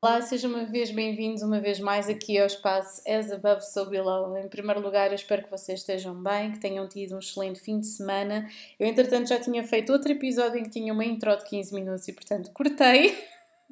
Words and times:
Olá, 0.00 0.22
sejam 0.22 0.52
uma 0.52 0.64
vez 0.64 0.92
bem-vindos 0.92 1.42
uma 1.42 1.58
vez 1.58 1.80
mais 1.80 2.08
aqui 2.08 2.38
ao 2.38 2.46
espaço 2.46 3.02
As 3.04 3.32
Above 3.32 3.62
So 3.62 3.84
Below. 3.86 4.38
Em 4.38 4.48
primeiro 4.48 4.80
lugar, 4.80 5.08
eu 5.08 5.16
espero 5.16 5.42
que 5.42 5.50
vocês 5.50 5.80
estejam 5.80 6.14
bem, 6.22 6.52
que 6.52 6.60
tenham 6.60 6.88
tido 6.88 7.16
um 7.16 7.18
excelente 7.18 7.58
fim 7.58 7.80
de 7.80 7.88
semana. 7.88 8.48
Eu, 8.78 8.86
entretanto, 8.86 9.28
já 9.28 9.40
tinha 9.40 9.64
feito 9.64 9.92
outro 9.92 10.12
episódio 10.12 10.60
em 10.60 10.62
que 10.62 10.70
tinha 10.70 10.92
uma 10.92 11.04
intro 11.04 11.36
de 11.36 11.44
15 11.46 11.74
minutos 11.74 12.06
e, 12.06 12.12
portanto, 12.12 12.52
cortei. 12.52 13.18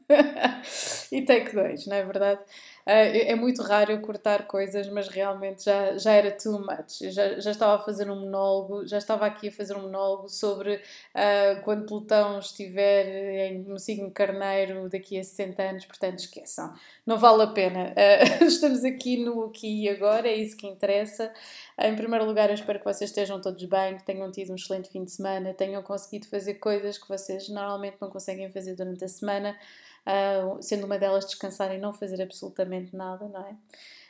e 1.12 1.22
take 1.22 1.54
dois, 1.54 1.86
não 1.86 1.94
é 1.94 2.04
verdade? 2.04 2.40
Uh, 2.86 3.26
é 3.26 3.34
muito 3.34 3.62
raro 3.62 3.90
eu 3.90 4.00
cortar 4.00 4.46
coisas, 4.46 4.88
mas 4.88 5.08
realmente 5.08 5.64
já, 5.64 5.98
já 5.98 6.12
era 6.12 6.30
too 6.30 6.60
much. 6.60 7.02
Eu 7.02 7.10
já, 7.10 7.40
já 7.40 7.50
estava 7.50 7.74
a 7.74 7.78
fazer 7.80 8.08
um 8.08 8.20
monólogo, 8.20 8.86
já 8.86 8.98
estava 8.98 9.26
aqui 9.26 9.48
a 9.48 9.52
fazer 9.52 9.76
um 9.76 9.82
monólogo 9.82 10.28
sobre 10.28 10.76
uh, 10.76 11.60
quando 11.64 11.84
Plutão 11.84 12.38
estiver 12.38 13.50
em, 13.50 13.58
no 13.64 13.76
signo 13.76 14.08
carneiro 14.12 14.88
daqui 14.88 15.18
a 15.18 15.24
60 15.24 15.62
anos, 15.64 15.84
portanto 15.84 16.20
esqueçam, 16.20 16.72
não 17.04 17.18
vale 17.18 17.42
a 17.42 17.48
pena. 17.48 17.92
Uh, 18.40 18.44
estamos 18.46 18.84
aqui 18.84 19.16
no 19.16 19.46
aqui 19.46 19.82
e 19.82 19.88
agora, 19.88 20.28
é 20.28 20.36
isso 20.36 20.56
que 20.56 20.68
interessa. 20.68 21.32
Em 21.76 21.96
primeiro 21.96 22.24
lugar, 22.24 22.50
eu 22.50 22.54
espero 22.54 22.78
que 22.78 22.84
vocês 22.84 23.10
estejam 23.10 23.40
todos 23.40 23.64
bem, 23.64 23.96
que 23.96 24.04
tenham 24.04 24.30
tido 24.30 24.52
um 24.52 24.54
excelente 24.54 24.90
fim 24.90 25.02
de 25.02 25.10
semana, 25.10 25.52
tenham 25.52 25.82
conseguido 25.82 26.28
fazer 26.28 26.54
coisas 26.54 26.98
que 26.98 27.08
vocês 27.08 27.48
normalmente 27.48 27.96
não 28.00 28.08
conseguem 28.08 28.48
fazer 28.48 28.76
durante 28.76 29.04
a 29.04 29.08
semana 29.08 29.56
uh, 30.06 30.62
sendo 30.62 30.86
uma 30.86 30.98
delas 30.98 31.26
descansar 31.26 31.74
e 31.74 31.78
não 31.78 31.92
fazer 31.92 32.22
absolutamente 32.22 32.94
nada, 32.94 33.28
não 33.28 33.40
é? 33.40 33.56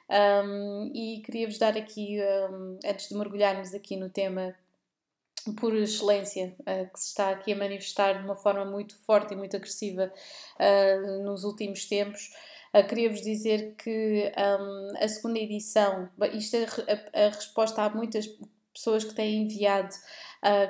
Um, 0.08 0.90
e 0.94 1.20
queria-vos 1.24 1.58
dar 1.58 1.76
aqui, 1.76 2.18
um, 2.50 2.78
antes 2.84 3.08
de 3.08 3.14
mergulharmos 3.16 3.74
aqui 3.74 3.96
no 3.96 4.08
tema 4.08 4.54
por 5.60 5.74
excelência, 5.74 6.54
uh, 6.60 6.92
que 6.92 7.00
se 7.00 7.08
está 7.08 7.30
aqui 7.30 7.52
a 7.52 7.56
manifestar 7.56 8.18
de 8.18 8.24
uma 8.24 8.34
forma 8.34 8.64
muito 8.64 8.96
forte 9.04 9.34
e 9.34 9.36
muito 9.36 9.56
agressiva 9.56 10.12
uh, 10.60 11.22
nos 11.22 11.44
últimos 11.44 11.86
tempos, 11.86 12.32
uh, 12.74 12.86
queria-vos 12.86 13.20
dizer 13.20 13.74
que 13.76 14.32
um, 14.36 14.92
a 14.98 15.08
segunda 15.08 15.38
edição, 15.38 16.08
isto 16.32 16.56
é 16.56 16.64
a, 16.64 17.26
a, 17.26 17.28
resposta 17.30 17.82
a 17.82 17.90
muitas 17.90 18.26
pessoas 18.72 19.04
que 19.04 19.14
têm 19.14 19.42
enviado 19.42 19.94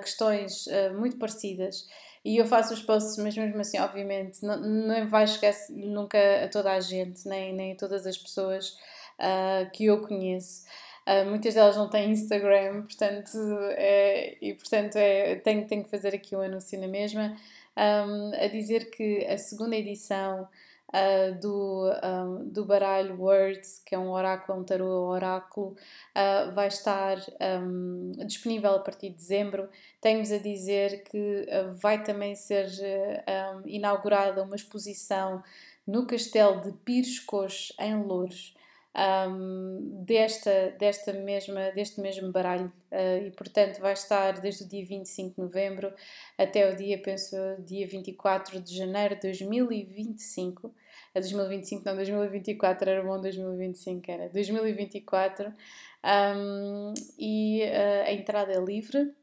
questões 0.00 0.66
muito 0.96 1.18
parecidas 1.18 1.86
e 2.26 2.38
eu 2.38 2.44
faço 2.44 2.74
os 2.74 2.82
posts, 2.82 3.16
mas 3.18 3.36
mesmo 3.36 3.60
assim, 3.60 3.78
obviamente, 3.78 4.44
não, 4.44 4.56
não 4.60 5.06
vai 5.06 5.28
chegar 5.28 5.54
nunca 5.70 6.18
a 6.44 6.48
toda 6.48 6.72
a 6.72 6.80
gente, 6.80 7.26
nem, 7.28 7.52
nem 7.54 7.72
a 7.72 7.76
todas 7.76 8.04
as 8.04 8.18
pessoas 8.18 8.76
uh, 9.20 9.70
que 9.70 9.84
eu 9.84 10.00
conheço. 10.00 10.64
Uh, 11.06 11.24
muitas 11.30 11.54
delas 11.54 11.76
não 11.76 11.88
têm 11.88 12.10
Instagram, 12.10 12.82
portanto, 12.82 13.38
é, 13.76 14.36
e 14.42 14.54
portanto 14.54 14.96
é, 14.96 15.36
tenho, 15.36 15.68
tenho 15.68 15.84
que 15.84 15.88
fazer 15.88 16.16
aqui 16.16 16.34
o 16.34 16.40
um 16.40 16.42
anúncio 16.42 16.80
na 16.80 16.88
mesma, 16.88 17.36
um, 17.76 18.32
a 18.34 18.48
dizer 18.48 18.90
que 18.90 19.24
a 19.26 19.38
segunda 19.38 19.76
edição 19.76 20.48
uh, 20.96 21.38
do, 21.40 21.90
um, 22.02 22.48
do 22.48 22.64
baralho 22.64 23.20
Words, 23.20 23.82
que 23.84 23.94
é 23.94 23.98
um 23.98 24.10
oráculo, 24.10 24.60
um 24.60 24.64
tarô 24.64 25.08
oráculo, 25.08 25.76
uh, 26.16 26.54
vai 26.54 26.68
estar 26.68 27.18
um, 27.62 28.12
disponível 28.26 28.74
a 28.74 28.80
partir 28.80 29.10
de 29.10 29.16
dezembro. 29.16 29.68
Tenho-vos 30.00 30.32
a 30.32 30.38
dizer 30.38 31.02
que 31.04 31.46
vai 31.80 32.02
também 32.02 32.34
ser 32.34 32.68
inaugurada 33.64 34.42
uma 34.42 34.56
exposição 34.56 35.42
no 35.86 36.06
Castelo 36.06 36.60
de 36.60 36.72
Pires 36.72 37.18
Coxo, 37.18 37.74
em 37.78 38.02
Louros 38.02 38.56
um, 38.96 40.04
desta, 40.04 40.74
desta 40.78 41.12
mesma, 41.12 41.70
deste 41.72 42.00
mesmo 42.00 42.32
baralho 42.32 42.72
uh, 42.90 43.26
e 43.26 43.30
portanto 43.32 43.78
vai 43.78 43.92
estar 43.92 44.40
desde 44.40 44.64
o 44.64 44.68
dia 44.68 44.84
25 44.86 45.34
de 45.34 45.40
novembro 45.40 45.92
até 46.38 46.70
o 46.70 46.74
dia, 46.74 46.98
penso, 46.98 47.36
dia 47.58 47.86
24 47.86 48.60
de 48.60 48.74
janeiro 48.74 49.14
de 49.16 49.22
2025 49.22 50.74
a 51.16 51.20
2025 51.20 51.82
não, 51.84 51.96
2024 51.96 52.90
era 52.90 53.02
bom 53.02 53.18
2025 53.18 54.10
era. 54.10 54.28
2024 54.28 55.52
um, 56.04 56.94
e 57.18 57.62
uh, 57.62 58.08
a 58.08 58.12
entrada 58.12 58.52
é 58.52 58.60
livre 58.60 59.14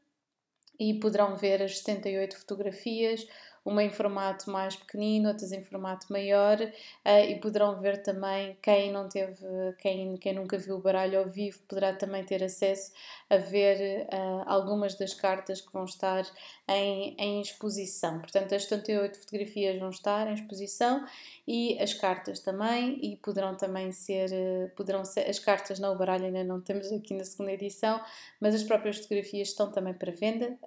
e 0.78 0.94
poderão 0.94 1.36
ver 1.36 1.62
as 1.62 1.78
78 1.78 2.36
fotografias 2.36 3.26
uma 3.64 3.82
em 3.82 3.90
formato 3.90 4.50
mais 4.50 4.76
pequenino, 4.76 5.28
outras 5.28 5.50
em 5.50 5.62
formato 5.62 6.06
maior, 6.12 6.60
uh, 6.60 7.24
e 7.26 7.36
poderão 7.40 7.80
ver 7.80 8.02
também 8.02 8.58
quem 8.60 8.92
não 8.92 9.08
teve, 9.08 9.42
quem, 9.78 10.16
quem 10.18 10.34
nunca 10.34 10.58
viu 10.58 10.76
o 10.76 10.80
baralho 10.80 11.18
ao 11.18 11.26
vivo, 11.26 11.60
poderá 11.66 11.94
também 11.94 12.22
ter 12.24 12.44
acesso 12.44 12.92
a 13.30 13.38
ver 13.38 14.06
uh, 14.06 14.42
algumas 14.46 14.94
das 14.96 15.14
cartas 15.14 15.62
que 15.62 15.72
vão 15.72 15.84
estar 15.84 16.24
em, 16.68 17.16
em 17.18 17.40
exposição. 17.40 18.20
Portanto, 18.20 18.54
as 18.54 18.64
78 18.64 19.18
fotografias 19.20 19.78
vão 19.78 19.88
estar 19.88 20.28
em 20.28 20.34
exposição 20.34 21.06
e 21.48 21.78
as 21.80 21.94
cartas 21.94 22.40
também, 22.40 22.98
e 23.02 23.16
poderão 23.16 23.56
também 23.56 23.90
ser, 23.92 24.30
uh, 24.30 24.70
poderão 24.76 25.06
ser, 25.06 25.28
as 25.28 25.38
cartas 25.38 25.78
não, 25.78 25.94
o 25.94 25.96
baralho 25.96 26.26
ainda 26.26 26.44
não 26.44 26.60
temos 26.60 26.92
aqui 26.92 27.14
na 27.14 27.24
segunda 27.24 27.52
edição, 27.52 27.98
mas 28.38 28.54
as 28.54 28.62
próprias 28.62 28.98
fotografias 28.98 29.48
estão 29.48 29.72
também 29.72 29.94
para 29.94 30.12
venda, 30.12 30.58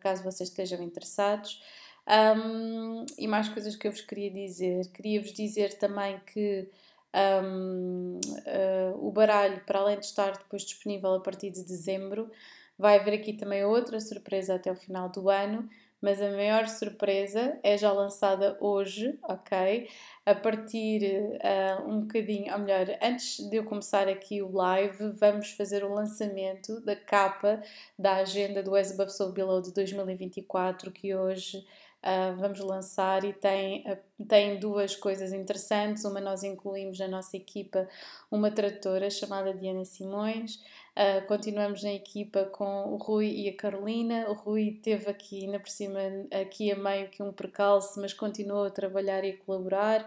caso 0.00 0.22
vocês 0.22 0.48
estejam 0.50 0.82
interessados. 0.82 1.60
Um, 2.08 3.06
e 3.16 3.28
mais 3.28 3.48
coisas 3.48 3.76
que 3.76 3.86
eu 3.86 3.92
vos 3.92 4.00
queria 4.00 4.30
dizer. 4.30 4.88
Queria-vos 4.92 5.32
dizer 5.32 5.78
também 5.78 6.20
que 6.26 6.68
um, 7.14 8.16
uh, 8.16 8.40
ah, 8.46 8.94
o 8.96 9.10
baralho, 9.10 9.62
para 9.66 9.80
além 9.80 9.98
de 9.98 10.06
estar 10.06 10.32
depois 10.32 10.62
disponível 10.62 11.14
a 11.14 11.20
partir 11.20 11.50
de 11.50 11.62
dezembro, 11.62 12.30
vai 12.78 12.98
haver 12.98 13.14
aqui 13.14 13.34
também 13.34 13.64
outra 13.64 14.00
surpresa 14.00 14.54
até 14.54 14.70
o 14.70 14.76
final 14.76 15.08
do 15.08 15.28
ano. 15.28 15.68
Mas 16.00 16.20
a 16.20 16.32
maior 16.32 16.66
surpresa 16.66 17.56
é 17.62 17.78
já 17.78 17.92
lançada 17.92 18.58
hoje, 18.60 19.16
ok? 19.22 19.88
A 20.26 20.34
partir 20.34 21.00
uh, 21.04 21.88
um 21.88 22.00
bocadinho, 22.00 22.52
ou 22.52 22.58
melhor, 22.58 22.98
antes 23.00 23.38
de 23.48 23.58
eu 23.58 23.64
começar 23.64 24.08
aqui 24.08 24.42
o 24.42 24.50
live, 24.50 25.10
vamos 25.12 25.52
fazer 25.52 25.84
o 25.84 25.94
lançamento 25.94 26.80
da 26.80 26.96
capa 26.96 27.62
da 27.96 28.16
agenda 28.16 28.64
do 28.64 28.74
As 28.74 28.90
Above 28.90 29.12
So 29.12 29.30
Below 29.30 29.62
de 29.62 29.72
2024, 29.72 30.90
que 30.90 31.14
hoje 31.14 31.64
uh, 32.02 32.36
vamos 32.36 32.60
lançar 32.60 33.24
e 33.24 33.32
tem, 33.32 33.84
uh, 33.90 34.24
tem 34.26 34.58
duas 34.58 34.96
coisas 34.96 35.32
interessantes. 35.32 36.04
Uma, 36.04 36.20
nós 36.20 36.42
incluímos 36.42 36.98
na 36.98 37.08
nossa 37.08 37.36
equipa 37.36 37.88
uma 38.30 38.50
tradutora 38.50 39.08
chamada 39.10 39.54
Diana 39.54 39.84
Simões. 39.84 40.56
Uh, 40.94 41.26
continuamos 41.26 41.82
na 41.82 41.92
equipa 41.92 42.44
com 42.46 42.92
o 42.92 42.96
Rui 42.96 43.28
e 43.28 43.48
a 43.48 43.56
Carolina. 43.56 44.28
O 44.28 44.34
Rui 44.34 44.80
teve 44.82 45.08
aqui, 45.08 45.44
ainda 45.44 45.58
por 45.58 45.70
cima, 45.70 45.98
aqui 46.42 46.70
a 46.70 46.76
meio 46.76 47.08
que 47.08 47.22
um 47.22 47.32
percalço, 47.32 48.00
mas 48.00 48.12
continuou 48.12 48.64
a 48.64 48.70
trabalhar 48.70 49.24
e 49.24 49.30
a 49.30 49.36
colaborar. 49.38 50.06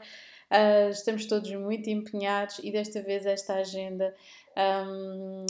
Estamos 0.91 1.25
todos 1.25 1.51
muito 1.53 1.89
empenhados 1.89 2.59
e 2.59 2.71
desta 2.71 3.01
vez 3.01 3.25
esta 3.25 3.55
agenda 3.55 4.15
um, 4.87 5.45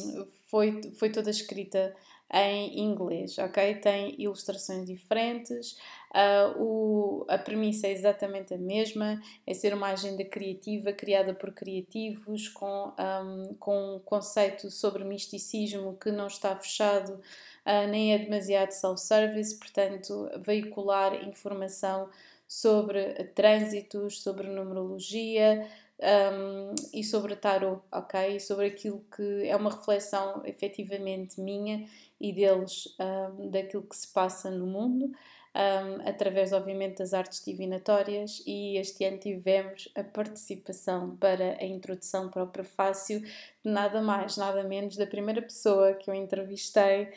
foi, 0.46 0.82
foi 0.94 1.10
toda 1.12 1.30
escrita 1.30 1.94
em 2.34 2.80
inglês, 2.80 3.38
ok? 3.38 3.76
Tem 3.76 4.16
ilustrações 4.20 4.86
diferentes, 4.86 5.78
uh, 6.16 6.62
o, 6.62 7.26
a 7.28 7.38
premissa 7.38 7.88
é 7.88 7.92
exatamente 7.92 8.54
a 8.54 8.58
mesma, 8.58 9.22
é 9.46 9.54
ser 9.54 9.74
uma 9.74 9.90
agenda 9.90 10.24
criativa 10.24 10.94
criada 10.94 11.34
por 11.34 11.54
criativos 11.54 12.48
com, 12.48 12.94
um, 12.98 13.56
com 13.60 13.96
um 13.96 14.00
conceito 14.00 14.72
sobre 14.72 15.04
misticismo 15.04 15.98
que 15.98 16.10
não 16.12 16.28
está 16.28 16.56
fechado 16.56 17.14
uh, 17.14 17.88
nem 17.90 18.14
é 18.14 18.18
demasiado 18.18 18.72
self-service, 18.72 19.60
portanto, 19.60 20.30
veicular 20.46 21.28
informação 21.28 22.10
sobre 22.48 23.26
trânsitos, 23.36 24.22
sobre 24.22 24.48
numerologia, 24.48 25.68
um, 26.00 26.76
e 26.94 27.04
sobre 27.04 27.36
tarot, 27.36 27.82
ok? 27.92 28.40
Sobre 28.40 28.68
aquilo 28.68 29.04
que 29.16 29.48
é 29.48 29.56
uma 29.56 29.72
reflexão 29.72 30.42
efetivamente 30.46 31.40
minha 31.40 31.88
e 32.20 32.34
deles 32.34 32.96
um, 33.00 33.50
daquilo 33.50 33.84
que 33.84 33.96
se 33.96 34.08
passa 34.08 34.50
no 34.50 34.66
mundo, 34.66 35.12
um, 35.56 36.08
através, 36.08 36.52
obviamente, 36.52 36.98
das 36.98 37.14
artes 37.14 37.44
divinatórias. 37.44 38.44
E 38.46 38.78
este 38.78 39.06
ano 39.06 39.18
tivemos 39.18 39.90
a 39.96 40.04
participação 40.04 41.16
para 41.16 41.58
a 41.60 41.66
introdução 41.66 42.30
para 42.30 42.44
o 42.44 42.48
prefácio 42.48 43.22
de 43.22 43.72
nada 43.72 44.02
mais, 44.02 44.36
nada 44.36 44.64
menos 44.64 44.98
da 44.98 45.08
primeira 45.08 45.42
pessoa 45.42 45.94
que 45.94 46.10
eu 46.10 46.14
entrevistei 46.14 47.10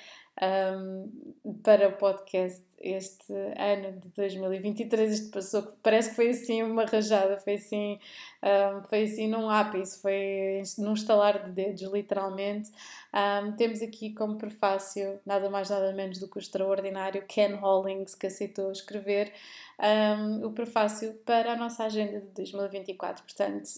para 1.62 1.88
o 1.88 1.92
podcast 1.92 2.62
este 2.80 3.32
ano 3.56 3.98
de 4.00 4.08
2023. 4.10 5.12
Isto 5.12 5.30
passou, 5.32 5.62
parece 5.82 6.10
que 6.10 6.16
foi 6.16 6.28
assim 6.30 6.62
uma 6.62 6.84
rajada, 6.84 7.38
foi 7.38 7.54
assim, 7.54 7.98
um, 8.42 8.82
foi 8.84 9.02
assim 9.04 9.28
num 9.28 9.50
ápice, 9.50 10.00
foi 10.00 10.62
num 10.78 10.94
estalar 10.94 11.44
de 11.44 11.50
dedos, 11.50 11.82
literalmente. 11.82 12.70
Um, 13.12 13.52
temos 13.52 13.82
aqui 13.82 14.14
como 14.14 14.36
prefácio 14.36 15.18
nada 15.26 15.50
mais 15.50 15.70
nada 15.70 15.92
menos 15.92 16.18
do 16.18 16.28
que 16.28 16.38
o 16.38 16.40
extraordinário 16.40 17.24
Ken 17.26 17.54
Hollings, 17.54 18.14
que 18.14 18.26
aceitou 18.26 18.70
escrever 18.70 19.32
um, 19.80 20.46
o 20.46 20.52
prefácio 20.52 21.14
para 21.24 21.52
a 21.52 21.56
nossa 21.56 21.84
agenda 21.84 22.20
de 22.20 22.28
2024. 22.28 23.24
Portanto, 23.24 23.68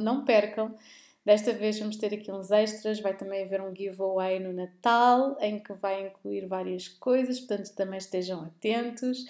não 0.00 0.24
percam. 0.24 0.74
Desta 1.26 1.52
vez 1.52 1.76
vamos 1.80 1.96
ter 1.96 2.14
aqui 2.14 2.30
uns 2.30 2.52
extras, 2.52 3.00
vai 3.00 3.12
também 3.12 3.42
haver 3.42 3.60
um 3.60 3.74
giveaway 3.74 4.38
no 4.38 4.52
Natal, 4.52 5.36
em 5.40 5.58
que 5.58 5.72
vai 5.72 6.06
incluir 6.06 6.46
várias 6.46 6.86
coisas, 6.86 7.40
portanto 7.40 7.74
também 7.74 7.98
estejam 7.98 8.44
atentos. 8.44 9.26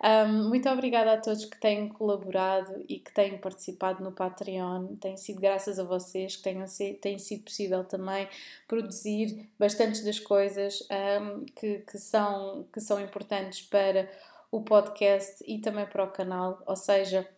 Um, 0.00 0.48
muito 0.48 0.68
obrigada 0.68 1.12
a 1.12 1.20
todos 1.20 1.44
que 1.44 1.58
têm 1.58 1.88
colaborado 1.88 2.84
e 2.88 3.00
que 3.00 3.12
têm 3.12 3.36
participado 3.36 4.00
no 4.04 4.12
Patreon. 4.12 4.94
Tem 5.00 5.16
sido 5.16 5.40
graças 5.40 5.80
a 5.80 5.82
vocês 5.82 6.36
que 6.36 6.42
tenham, 6.44 6.66
tem 7.00 7.18
sido 7.18 7.42
possível 7.42 7.82
também 7.82 8.28
produzir 8.68 9.50
bastantes 9.58 10.04
das 10.04 10.20
coisas 10.20 10.86
um, 11.20 11.44
que, 11.46 11.80
que, 11.80 11.98
são, 11.98 12.64
que 12.72 12.80
são 12.80 13.00
importantes 13.00 13.60
para 13.60 14.08
o 14.52 14.62
podcast 14.62 15.42
e 15.44 15.58
também 15.58 15.84
para 15.84 16.04
o 16.04 16.12
canal. 16.12 16.62
Ou 16.64 16.76
seja, 16.76 17.28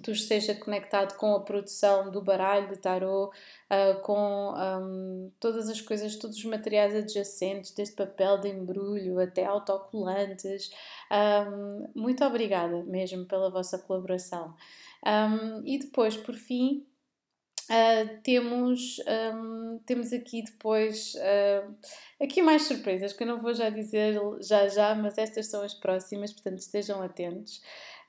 tu 0.00 0.10
esteja 0.12 0.54
conectado 0.54 1.16
com 1.16 1.34
a 1.34 1.40
produção 1.40 2.10
do 2.10 2.22
baralho 2.22 2.68
de 2.68 2.76
tarot, 2.78 3.36
uh, 3.70 4.00
com 4.02 4.54
um, 4.54 5.30
todas 5.38 5.68
as 5.68 5.80
coisas, 5.80 6.16
todos 6.16 6.38
os 6.38 6.44
materiais 6.44 6.94
adjacentes, 6.94 7.72
desde 7.72 7.94
papel 7.94 8.38
de 8.38 8.48
embrulho 8.48 9.18
até 9.20 9.44
autocolantes. 9.44 10.70
Um, 11.10 11.88
muito 11.94 12.24
obrigada 12.24 12.82
mesmo 12.84 13.26
pela 13.26 13.50
vossa 13.50 13.78
colaboração. 13.78 14.54
Um, 15.04 15.66
e 15.66 15.78
depois, 15.78 16.16
por 16.16 16.34
fim, 16.34 16.86
Uh, 17.70 18.20
temos, 18.22 19.00
um, 19.34 19.78
temos 19.86 20.12
aqui 20.12 20.42
depois 20.42 21.14
uh, 21.14 21.74
aqui 22.20 22.42
mais 22.42 22.62
surpresas 22.62 23.12
que 23.12 23.22
eu 23.22 23.26
não 23.26 23.40
vou 23.40 23.54
já 23.54 23.70
dizer 23.70 24.20
já 24.40 24.68
já, 24.68 24.94
mas 24.94 25.16
estas 25.16 25.46
são 25.46 25.62
as 25.62 25.72
próximas, 25.72 26.32
portanto 26.32 26.58
estejam 26.58 27.00
atentos. 27.00 27.62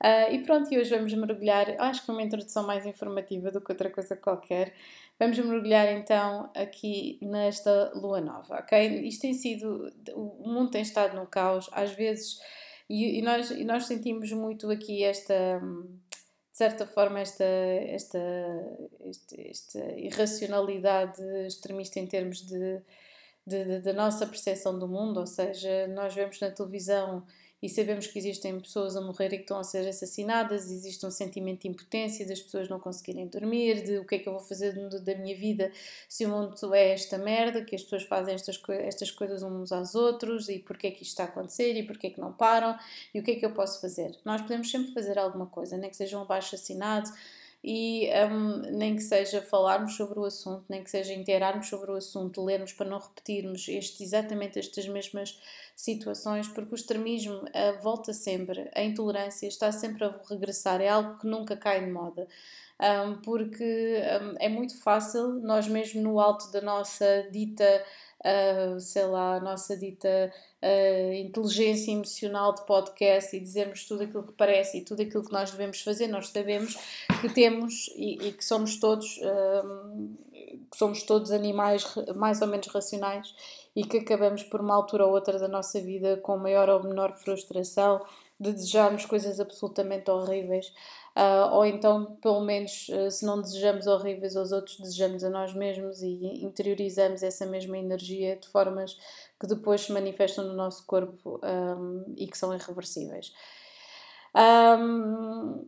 Uh, 0.03 0.33
e 0.33 0.43
pronto, 0.43 0.69
e 0.73 0.77
hoje 0.77 0.93
vamos 0.93 1.13
mergulhar, 1.13 1.79
acho 1.79 2.03
que 2.03 2.11
uma 2.11 2.21
introdução 2.21 2.67
mais 2.67 2.85
informativa 2.85 3.49
do 3.49 3.61
que 3.61 3.71
outra 3.71 3.89
coisa 3.89 4.17
qualquer. 4.17 4.73
Vamos 5.17 5.39
mergulhar 5.39 5.87
então 5.93 6.51
aqui 6.53 7.17
nesta 7.21 7.93
lua 7.95 8.19
nova, 8.19 8.55
ok? 8.59 9.07
Isto 9.07 9.21
tem 9.21 9.33
sido, 9.33 9.89
o 10.13 10.49
mundo 10.49 10.71
tem 10.71 10.81
estado 10.81 11.15
no 11.15 11.25
caos, 11.25 11.69
às 11.71 11.93
vezes, 11.93 12.37
e, 12.89 13.19
e 13.19 13.21
nós, 13.21 13.49
e 13.51 13.63
nós 13.63 13.85
sentimos 13.85 14.29
muito 14.33 14.69
aqui 14.69 15.05
esta, 15.05 15.61
de 16.51 16.57
certa 16.57 16.85
forma, 16.85 17.21
esta, 17.21 17.45
esta, 17.45 18.19
esta, 19.05 19.41
esta 19.41 19.79
irracionalidade 19.97 21.23
extremista 21.47 22.01
em 22.01 22.07
termos 22.07 22.45
de, 22.45 22.81
de, 23.47 23.63
de, 23.63 23.79
da 23.79 23.93
nossa 23.93 24.27
percepção 24.27 24.77
do 24.77 24.85
mundo, 24.85 25.21
ou 25.21 25.27
seja, 25.27 25.87
nós 25.87 26.13
vemos 26.13 26.41
na 26.41 26.51
televisão 26.51 27.23
e 27.63 27.69
sabemos 27.69 28.07
que 28.07 28.19
existem 28.19 28.59
pessoas 28.59 28.97
a 28.97 28.99
morrer 28.99 29.27
e 29.27 29.37
que 29.37 29.43
estão 29.43 29.57
a 29.57 29.63
ser 29.63 29.87
assassinadas, 29.87 30.69
existe 30.69 31.05
um 31.05 31.09
sentimento 31.09 31.61
de 31.61 31.69
impotência 31.69 32.27
das 32.27 32.41
pessoas 32.41 32.67
não 32.67 32.77
conseguirem 32.77 33.25
dormir, 33.25 33.83
de 33.83 33.99
o 33.99 34.05
que 34.05 34.15
é 34.15 34.19
que 34.19 34.27
eu 34.27 34.33
vou 34.33 34.41
fazer 34.41 34.73
da 34.99 35.15
minha 35.15 35.33
vida 35.33 35.71
se 36.09 36.25
o 36.25 36.29
mundo 36.29 36.75
é 36.75 36.89
esta 36.89 37.17
merda, 37.17 37.63
que 37.63 37.73
as 37.73 37.81
pessoas 37.81 38.03
fazem 38.03 38.35
estas, 38.35 38.61
estas 38.67 39.11
coisas 39.11 39.43
uns 39.43 39.71
aos 39.71 39.95
outros 39.95 40.49
e 40.49 40.59
porque 40.59 40.87
é 40.87 40.91
que 40.91 41.03
isto 41.03 41.11
está 41.11 41.23
a 41.23 41.27
acontecer 41.27 41.73
e 41.77 41.83
porque 41.83 42.07
é 42.07 42.09
que 42.09 42.19
não 42.19 42.33
param 42.33 42.77
e 43.13 43.21
o 43.21 43.23
que 43.23 43.31
é 43.31 43.35
que 43.35 43.45
eu 43.45 43.53
posso 43.53 43.79
fazer. 43.79 44.13
Nós 44.25 44.41
podemos 44.41 44.69
sempre 44.69 44.91
fazer 44.91 45.17
alguma 45.17 45.45
coisa, 45.45 45.77
nem 45.77 45.89
que 45.89 45.95
seja 45.95 46.19
um 46.19 46.25
assinado, 46.29 47.09
e 47.63 48.09
um, 48.29 48.57
nem 48.77 48.95
que 48.95 49.01
seja 49.01 49.41
falarmos 49.41 49.95
sobre 49.95 50.19
o 50.19 50.25
assunto, 50.25 50.65
nem 50.67 50.83
que 50.83 50.91
seja 50.91 51.13
inteirarmos 51.13 51.69
sobre 51.69 51.91
o 51.91 51.95
assunto, 51.95 52.43
lermos 52.43 52.73
para 52.73 52.89
não 52.89 52.99
repetirmos 52.99 53.67
este, 53.69 54.03
exatamente 54.03 54.59
estas 54.59 54.85
mesmas 54.87 55.39
situações, 55.75 56.47
porque 56.47 56.73
o 56.73 56.75
extremismo 56.75 57.35
uh, 57.35 57.81
volta 57.81 58.11
sempre, 58.11 58.69
a 58.75 58.83
intolerância 58.83 59.47
está 59.47 59.71
sempre 59.71 60.03
a 60.03 60.19
regressar, 60.29 60.81
é 60.81 60.89
algo 60.89 61.17
que 61.19 61.27
nunca 61.27 61.55
cai 61.55 61.85
de 61.85 61.89
moda. 61.89 62.27
Um, 62.81 63.21
porque 63.21 64.01
um, 64.21 64.35
é 64.39 64.49
muito 64.49 64.77
fácil 64.81 65.39
nós 65.41 65.67
mesmo 65.67 66.01
no 66.01 66.19
alto 66.19 66.51
da 66.51 66.59
nossa 66.59 67.29
dita 67.31 67.63
uh, 68.23 68.79
sei 68.79 69.05
lá, 69.05 69.35
a 69.35 69.39
nossa 69.39 69.75
dita 69.75 70.31
uh, 70.61 71.13
inteligência 71.13 71.91
emocional 71.91 72.53
de 72.53 72.65
podcast 72.65 73.35
e 73.35 73.39
dizermos 73.39 73.85
tudo 73.85 74.03
aquilo 74.03 74.23
que 74.23 74.33
parece 74.33 74.77
e 74.77 74.81
tudo 74.81 75.01
aquilo 75.01 75.25
que 75.25 75.31
nós 75.31 75.51
devemos 75.51 75.81
fazer, 75.81 76.07
nós 76.07 76.29
sabemos 76.29 76.77
que 77.21 77.29
temos 77.29 77.89
e, 77.95 78.27
e 78.27 78.31
que 78.31 78.43
somos 78.43 78.79
todos 78.79 79.17
uh, 79.17 80.33
que 80.71 80.77
somos 80.77 81.03
todos 81.03 81.31
animais 81.31 81.85
mais 82.15 82.41
ou 82.41 82.47
menos 82.47 82.67
racionais 82.67 83.33
e 83.75 83.83
que 83.83 83.97
acabamos 83.97 84.43
por 84.43 84.61
uma 84.61 84.75
altura 84.75 85.05
ou 85.05 85.13
outra 85.13 85.39
da 85.39 85.47
nossa 85.47 85.81
vida 85.81 86.17
com 86.17 86.37
maior 86.37 86.69
ou 86.69 86.83
menor 86.83 87.13
frustração 87.13 88.03
de 88.39 88.51
desejarmos 88.51 89.05
coisas 89.05 89.39
absolutamente 89.39 90.09
horríveis 90.11 90.73
Uh, 91.15 91.53
ou 91.53 91.65
então, 91.65 92.15
pelo 92.15 92.41
menos, 92.41 92.87
uh, 92.89 93.11
se 93.11 93.23
não 93.23 93.39
desejamos 93.39 93.85
horríveis 93.85 94.35
aos 94.35 94.51
outros, 94.51 94.79
desejamos 94.79 95.23
a 95.23 95.29
nós 95.29 95.53
mesmos 95.53 96.01
e 96.01 96.43
interiorizamos 96.43 97.21
essa 97.21 97.45
mesma 97.45 97.77
energia 97.77 98.35
de 98.35 98.47
formas 98.47 98.97
que 99.39 99.45
depois 99.45 99.81
se 99.81 99.91
manifestam 99.91 100.45
no 100.45 100.53
nosso 100.53 100.85
corpo 100.87 101.39
um, 101.43 102.15
e 102.17 102.25
que 102.25 102.37
são 102.37 102.51
irreversíveis. 102.51 103.31
Um, 104.35 105.67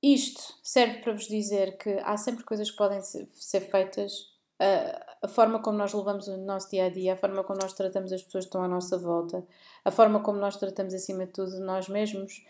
isto 0.00 0.54
serve 0.62 0.98
para 0.98 1.14
vos 1.14 1.26
dizer 1.26 1.76
que 1.76 1.90
há 2.04 2.16
sempre 2.16 2.44
coisas 2.44 2.70
que 2.70 2.76
podem 2.76 3.00
ser, 3.00 3.60
feitas. 3.62 4.12
Uh, 4.60 5.14
a 5.22 5.28
forma 5.28 5.60
como 5.60 5.78
nós 5.78 5.92
levamos 5.92 6.28
o 6.28 6.36
nosso 6.36 6.70
dia 6.70 6.84
a 6.84 6.88
dia, 6.90 7.14
a 7.14 7.16
forma 7.16 7.42
como 7.42 7.58
nós 7.58 7.72
tratamos 7.72 8.12
as 8.12 8.22
pessoas 8.22 8.44
que 8.44 8.50
estão 8.50 8.62
à 8.62 8.68
nossa 8.68 8.96
volta, 8.96 9.44
a 9.84 9.90
forma 9.90 10.20
como 10.20 10.38
nós 10.38 10.56
tratamos 10.56 10.94
acima 10.94 11.26
de 11.26 11.32
tudo 11.32 11.58
nós 11.58 11.88
mesmos, 11.88 12.44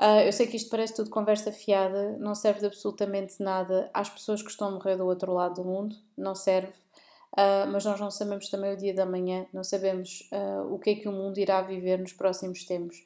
Uh, 0.00 0.24
eu 0.24 0.32
sei 0.32 0.46
que 0.46 0.56
isto 0.56 0.70
parece 0.70 0.94
tudo 0.94 1.10
conversa 1.10 1.52
fiada, 1.52 2.16
não 2.18 2.34
serve 2.34 2.60
de 2.60 2.66
absolutamente 2.66 3.42
nada 3.42 3.90
às 3.92 4.08
pessoas 4.08 4.40
que 4.40 4.50
estão 4.50 4.68
a 4.68 4.70
morrer 4.70 4.96
do 4.96 5.04
outro 5.04 5.30
lado 5.34 5.56
do 5.56 5.64
mundo, 5.64 5.94
não 6.16 6.34
serve. 6.34 6.72
Uh, 7.32 7.68
mas 7.70 7.84
nós 7.84 8.00
não 8.00 8.10
sabemos 8.10 8.48
também 8.48 8.72
o 8.72 8.76
dia 8.78 8.94
da 8.94 9.04
manhã, 9.04 9.46
não 9.52 9.62
sabemos 9.62 10.26
uh, 10.32 10.72
o 10.72 10.78
que 10.78 10.90
é 10.90 10.94
que 10.94 11.06
o 11.06 11.12
mundo 11.12 11.36
irá 11.36 11.60
viver 11.60 11.98
nos 11.98 12.14
próximos 12.14 12.64
tempos. 12.64 13.04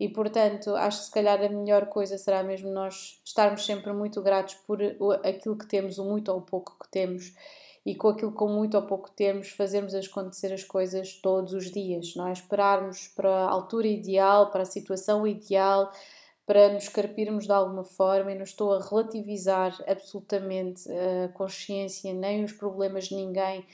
E 0.00 0.08
portanto, 0.08 0.74
acho 0.74 0.98
que 0.98 1.04
se 1.04 1.10
calhar 1.12 1.40
a 1.40 1.48
melhor 1.48 1.86
coisa 1.86 2.18
será 2.18 2.42
mesmo 2.42 2.72
nós 2.72 3.20
estarmos 3.24 3.64
sempre 3.64 3.92
muito 3.92 4.20
gratos 4.20 4.54
por 4.66 4.80
aquilo 5.24 5.56
que 5.56 5.66
temos, 5.66 5.96
o 5.98 6.04
muito 6.04 6.32
ou 6.32 6.38
o 6.38 6.42
pouco 6.42 6.76
que 6.82 6.90
temos, 6.90 7.32
e 7.86 7.94
com 7.94 8.08
aquilo 8.08 8.32
com 8.32 8.48
muito 8.48 8.76
ou 8.76 8.82
pouco 8.82 9.12
temos, 9.12 9.50
fazermos 9.50 9.94
acontecer 9.94 10.52
as 10.52 10.64
coisas 10.64 11.14
todos 11.14 11.52
os 11.52 11.70
dias, 11.70 12.16
não 12.16 12.26
é? 12.26 12.32
Esperarmos 12.32 13.06
para 13.08 13.30
a 13.30 13.50
altura 13.50 13.86
ideal, 13.86 14.50
para 14.50 14.62
a 14.62 14.66
situação 14.66 15.24
ideal, 15.24 15.92
para 16.46 16.72
nos 16.72 16.88
carpirmos 16.88 17.44
de 17.44 17.52
alguma 17.52 17.84
forma 17.84 18.32
e 18.32 18.34
não 18.34 18.44
estou 18.44 18.72
a 18.72 18.80
relativizar 18.80 19.76
absolutamente 19.86 20.88
a 20.90 21.28
consciência 21.28 22.12
nem 22.12 22.44
os 22.44 22.52
problemas 22.52 23.08
de 23.08 23.14
ninguém 23.14 23.64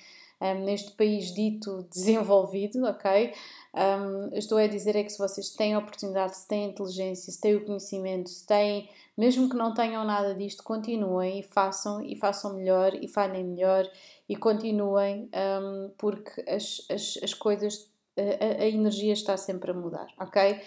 um, 0.40 0.64
neste 0.64 0.92
país 0.92 1.32
dito 1.34 1.86
desenvolvido, 1.90 2.84
ok? 2.84 3.32
Um, 3.74 4.30
estou 4.36 4.58
a 4.58 4.66
dizer 4.66 4.96
é 4.96 5.02
que 5.02 5.10
se 5.10 5.18
vocês 5.18 5.50
têm 5.50 5.76
oportunidade, 5.76 6.36
se 6.36 6.46
têm 6.46 6.70
inteligência, 6.70 7.32
se 7.32 7.40
têm 7.40 7.56
o 7.56 7.64
conhecimento, 7.64 8.30
se 8.30 8.46
têm, 8.46 8.88
mesmo 9.16 9.48
que 9.48 9.56
não 9.56 9.74
tenham 9.74 10.04
nada 10.04 10.34
disto, 10.34 10.62
continuem 10.62 11.40
e 11.40 11.42
façam 11.42 12.02
e 12.02 12.16
façam 12.16 12.54
melhor 12.54 12.94
e 12.94 13.08
falhem 13.08 13.44
melhor 13.44 13.88
e 14.28 14.36
continuem 14.36 15.28
um, 15.34 15.90
porque 15.98 16.42
as, 16.48 16.86
as, 16.90 17.18
as 17.22 17.34
coisas, 17.34 17.90
a, 18.16 18.62
a 18.62 18.66
energia 18.66 19.12
está 19.12 19.36
sempre 19.36 19.70
a 19.70 19.74
mudar, 19.74 20.06
ok? 20.18 20.60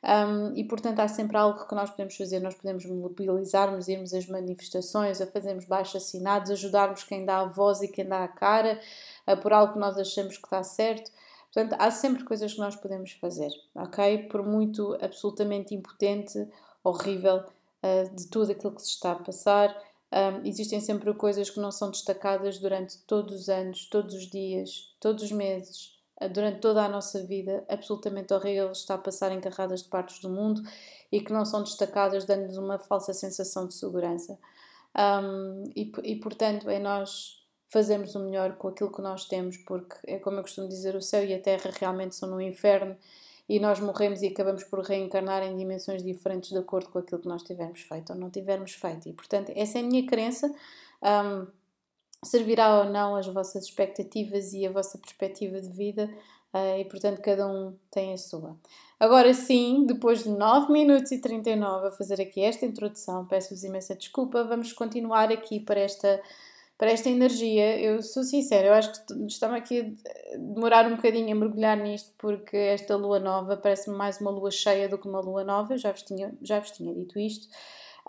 Um, 0.00 0.54
e 0.54 0.62
portanto 0.62 1.00
há 1.00 1.08
sempre 1.08 1.36
algo 1.36 1.66
que 1.66 1.74
nós 1.74 1.90
podemos 1.90 2.16
fazer, 2.16 2.38
nós 2.38 2.54
podemos 2.54 2.86
mobilizarmos, 2.86 3.88
irmos 3.88 4.14
às 4.14 4.26
manifestações, 4.28 5.20
a 5.20 5.26
fazermos 5.26 5.64
baixos 5.64 6.02
assinados, 6.02 6.52
ajudarmos 6.52 7.02
quem 7.02 7.24
dá 7.24 7.40
a 7.40 7.46
voz 7.46 7.82
e 7.82 7.88
quem 7.88 8.06
dá 8.06 8.22
a 8.22 8.28
cara 8.28 8.80
por 9.42 9.52
algo 9.52 9.72
que 9.72 9.78
nós 9.78 9.98
achamos 9.98 10.36
que 10.36 10.44
está 10.44 10.62
certo. 10.62 11.10
Portanto, 11.52 11.76
há 11.80 11.90
sempre 11.90 12.24
coisas 12.24 12.52
que 12.52 12.60
nós 12.60 12.76
podemos 12.76 13.12
fazer, 13.12 13.50
ok? 13.74 14.28
Por 14.28 14.46
muito 14.46 14.96
absolutamente 15.00 15.74
impotente, 15.74 16.46
horrível 16.84 17.38
uh, 17.82 18.14
de 18.14 18.28
tudo 18.28 18.52
aquilo 18.52 18.74
que 18.74 18.82
se 18.82 18.90
está 18.90 19.12
a 19.12 19.16
passar, 19.16 19.74
um, 20.10 20.46
existem 20.46 20.80
sempre 20.80 21.12
coisas 21.14 21.50
que 21.50 21.60
não 21.60 21.70
são 21.70 21.90
destacadas 21.90 22.58
durante 22.58 22.98
todos 22.98 23.42
os 23.42 23.48
anos, 23.48 23.86
todos 23.86 24.14
os 24.14 24.30
dias, 24.30 24.94
todos 25.00 25.22
os 25.22 25.32
meses, 25.32 25.97
durante 26.26 26.60
toda 26.60 26.84
a 26.84 26.88
nossa 26.88 27.24
vida 27.24 27.64
absolutamente 27.68 28.34
horrível 28.34 28.72
está 28.72 28.94
a 28.94 28.98
passar 28.98 29.30
em 29.30 29.40
carradas 29.40 29.82
de 29.82 29.88
partes 29.88 30.20
do 30.20 30.28
mundo 30.28 30.62
e 31.12 31.20
que 31.20 31.32
não 31.32 31.44
são 31.44 31.62
destacadas, 31.62 32.24
dando-nos 32.24 32.56
uma 32.56 32.78
falsa 32.78 33.12
sensação 33.12 33.66
de 33.66 33.74
segurança. 33.74 34.38
Um, 34.96 35.64
e, 35.76 35.92
e, 36.02 36.16
portanto, 36.16 36.68
é 36.68 36.78
nós 36.78 37.38
fazermos 37.68 38.14
o 38.14 38.20
melhor 38.20 38.56
com 38.56 38.68
aquilo 38.68 38.92
que 38.92 39.02
nós 39.02 39.26
temos, 39.26 39.56
porque 39.58 39.96
é 40.06 40.18
como 40.18 40.38
eu 40.38 40.42
costumo 40.42 40.68
dizer: 40.68 40.96
o 40.96 41.02
céu 41.02 41.24
e 41.24 41.34
a 41.34 41.40
terra 41.40 41.70
realmente 41.78 42.16
são 42.16 42.28
no 42.28 42.40
inferno 42.40 42.96
e 43.48 43.58
nós 43.58 43.80
morremos 43.80 44.22
e 44.22 44.26
acabamos 44.26 44.64
por 44.64 44.80
reencarnar 44.80 45.42
em 45.42 45.56
dimensões 45.56 46.02
diferentes 46.02 46.50
de 46.50 46.58
acordo 46.58 46.90
com 46.90 46.98
aquilo 46.98 47.20
que 47.20 47.28
nós 47.28 47.42
tivermos 47.42 47.80
feito 47.80 48.12
ou 48.12 48.18
não 48.18 48.30
tivermos 48.30 48.72
feito. 48.72 49.08
E 49.08 49.12
portanto, 49.12 49.52
essa 49.54 49.78
é 49.78 49.80
a 49.82 49.84
minha 49.84 50.06
crença. 50.06 50.52
Um, 51.02 51.46
servirá 52.24 52.80
ou 52.80 52.84
não 52.84 53.16
as 53.16 53.26
vossas 53.26 53.64
expectativas 53.64 54.52
e 54.52 54.66
a 54.66 54.70
vossa 54.70 54.98
perspectiva 54.98 55.60
de 55.60 55.68
vida 55.68 56.10
uh, 56.52 56.78
e 56.78 56.84
portanto 56.84 57.20
cada 57.20 57.46
um 57.46 57.74
tem 57.90 58.12
a 58.12 58.18
sua. 58.18 58.56
Agora 58.98 59.32
sim, 59.32 59.86
depois 59.86 60.24
de 60.24 60.30
9 60.30 60.72
minutos 60.72 61.12
e 61.12 61.20
39 61.20 61.88
a 61.88 61.90
fazer 61.92 62.20
aqui 62.20 62.40
esta 62.40 62.66
introdução, 62.66 63.26
peço-vos 63.26 63.62
imensa 63.62 63.94
desculpa, 63.94 64.44
vamos 64.44 64.72
continuar 64.72 65.30
aqui 65.30 65.60
para 65.60 65.80
esta 65.80 66.20
para 66.78 66.92
esta 66.92 67.10
energia, 67.10 67.76
eu 67.80 68.00
sou 68.00 68.22
sincera, 68.22 68.68
eu 68.68 68.72
acho 68.72 68.92
que 68.92 69.12
estamos 69.26 69.56
aqui 69.56 69.96
a 70.32 70.36
demorar 70.38 70.86
um 70.86 70.94
bocadinho 70.94 71.32
a 71.32 71.34
mergulhar 71.34 71.76
nisto, 71.76 72.12
porque 72.16 72.56
esta 72.56 72.94
lua 72.94 73.18
nova 73.18 73.56
parece-me 73.56 73.96
mais 73.96 74.20
uma 74.20 74.30
lua 74.30 74.52
cheia 74.52 74.88
do 74.88 74.96
que 74.96 75.08
uma 75.08 75.18
lua 75.18 75.42
nova, 75.42 75.74
eu 75.74 75.78
já 75.78 75.90
vos 75.90 76.02
tinha, 76.02 76.32
já 76.40 76.60
vos 76.60 76.70
tinha 76.70 76.94
dito 76.94 77.18
isto. 77.18 77.48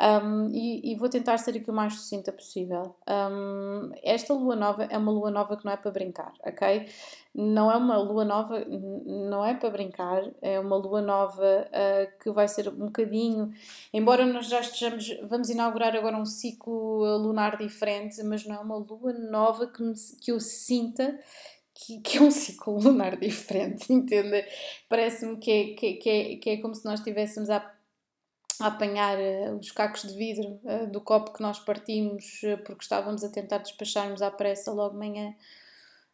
Um, 0.02 0.48
e, 0.54 0.94
e, 0.94 0.96
vou 0.96 1.10
tentar 1.10 1.38
ser 1.40 1.58
aqui 1.58 1.70
o 1.70 1.74
mais 1.74 1.94
sucinta 1.96 2.32
possível. 2.32 2.96
Um, 3.06 3.92
esta 4.02 4.34
lua 4.34 4.56
nova 4.56 4.86
é 4.86 4.98
uma 4.98 5.12
lua 5.12 5.30
nova 5.30 5.58
que 5.58 5.66
não 5.66 5.74
é 5.74 5.76
para 5.76 5.92
brincar, 5.92 6.32
ok? 6.46 6.88
Não 7.36 7.70
é 7.70 7.76
uma 7.76 7.98
lua 7.98 8.24
nova, 8.24 8.64
não 8.66 9.44
é 9.44 9.54
para 9.56 9.70
brincar, 9.70 10.24
é 10.42 10.58
uma 10.58 10.78
lua 10.78 11.02
nova 11.02 11.68
uh, 11.68 12.24
que 12.24 12.32
vai 12.32 12.48
ser 12.48 12.70
um 12.70 12.86
bocadinho, 12.86 13.52
embora 13.92 14.26
nós 14.26 14.48
já 14.48 14.62
estejamos, 14.62 15.20
vamos 15.30 15.50
inaugurar 15.50 15.94
agora 15.94 16.16
um 16.16 16.26
ciclo 16.26 17.18
lunar 17.18 17.58
diferente, 17.58 18.24
mas 18.24 18.46
não 18.46 18.56
é 18.56 18.60
uma 18.60 18.78
lua 18.78 19.12
nova 19.12 19.68
que, 19.68 19.84
me, 19.84 19.94
que 20.22 20.32
eu 20.32 20.40
sinta 20.40 21.20
que, 21.74 22.00
que, 22.00 22.18
é 22.18 22.22
um 22.22 22.32
ciclo 22.32 22.80
lunar 22.80 23.18
diferente, 23.18 23.92
entende? 23.92 24.46
Parece-me 24.88 25.38
que 25.38 25.52
é, 25.52 25.64
que, 25.76 25.94
que, 25.96 26.10
é, 26.10 26.36
que 26.38 26.50
é 26.52 26.58
como 26.58 26.74
se 26.74 26.86
nós 26.86 27.00
estivéssemos 27.00 27.50
a 27.50 27.60
a 28.60 28.68
apanhar 28.68 29.18
uh, 29.18 29.58
os 29.58 29.72
cacos 29.72 30.04
de 30.04 30.16
vidro 30.16 30.60
uh, 30.64 30.88
do 30.88 31.02
copo 31.02 31.34
que 31.34 31.42
nós 31.42 31.60
partimos 31.60 32.42
uh, 32.44 32.58
porque 32.66 32.84
estávamos 32.84 33.24
a 33.24 33.30
tentar 33.30 33.60
despacharmos 33.60 34.22
à 34.22 34.30
pressa 34.30 34.72
logo 34.72 34.94
de 34.94 35.00
manhã. 35.00 35.34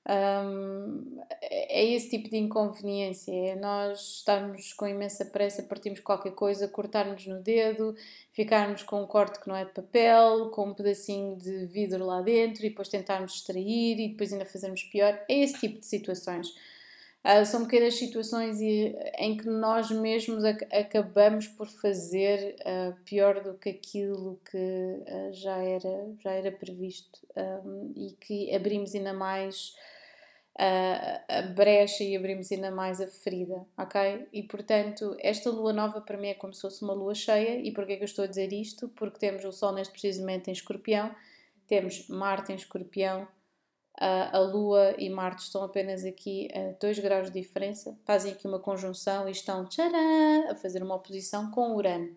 Um, 0.07 1.19
é 1.41 1.83
esse 1.83 2.11
tipo 2.11 2.29
de 2.29 2.37
inconveniência, 2.37 3.31
é 3.33 3.55
nós 3.55 4.17
estarmos 4.17 4.71
com 4.73 4.87
imensa 4.87 5.25
pressa, 5.25 5.63
partimos 5.63 5.99
qualquer 5.99 6.31
coisa, 6.33 6.67
cortarmos 6.67 7.25
no 7.25 7.41
dedo, 7.41 7.95
ficarmos 8.31 8.83
com 8.83 9.01
um 9.01 9.07
corte 9.07 9.39
que 9.39 9.47
não 9.47 9.55
é 9.55 9.65
de 9.65 9.71
papel, 9.71 10.51
com 10.51 10.69
um 10.69 10.73
pedacinho 10.75 11.35
de 11.37 11.65
vidro 11.65 12.05
lá 12.05 12.21
dentro 12.21 12.63
e 12.63 12.69
depois 12.69 12.87
tentarmos 12.87 13.33
extrair 13.33 13.99
e 13.99 14.09
depois 14.09 14.31
ainda 14.31 14.45
fazermos 14.45 14.83
pior. 14.83 15.19
É 15.27 15.39
esse 15.39 15.59
tipo 15.59 15.79
de 15.79 15.85
situações. 15.87 16.53
Uh, 17.25 17.43
são 17.43 17.63
pequenas 17.63 17.95
situações 17.95 18.61
em 18.61 19.35
que 19.35 19.49
nós 19.49 19.89
mesmos 19.89 20.43
ac 20.45 20.63
acabamos 20.71 21.47
por 21.47 21.67
fazer 21.67 22.55
uh, 22.59 22.95
pior 23.03 23.41
do 23.41 23.55
que 23.55 23.69
aquilo 23.69 24.39
que 24.51 24.55
uh, 24.55 25.33
já, 25.33 25.57
era, 25.57 26.13
já 26.19 26.31
era 26.33 26.51
previsto 26.51 27.25
um, 27.35 27.91
e 27.95 28.11
que 28.21 28.53
abrimos 28.53 28.93
ainda 28.93 29.11
mais 29.11 29.73
a 30.57 31.41
brecha 31.53 32.01
e 32.01 32.15
abrimos 32.15 32.49
ainda 32.49 32.71
mais 32.71 33.01
a 33.01 33.07
ferida, 33.07 33.65
ok? 33.77 34.25
E 34.31 34.41
portanto, 34.43 35.13
esta 35.19 35.49
lua 35.49 35.73
nova 35.73 35.99
para 35.99 36.17
mim 36.17 36.29
é 36.29 36.33
como 36.33 36.53
se 36.53 36.61
fosse 36.61 36.81
uma 36.81 36.93
lua 36.93 37.13
cheia. 37.13 37.59
E 37.59 37.73
porquê 37.73 37.97
que 37.97 38.03
eu 38.03 38.05
estou 38.05 38.23
a 38.23 38.27
dizer 38.27 38.53
isto? 38.53 38.87
Porque 38.95 39.19
temos 39.19 39.43
o 39.43 39.51
Sol 39.51 39.73
neste 39.73 39.91
precisamente 39.91 40.49
em 40.49 40.53
escorpião, 40.53 41.13
temos 41.67 42.07
Marte 42.07 42.53
em 42.53 42.55
escorpião 42.55 43.27
a 43.97 44.39
Lua 44.39 44.93
e 44.97 45.09
Marte 45.09 45.43
estão 45.43 45.63
apenas 45.63 46.03
aqui 46.03 46.49
a 46.53 46.73
2 46.79 46.99
graus 46.99 47.31
de 47.31 47.41
diferença, 47.41 47.97
fazem 48.05 48.33
aqui 48.33 48.47
uma 48.47 48.59
conjunção 48.59 49.27
e 49.27 49.31
estão 49.31 49.65
tcharam, 49.65 50.51
a 50.51 50.55
fazer 50.55 50.83
uma 50.83 50.95
oposição 50.95 51.49
com 51.51 51.75
Urano. 51.75 52.15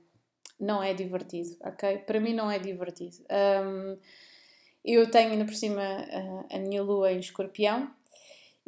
Não 0.58 0.82
é 0.82 0.92
divertido, 0.92 1.56
ok? 1.60 1.98
Para 1.98 2.18
mim 2.18 2.34
não 2.34 2.50
é 2.50 2.58
divertido. 2.58 3.16
Um, 3.30 3.96
eu 4.84 5.08
tenho 5.10 5.32
ainda 5.32 5.44
por 5.44 5.54
cima 5.54 5.82
a, 5.82 6.56
a 6.56 6.58
minha 6.58 6.82
Lua 6.82 7.12
em 7.12 7.20
escorpião, 7.20 7.90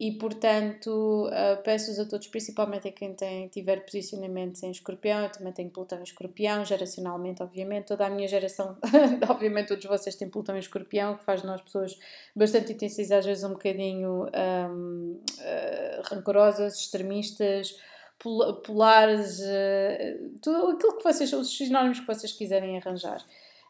e 0.00 0.12
portanto 0.12 1.28
uh, 1.28 1.62
peço-vos 1.62 1.98
a 1.98 2.06
todos, 2.06 2.26
principalmente 2.26 2.88
a 2.88 2.90
quem 2.90 3.12
tem, 3.12 3.48
tiver 3.48 3.84
posicionamentos 3.84 4.62
em 4.62 4.70
escorpião, 4.70 5.24
eu 5.24 5.28
também 5.30 5.52
tenho 5.52 5.68
Plutão 5.68 6.00
em 6.00 6.02
escorpião, 6.02 6.64
geracionalmente, 6.64 7.42
obviamente, 7.42 7.88
toda 7.88 8.06
a 8.06 8.10
minha 8.10 8.26
geração, 8.26 8.78
obviamente 9.28 9.68
todos 9.68 9.84
vocês 9.84 10.16
têm 10.16 10.30
Plutão 10.30 10.56
em 10.56 10.58
escorpião, 10.58 11.18
que 11.18 11.24
faz 11.24 11.42
de 11.42 11.46
nós 11.46 11.60
pessoas 11.60 11.98
bastante 12.34 12.72
intensas, 12.72 13.12
às 13.12 13.26
vezes 13.26 13.44
um 13.44 13.50
bocadinho 13.50 14.24
um, 14.24 15.18
uh, 15.18 15.20
ah, 15.42 16.02
rancorosas, 16.04 16.78
extremistas, 16.78 17.76
polares, 18.64 19.38
uh, 19.40 20.38
tudo 20.40 20.68
aquilo 20.68 20.96
que 20.96 21.04
vocês, 21.04 21.30
os 21.34 21.54
sinónimos 21.54 22.00
que 22.00 22.06
vocês 22.06 22.32
quiserem 22.32 22.78
arranjar. 22.78 23.22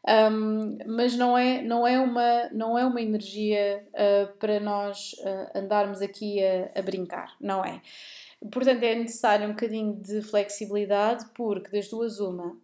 Um, 0.09 0.78
mas 0.87 1.14
não 1.14 1.37
é, 1.37 1.61
não 1.61 1.87
é, 1.87 2.00
uma, 2.00 2.49
não 2.52 2.78
é 2.78 2.87
uma 2.87 3.02
energia 3.02 3.87
uh, 3.90 4.33
para 4.38 4.59
nós 4.59 5.12
uh, 5.19 5.59
andarmos 5.59 6.00
aqui 6.00 6.42
a, 6.42 6.71
a, 6.78 6.83
brincar, 6.83 7.37
não 7.38 7.62
é? 7.62 7.83
Portanto, 8.50 8.83
é 8.83 8.95
necessário 8.95 9.47
um 9.47 9.50
bocadinho 9.50 9.95
de 9.95 10.23
flexibilidade, 10.23 11.26
porque 11.35 11.71
das 11.71 11.88
duas, 11.88 12.19
uma, 12.19 12.57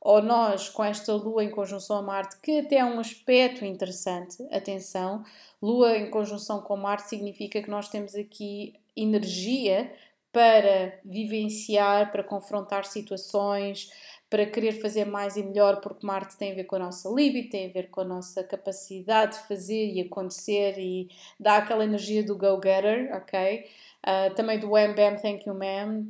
ou 0.00 0.20
nós 0.20 0.68
com 0.68 0.82
esta 0.82 1.14
Lua 1.14 1.44
em 1.44 1.50
conjunção 1.50 1.98
a 1.98 2.02
Marte, 2.02 2.40
que 2.42 2.58
até 2.58 2.78
é 2.78 2.84
um 2.84 2.98
aspecto 2.98 3.64
interessante, 3.64 4.42
atenção, 4.50 5.24
Lua 5.60 5.96
em 5.96 6.10
conjunção 6.10 6.60
com 6.60 6.76
Marte 6.76 7.08
significa 7.08 7.62
que 7.62 7.70
nós 7.70 7.88
temos 7.88 8.16
aqui 8.16 8.74
energia 8.96 9.92
para 10.32 10.98
vivenciar, 11.04 12.10
para 12.10 12.24
confrontar 12.24 12.84
situações, 12.84 13.90
para 14.32 14.46
querer 14.46 14.72
fazer 14.80 15.04
mais 15.04 15.36
e 15.36 15.42
melhor, 15.42 15.82
porque 15.82 16.06
Marte 16.06 16.38
tem 16.38 16.52
a 16.52 16.54
ver 16.54 16.64
com 16.64 16.76
a 16.76 16.78
nossa 16.78 17.06
libido, 17.10 17.50
tem 17.50 17.68
a 17.68 17.70
ver 17.70 17.90
com 17.90 18.00
a 18.00 18.04
nossa 18.04 18.42
capacidade 18.42 19.36
de 19.36 19.46
fazer 19.46 19.92
e 19.92 20.00
acontecer 20.00 20.78
e 20.78 21.10
dá 21.38 21.58
aquela 21.58 21.84
energia 21.84 22.24
do 22.24 22.34
go-getter, 22.34 23.14
ok? 23.14 23.66
Uh, 24.02 24.34
também 24.34 24.58
do 24.58 24.70
Wham 24.70 24.94
Bam 24.94 25.16
Thank 25.16 25.46
You 25.46 25.54
Ma'am. 25.54 26.06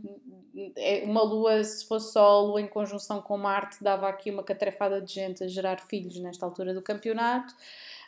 É 0.79 1.03
uma 1.05 1.25
lua, 1.25 1.65
se 1.65 1.85
fosse 1.89 2.13
só 2.13 2.43
lua 2.43 2.61
em 2.61 2.69
conjunção 2.69 3.21
com 3.21 3.37
Marte, 3.37 3.83
dava 3.83 4.09
aqui 4.09 4.31
uma 4.31 4.45
catrefada 4.45 5.01
de 5.01 5.13
gente 5.13 5.43
a 5.43 5.49
gerar 5.49 5.81
filhos 5.81 6.17
nesta 6.21 6.47
altura 6.47 6.73
do 6.73 6.81
campeonato. 6.81 7.53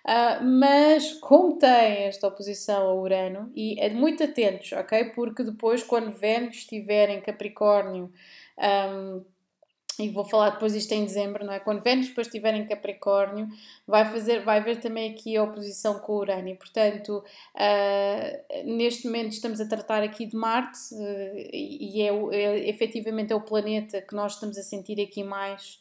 Uh, 0.07 0.45
mas 0.45 1.13
como 1.15 1.59
tem 1.59 2.05
esta 2.05 2.29
oposição 2.29 2.89
a 2.89 2.95
Urano, 2.95 3.51
e 3.53 3.81
é 3.81 3.91
muito 3.91 4.23
atentos, 4.23 4.71
ok? 4.71 5.07
Porque 5.07 5.43
depois, 5.43 5.83
quando 5.83 6.13
Vênus 6.13 6.59
estiver 6.59 7.11
em 7.11 7.21
Capricórnio, 7.21 8.13
um, 8.57 9.25
e 9.99 10.09
vou 10.09 10.25
falar 10.25 10.51
depois 10.51 10.73
disto 10.73 10.93
em 10.93 11.05
dezembro, 11.05 11.45
não 11.45 11.53
é? 11.53 11.61
Quando 11.61 11.83
Vênus 11.83 12.09
depois 12.09 12.27
estiver 12.27 12.55
em 12.55 12.67
Capricórnio, 12.67 13.49
vai 13.87 14.05
fazer, 14.05 14.43
vai 14.45 14.59
haver 14.59 14.81
também 14.81 15.11
aqui 15.11 15.37
a 15.37 15.43
oposição 15.43 15.99
com 16.01 16.15
Urano 16.15 16.49
e, 16.49 16.55
portanto, 16.55 17.23
uh, 17.55 18.65
neste 18.65 19.07
momento 19.07 19.33
estamos 19.33 19.61
a 19.61 19.69
tratar 19.69 20.03
aqui 20.03 20.27
de 20.27 20.37
Marte 20.37 20.79
uh, 20.95 21.49
e 21.53 22.03
é, 22.03 22.09
é, 22.09 22.69
efetivamente 22.69 23.33
é 23.33 23.37
o 23.37 23.41
planeta 23.41 24.03
que 24.03 24.15
nós 24.15 24.35
estamos 24.35 24.59
a 24.59 24.63
sentir 24.63 25.01
aqui 25.01 25.23
mais 25.23 25.79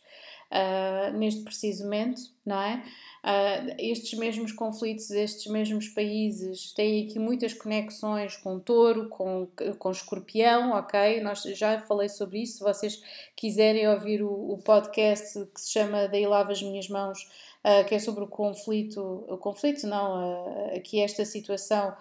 uh, 0.54 1.18
neste 1.18 1.44
preciso 1.44 1.84
momento, 1.84 2.22
não 2.46 2.62
é? 2.62 2.84
Uh, 3.24 3.76
estes 3.80 4.18
mesmos 4.20 4.52
conflitos, 4.52 5.10
estes 5.10 5.48
mesmos 5.48 5.88
países 5.90 6.74
têm 6.74 7.08
aqui 7.08 7.18
muitas 7.18 7.54
conexões 7.54 8.36
com 8.38 8.60
touro, 8.60 9.10
com, 9.10 9.48
com 9.80 9.92
escorpião, 9.92 10.74
ok? 10.74 11.22
Nós 11.22 11.42
já 11.42 11.80
falei 11.82 12.10
sobre 12.10 12.44
isso. 12.44 12.58
Se 12.58 12.64
vocês 12.64 13.02
quiserem 13.36 13.88
ouvir 13.88 14.22
o, 14.22 14.30
o 14.30 14.58
podcast 14.60 15.46
que 15.54 15.62
se 15.62 15.72
chama 15.72 16.08
Daí 16.08 16.28
Lava 16.28 16.52
as 16.52 16.62
Minhas 16.62 16.90
Mãos, 16.90 17.20
uh, 17.64 17.86
que 17.88 17.96
é 17.96 18.00
sobre 18.00 18.24
o 18.24 18.28
conflito, 18.28 19.26
o 19.28 19.38
conflito 19.38 19.88
não, 19.88 20.68
uh, 20.70 20.76
aqui 20.76 21.00
esta 21.00 21.26
situação 21.26 21.96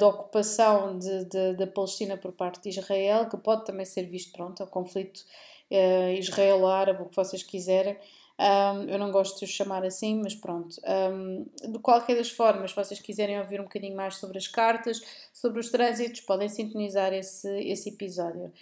da 0.00 0.08
ocupação 0.08 0.98
de, 0.98 1.26
de, 1.26 1.54
da 1.54 1.66
Palestina 1.68 2.16
por 2.16 2.32
parte 2.32 2.60
de 2.60 2.70
Israel, 2.70 3.28
que 3.28 3.36
pode 3.36 3.64
também 3.64 3.84
ser 3.86 4.02
visto, 4.02 4.32
pronto, 4.32 4.60
o 4.64 4.66
conflito 4.66 5.24
uh, 5.70 6.12
israelo-árabe, 6.18 7.02
o 7.02 7.06
que 7.06 7.16
vocês 7.16 7.42
quiserem. 7.42 7.96
Um, 8.38 8.82
eu 8.90 8.98
não 8.98 9.10
gosto 9.10 9.38
de 9.38 9.44
o 9.46 9.48
chamar 9.48 9.82
assim, 9.84 10.20
mas 10.22 10.34
pronto. 10.34 10.76
Um, 10.86 11.46
de 11.70 11.78
qualquer 11.78 12.16
das 12.16 12.30
formas, 12.30 12.70
se 12.70 12.76
vocês 12.76 13.00
quiserem 13.00 13.38
ouvir 13.40 13.60
um 13.60 13.64
bocadinho 13.64 13.96
mais 13.96 14.16
sobre 14.16 14.36
as 14.36 14.46
cartas, 14.46 15.00
sobre 15.32 15.58
os 15.58 15.70
trânsitos, 15.70 16.20
podem 16.20 16.48
sintonizar 16.48 17.14
esse, 17.14 17.48
esse 17.60 17.88
episódio. 17.88 18.52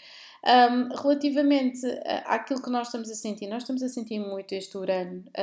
Um, 0.47 0.95
relativamente 0.95 1.87
àquilo 2.27 2.61
que 2.61 2.69
nós 2.69 2.89
estamos 2.89 3.11
a 3.11 3.15
sentir, 3.15 3.47
nós 3.47 3.63
estamos 3.63 3.83
a 3.83 3.89
sentir 3.89 4.19
muito 4.19 4.53
este 4.53 4.77
Urano, 4.77 5.25
a, 5.35 5.41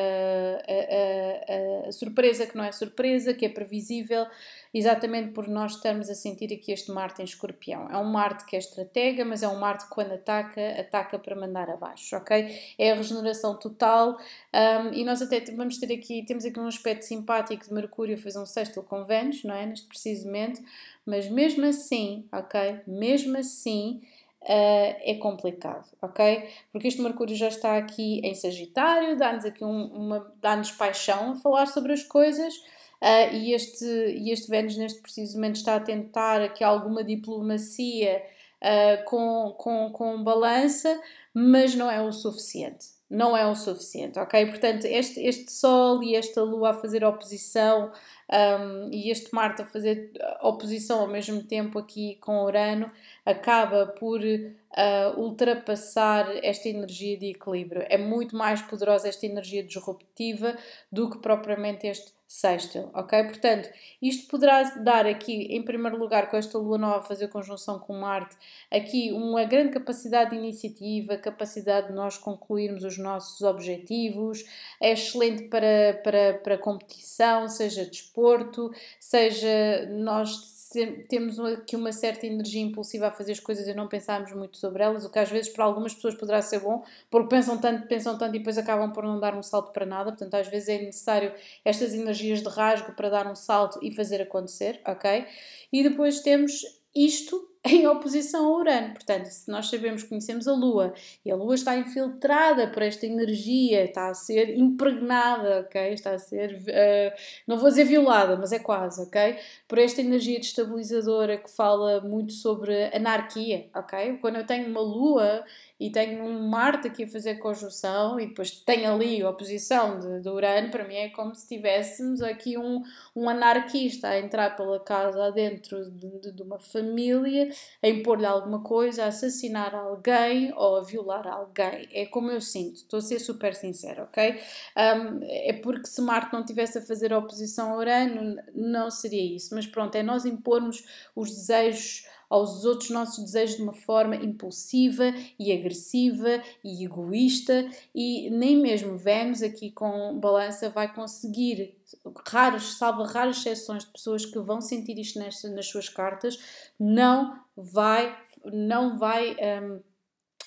a, 0.71 1.85
a, 1.85 1.87
a, 1.87 1.91
surpresa 1.91 2.45
que 2.45 2.55
não 2.55 2.63
é 2.63 2.71
surpresa, 2.71 3.33
que 3.33 3.43
é 3.43 3.49
previsível, 3.49 4.27
exatamente 4.71 5.31
por 5.31 5.47
nós 5.47 5.73
estarmos 5.73 6.07
a 6.07 6.13
sentir 6.13 6.53
aqui 6.53 6.71
este 6.71 6.91
Marte 6.91 7.19
em 7.19 7.25
escorpião. 7.25 7.89
É 7.89 7.97
um 7.97 8.03
Marte 8.03 8.45
que 8.45 8.55
é 8.55 8.59
estratega, 8.59 9.25
mas 9.25 9.41
é 9.41 9.47
um 9.47 9.57
Marte 9.57 9.85
que 9.85 9.89
quando 9.89 10.11
ataca, 10.11 10.79
ataca 10.79 11.17
para 11.17 11.35
mandar 11.35 11.67
abaixo, 11.71 12.15
ok? 12.15 12.55
É 12.77 12.91
a 12.91 12.95
regeneração 12.95 13.57
total 13.57 14.19
um, 14.53 14.93
e 14.93 15.03
nós 15.03 15.19
até 15.19 15.39
vamos 15.55 15.79
ter 15.79 15.91
aqui, 15.91 16.23
temos 16.23 16.45
aqui 16.45 16.59
um 16.59 16.67
aspecto 16.67 17.05
simpático 17.05 17.65
de 17.65 17.73
Mercúrio 17.73 18.19
fazer 18.19 18.37
um 18.37 18.45
sexto 18.45 18.83
com 18.83 19.03
Vênus, 19.03 19.43
não 19.43 19.55
é? 19.55 19.65
Neste 19.65 19.87
preciso 19.87 20.27
momento, 20.27 20.61
mas 21.03 21.27
mesmo 21.27 21.65
assim, 21.65 22.27
ok? 22.31 22.81
Mesmo 22.85 23.35
assim 23.35 23.99
Uh, 24.43 24.97
é 25.03 25.17
complicado, 25.19 25.85
ok? 26.01 26.49
Porque 26.71 26.87
este 26.87 26.99
Mercúrio 26.99 27.35
já 27.35 27.47
está 27.47 27.77
aqui 27.77 28.21
em 28.23 28.33
Sagitário, 28.33 29.15
dá-nos 29.15 29.45
aqui 29.45 29.63
um, 29.63 29.85
uma, 29.85 30.33
dá-nos 30.41 30.71
paixão 30.71 31.33
a 31.33 31.35
falar 31.35 31.67
sobre 31.67 31.93
as 31.93 32.01
coisas, 32.01 32.55
uh, 32.55 33.33
e, 33.33 33.53
este, 33.53 33.85
e 33.85 34.31
este 34.31 34.49
Vênus 34.49 34.77
neste 34.77 34.99
preciso 34.99 35.35
momento 35.35 35.57
está 35.57 35.75
a 35.75 35.79
tentar 35.79 36.41
aqui 36.41 36.63
alguma 36.63 37.03
diplomacia 37.03 38.23
uh, 38.61 39.05
com, 39.05 39.53
com, 39.59 39.91
com 39.91 40.23
balança, 40.23 40.99
mas 41.31 41.75
não 41.75 41.89
é 41.89 42.01
o 42.01 42.11
suficiente, 42.11 42.87
não 43.07 43.37
é 43.37 43.45
o 43.45 43.55
suficiente, 43.55 44.17
ok? 44.17 44.45
Portanto, 44.47 44.85
este, 44.85 45.19
este 45.19 45.51
Sol 45.51 46.01
e 46.01 46.15
esta 46.15 46.41
Lua 46.41 46.71
a 46.71 46.73
fazer 46.73 47.03
oposição 47.03 47.91
um, 48.31 48.89
e 48.91 49.11
este 49.11 49.33
Marte 49.33 49.61
a 49.61 49.65
fazer 49.65 50.11
oposição 50.41 51.01
ao 51.01 51.07
mesmo 51.07 51.43
tempo 51.43 51.77
aqui 51.77 52.17
com 52.21 52.43
Urano 52.43 52.89
acaba 53.31 53.87
por 53.87 54.21
uh, 54.21 55.19
ultrapassar 55.19 56.29
esta 56.43 56.69
energia 56.69 57.17
de 57.17 57.31
equilíbrio. 57.31 57.85
É 57.89 57.97
muito 57.97 58.35
mais 58.35 58.61
poderosa 58.61 59.09
esta 59.09 59.25
energia 59.25 59.63
disruptiva 59.63 60.57
do 60.91 61.09
que 61.09 61.17
propriamente 61.17 61.87
este 61.87 62.13
sextil, 62.31 62.89
ok? 62.93 63.25
Portanto, 63.25 63.69
isto 64.01 64.29
poderá 64.29 64.63
dar 64.77 65.05
aqui, 65.05 65.53
em 65.53 65.61
primeiro 65.61 65.97
lugar, 65.97 66.29
com 66.29 66.37
esta 66.37 66.57
lua 66.57 66.77
nova 66.77 66.99
a 66.99 67.03
fazer 67.03 67.27
conjunção 67.27 67.77
com 67.77 67.99
Marte, 67.99 68.37
aqui 68.71 69.11
uma 69.11 69.43
grande 69.43 69.73
capacidade 69.73 70.29
de 70.29 70.37
iniciativa, 70.37 71.17
capacidade 71.17 71.87
de 71.87 71.93
nós 71.93 72.17
concluirmos 72.17 72.85
os 72.85 72.97
nossos 72.97 73.41
objetivos, 73.41 74.45
é 74.79 74.93
excelente 74.93 75.49
para, 75.49 75.99
para, 76.05 76.35
para 76.35 76.57
competição, 76.57 77.49
seja 77.49 77.83
desporto, 77.85 78.71
seja 78.97 79.85
nós 79.89 80.60
temos 81.07 81.39
aqui 81.39 81.75
uma 81.75 81.91
certa 81.91 82.25
energia 82.25 82.61
impulsiva 82.61 83.07
a 83.07 83.11
fazer 83.11 83.33
as 83.33 83.39
coisas 83.39 83.67
e 83.67 83.73
não 83.73 83.87
pensarmos 83.87 84.31
muito 84.33 84.57
sobre 84.57 84.83
elas, 84.83 85.05
o 85.05 85.09
que 85.09 85.19
às 85.19 85.29
vezes 85.29 85.51
para 85.51 85.65
algumas 85.65 85.93
pessoas 85.93 86.15
poderá 86.15 86.41
ser 86.41 86.59
bom, 86.59 86.83
porque 87.09 87.29
pensam 87.29 87.57
tanto, 87.57 87.87
pensam 87.87 88.17
tanto 88.17 88.35
e 88.35 88.39
depois 88.39 88.57
acabam 88.57 88.91
por 88.91 89.03
não 89.03 89.19
dar 89.19 89.35
um 89.35 89.43
salto 89.43 89.71
para 89.71 89.85
nada. 89.85 90.11
Portanto, 90.11 90.35
às 90.35 90.47
vezes 90.47 90.69
é 90.69 90.77
necessário 90.79 91.33
estas 91.65 91.93
energias 91.93 92.41
de 92.41 92.49
rasgo 92.49 92.93
para 92.93 93.09
dar 93.09 93.27
um 93.27 93.35
salto 93.35 93.79
e 93.81 93.91
fazer 93.91 94.21
acontecer, 94.21 94.79
ok? 94.87 95.25
E 95.71 95.83
depois 95.83 96.21
temos 96.21 96.63
isto 96.95 97.50
em 97.65 97.85
oposição 97.87 98.45
a 98.45 98.57
Urano. 98.57 98.93
Portanto, 98.93 99.25
se 99.25 99.49
nós 99.49 99.69
sabemos, 99.69 100.03
conhecemos 100.03 100.47
a 100.47 100.53
Lua 100.53 100.93
e 101.23 101.31
a 101.31 101.35
Lua 101.35 101.53
está 101.53 101.77
infiltrada 101.77 102.67
por 102.67 102.81
esta 102.81 103.05
energia, 103.05 103.85
está 103.85 104.09
a 104.09 104.13
ser 104.13 104.57
impregnada, 104.57 105.61
ok? 105.61 105.93
Está 105.93 106.11
a 106.11 106.19
ser, 106.19 106.55
uh, 106.55 107.19
não 107.47 107.57
vou 107.57 107.69
dizer 107.69 107.83
violada, 107.83 108.35
mas 108.35 108.51
é 108.51 108.59
quase, 108.59 109.01
ok? 109.03 109.37
Por 109.67 109.77
esta 109.77 110.01
energia 110.01 110.39
destabilizadora 110.39 111.37
que 111.37 111.51
fala 111.51 112.01
muito 112.01 112.33
sobre 112.33 112.85
anarquia, 112.95 113.69
ok? 113.75 114.17
Quando 114.19 114.37
eu 114.37 114.45
tenho 114.45 114.67
uma 114.67 114.81
Lua 114.81 115.45
e 115.81 115.89
tenho 115.89 116.23
um 116.23 116.47
Marte 116.47 116.87
aqui 116.87 117.05
a 117.05 117.07
fazer 117.07 117.39
conjunção 117.39 118.19
e 118.19 118.27
depois 118.27 118.51
tenho 118.51 118.93
ali 118.93 119.19
a 119.23 119.31
oposição 119.31 119.97
de, 119.97 120.21
de 120.21 120.29
Urano, 120.29 120.69
para 120.69 120.87
mim 120.87 120.93
é 120.93 121.09
como 121.09 121.33
se 121.33 121.47
tivéssemos 121.47 122.21
aqui 122.21 122.55
um, 122.55 122.83
um 123.15 123.27
anarquista 123.27 124.09
a 124.09 124.19
entrar 124.19 124.55
pela 124.55 124.79
casa 124.79 125.31
dentro 125.31 125.89
de, 125.89 126.19
de, 126.19 126.31
de 126.33 126.43
uma 126.43 126.59
família, 126.59 127.49
a 127.81 127.87
impor-lhe 127.87 128.27
alguma 128.27 128.61
coisa, 128.61 129.05
a 129.05 129.07
assassinar 129.07 129.73
alguém 129.73 130.53
ou 130.55 130.75
a 130.75 130.83
violar 130.83 131.25
alguém. 131.25 131.89
É 131.91 132.05
como 132.05 132.29
eu 132.29 132.41
sinto, 132.41 132.75
estou 132.75 132.99
a 132.99 133.01
ser 133.01 133.17
super 133.17 133.55
sincera, 133.55 134.03
ok? 134.03 134.39
Um, 134.77 135.19
é 135.23 135.53
porque 135.53 135.87
se 135.87 135.99
Marte 135.99 136.31
não 136.31 136.45
tivesse 136.45 136.77
a 136.77 136.81
fazer 136.83 137.11
oposição 137.11 137.73
a 137.73 137.77
Urano, 137.77 138.35
não 138.53 138.91
seria 138.91 139.35
isso. 139.35 139.55
Mas 139.55 139.65
pronto, 139.65 139.95
é 139.95 140.03
nós 140.03 140.25
impormos 140.25 140.83
os 141.15 141.31
desejos 141.31 142.05
aos 142.31 142.63
outros 142.63 142.89
nossos 142.89 143.25
desejos 143.25 143.57
de 143.57 143.63
uma 143.63 143.73
forma 143.73 144.15
impulsiva 144.15 145.13
e 145.37 145.51
agressiva 145.51 146.41
e 146.63 146.85
egoísta 146.85 147.69
e 147.93 148.29
nem 148.29 148.55
mesmo 148.55 148.97
Vênus 148.97 149.43
aqui 149.43 149.69
com 149.69 150.17
balança 150.17 150.69
vai 150.69 150.93
conseguir 150.93 151.77
raros, 152.25 152.77
salvo 152.77 153.03
raras 153.03 153.37
exceções 153.37 153.83
de 153.83 153.91
pessoas 153.91 154.25
que 154.25 154.39
vão 154.39 154.61
sentir 154.61 154.97
isto 154.97 155.19
nesta, 155.19 155.49
nas 155.49 155.67
suas 155.67 155.89
cartas, 155.89 156.39
não 156.79 157.43
vai 157.55 158.17
não 158.45 158.97
vai 158.97 159.35
um, 159.61 159.81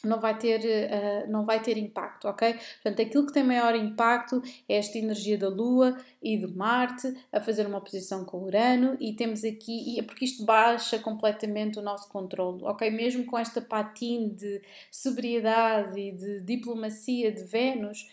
não 0.07 0.21
vai 0.21 0.37
ter, 0.39 0.61
uh, 0.61 1.31
não 1.31 1.45
vai 1.45 1.61
ter 1.61 1.77
impacto, 1.77 2.29
ok? 2.29 2.55
Portanto, 2.83 3.03
aquilo 3.03 3.27
que 3.27 3.33
tem 3.33 3.45
maior 3.45 3.75
impacto 3.75 4.43
é 4.69 4.77
esta 4.77 4.99
energia 4.99 5.39
da 5.39 5.49
Lua 5.49 5.97
e 6.23 6.37
de 6.37 6.47
Marte 6.47 7.15
a 7.33 7.41
fazer 7.41 7.67
uma 7.67 7.79
oposição 7.79 8.25
com 8.25 8.45
Urano 8.45 8.97
e 9.01 9.13
temos 9.15 9.45
aqui, 9.45 9.95
e 9.95 10.01
é 10.01 10.03
porque 10.03 10.25
isto 10.25 10.45
baixa 10.45 10.99
completamente 10.99 11.79
o 11.79 11.83
nosso 11.83 12.09
controle, 12.09 12.63
ok? 12.65 12.91
Mesmo 12.91 13.25
com 13.25 13.39
esta 13.39 13.61
patina 13.61 14.29
de 14.29 14.63
sobriedade 14.91 15.99
e 15.99 16.13
de 16.13 16.41
diplomacia 16.43 17.33
de 17.33 17.45
Vênus, 17.45 18.09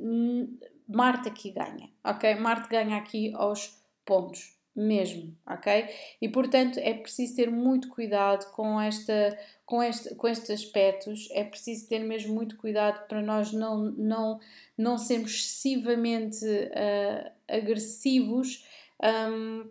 um, 0.00 0.56
Marte 0.88 1.28
aqui 1.28 1.50
ganha, 1.50 1.90
ok? 2.04 2.34
Marte 2.34 2.68
ganha 2.68 2.96
aqui 2.96 3.32
aos 3.34 3.80
pontos 4.04 4.61
mesmo, 4.74 5.36
ok? 5.46 5.86
E 6.20 6.28
portanto 6.28 6.78
é 6.78 6.94
preciso 6.94 7.36
ter 7.36 7.50
muito 7.50 7.88
cuidado 7.88 8.50
com 8.52 8.80
esta 8.80 9.38
com, 9.66 9.82
este, 9.82 10.14
com 10.16 10.28
estes 10.28 10.50
aspectos, 10.50 11.28
é 11.32 11.44
preciso 11.44 11.88
ter 11.88 12.00
mesmo 12.00 12.34
muito 12.34 12.56
cuidado 12.56 13.06
para 13.06 13.22
nós 13.22 13.52
não, 13.52 13.90
não, 13.92 14.38
não 14.76 14.98
sermos 14.98 15.32
excessivamente 15.32 16.44
uh, 16.44 17.30
agressivos. 17.48 18.66
Um, 19.02 19.60
uh, 19.60 19.70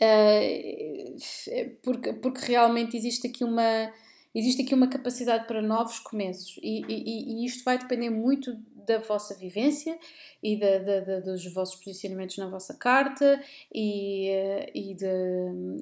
eh, 0.00 1.72
porque, 1.82 2.12
porque 2.12 2.46
realmente 2.46 2.96
existe 2.96 3.26
aqui 3.26 3.42
uma 3.42 3.92
existe 4.32 4.62
aqui 4.62 4.74
uma 4.74 4.86
capacidade 4.88 5.46
para 5.46 5.60
novos 5.60 5.98
começos 5.98 6.56
e, 6.62 6.84
e, 6.88 7.42
e 7.42 7.46
isto 7.46 7.64
vai 7.64 7.76
depender 7.78 8.10
muito 8.10 8.56
da 8.90 8.98
vossa 8.98 9.34
vivência 9.36 9.96
e 10.42 10.58
da, 10.58 10.78
da, 10.78 11.00
da, 11.00 11.20
dos 11.20 11.44
vossos 11.52 11.76
posicionamentos 11.76 12.36
na 12.38 12.48
vossa 12.48 12.74
carta 12.74 13.40
e, 13.72 14.28
eh, 14.28 14.70
e, 14.74 14.94
de, 14.94 15.06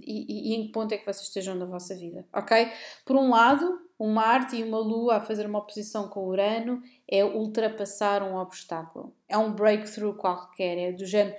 e, 0.07 0.53
e, 0.53 0.55
em 0.55 0.66
que 0.66 0.73
ponto 0.73 0.92
é 0.92 0.99
que 0.99 1.05
vocês 1.07 1.27
estejam 1.27 1.55
na 1.55 1.64
vossa 1.64 1.97
vida, 1.97 2.27
ok? 2.33 2.71
Por 3.07 3.16
um 3.16 3.31
lado, 3.31 3.81
um 3.99 4.12
Marte 4.12 4.57
e 4.57 4.62
uma 4.62 4.79
Lua 4.79 5.16
a 5.16 5.21
fazer 5.21 5.47
uma 5.47 5.59
oposição 5.59 6.09
com 6.09 6.27
Urano 6.27 6.83
é 7.11 7.25
ultrapassar 7.25 8.23
um 8.23 8.37
obstáculo, 8.37 9.14
é 9.27 9.38
um 9.38 9.55
breakthrough 9.55 10.14
qualquer, 10.14 10.77
é 10.77 10.92
do 10.92 11.07
género 11.07 11.37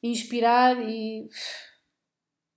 inspirar 0.00 0.80
e 0.88 1.28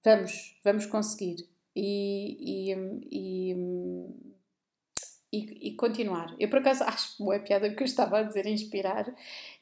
vamos, 0.03 0.59
vamos 0.63 0.85
conseguir. 0.85 1.49
E, 1.75 2.69
e, 2.69 4.30
e 5.31 5.71
continuar. 5.73 6.35
Eu 6.39 6.49
por 6.49 6.59
acaso 6.59 6.83
acho 6.85 7.23
boa 7.23 7.39
piada 7.39 7.69
que 7.69 7.81
eu 7.81 7.85
estava 7.85 8.19
a 8.19 8.23
dizer 8.23 8.45
inspirar 8.45 9.07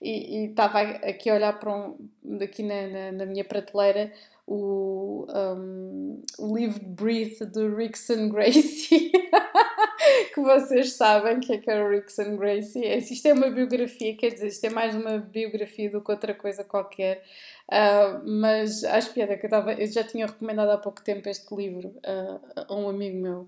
e, 0.01 0.43
e 0.43 0.45
estava 0.47 0.81
aqui 0.81 1.29
a 1.29 1.35
olhar 1.35 1.59
para 1.59 1.75
um, 1.75 1.95
daqui 2.23 2.63
na, 2.63 2.87
na, 2.87 3.11
na 3.11 3.25
minha 3.25 3.45
prateleira 3.45 4.11
o, 4.47 5.27
um, 5.29 6.23
o 6.39 6.57
livro 6.57 6.83
Breathe 6.83 7.45
do 7.45 7.75
Rickson 7.75 8.29
Gracie 8.29 9.11
que 10.33 10.41
vocês 10.41 10.93
sabem 10.93 11.39
que 11.39 11.53
é 11.53 11.57
que 11.57 11.69
é 11.69 11.83
o 11.83 11.89
Rickson 11.89 12.35
Gracie. 12.35 12.85
É, 12.85 12.97
isto 12.97 13.27
é 13.27 13.33
uma 13.33 13.49
biografia, 13.49 14.15
quer 14.15 14.31
dizer, 14.31 14.47
isto 14.47 14.65
é 14.65 14.69
mais 14.69 14.95
uma 14.95 15.17
biografia 15.17 15.89
do 15.89 16.01
que 16.01 16.11
outra 16.11 16.33
coisa 16.33 16.63
qualquer. 16.63 17.23
Uh, 17.67 18.27
mas 18.27 18.83
acho 18.83 19.13
piada 19.13 19.37
que 19.37 19.45
eu, 19.45 19.47
estava, 19.47 19.73
eu 19.73 19.87
já 19.87 20.03
tinha 20.03 20.25
recomendado 20.25 20.69
há 20.69 20.77
pouco 20.77 21.03
tempo 21.03 21.29
este 21.29 21.53
livro 21.53 21.89
uh, 21.89 22.63
a 22.67 22.75
um 22.75 22.89
amigo 22.89 23.17
meu 23.17 23.47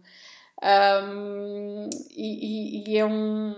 um, 0.64 1.90
e, 2.12 2.84
e, 2.88 2.98
é 2.98 3.06
um, 3.06 3.56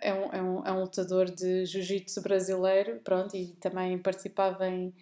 é 0.00 0.12
um, 0.12 0.32
é 0.32 0.42
um, 0.42 0.66
é 0.66 0.72
um 0.72 0.80
lutador 0.80 1.26
de 1.26 1.64
jiu-jitsu 1.64 2.22
brasileiro, 2.22 3.00
pronto, 3.04 3.36
e 3.36 3.48
também 3.60 3.96
participava 3.98 4.66
em, 4.66 4.92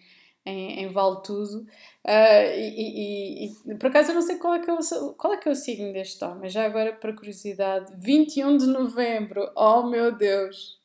em, 0.45 0.83
em 0.83 0.91
Vale 0.91 1.21
Tudo. 1.23 1.61
Uh, 2.05 2.53
e, 2.55 3.45
e, 3.47 3.53
e, 3.65 3.75
por 3.75 3.87
acaso 3.87 4.11
eu 4.11 4.15
não 4.15 4.21
sei 4.21 4.35
qual 4.37 4.53
é, 4.53 4.59
que 4.59 4.69
é 4.69 4.73
o, 4.73 5.13
qual 5.13 5.33
é 5.33 5.37
que 5.37 5.49
é 5.49 5.51
o 5.51 5.55
signo 5.55 5.91
deste 5.91 6.23
homem, 6.23 6.49
já 6.49 6.65
agora 6.65 6.93
para 6.93 7.13
curiosidade, 7.13 7.91
21 7.97 8.57
de 8.57 8.67
novembro, 8.67 9.51
oh 9.55 9.83
meu 9.83 10.11
Deus! 10.11 10.79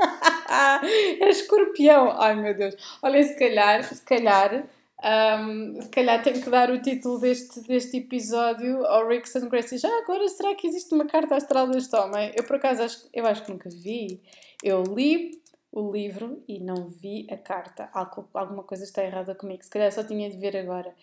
é 1.20 1.28
escorpião, 1.28 2.12
ai 2.12 2.34
meu 2.34 2.56
Deus! 2.56 2.74
Olha, 3.02 3.22
se 3.22 3.38
calhar, 3.38 3.84
se 3.84 4.02
calhar 4.02 4.66
um, 5.02 5.80
se 5.80 5.88
calhar 5.88 6.22
tenho 6.22 6.42
que 6.42 6.50
dar 6.50 6.70
o 6.70 6.80
título 6.80 7.18
deste, 7.18 7.60
deste 7.62 7.96
episódio 7.96 8.84
ao 8.86 9.08
Rickson 9.08 9.48
Gracie. 9.48 9.78
Já 9.78 9.88
agora, 10.02 10.28
será 10.28 10.54
que 10.54 10.66
existe 10.66 10.94
uma 10.94 11.06
carta 11.06 11.36
astral 11.36 11.68
deste 11.68 11.94
homem? 11.96 12.32
Eu, 12.34 12.44
por 12.44 12.56
acaso, 12.56 12.82
acho, 12.82 13.08
eu 13.12 13.26
acho 13.26 13.44
que 13.44 13.50
nunca 13.50 13.70
vi. 13.70 14.22
Eu 14.62 14.82
li 14.82 15.40
o 15.72 15.90
livro 15.90 16.42
e 16.46 16.60
não 16.60 16.88
vi 16.88 17.26
a 17.30 17.36
carta. 17.36 17.88
Algo, 17.92 18.28
alguma 18.34 18.62
coisa 18.62 18.84
está 18.84 19.02
errada 19.02 19.34
comigo. 19.34 19.64
Se 19.64 19.70
calhar 19.70 19.90
só 19.90 20.04
tinha 20.04 20.28
de 20.28 20.36
ver 20.36 20.56
agora. 20.56 20.94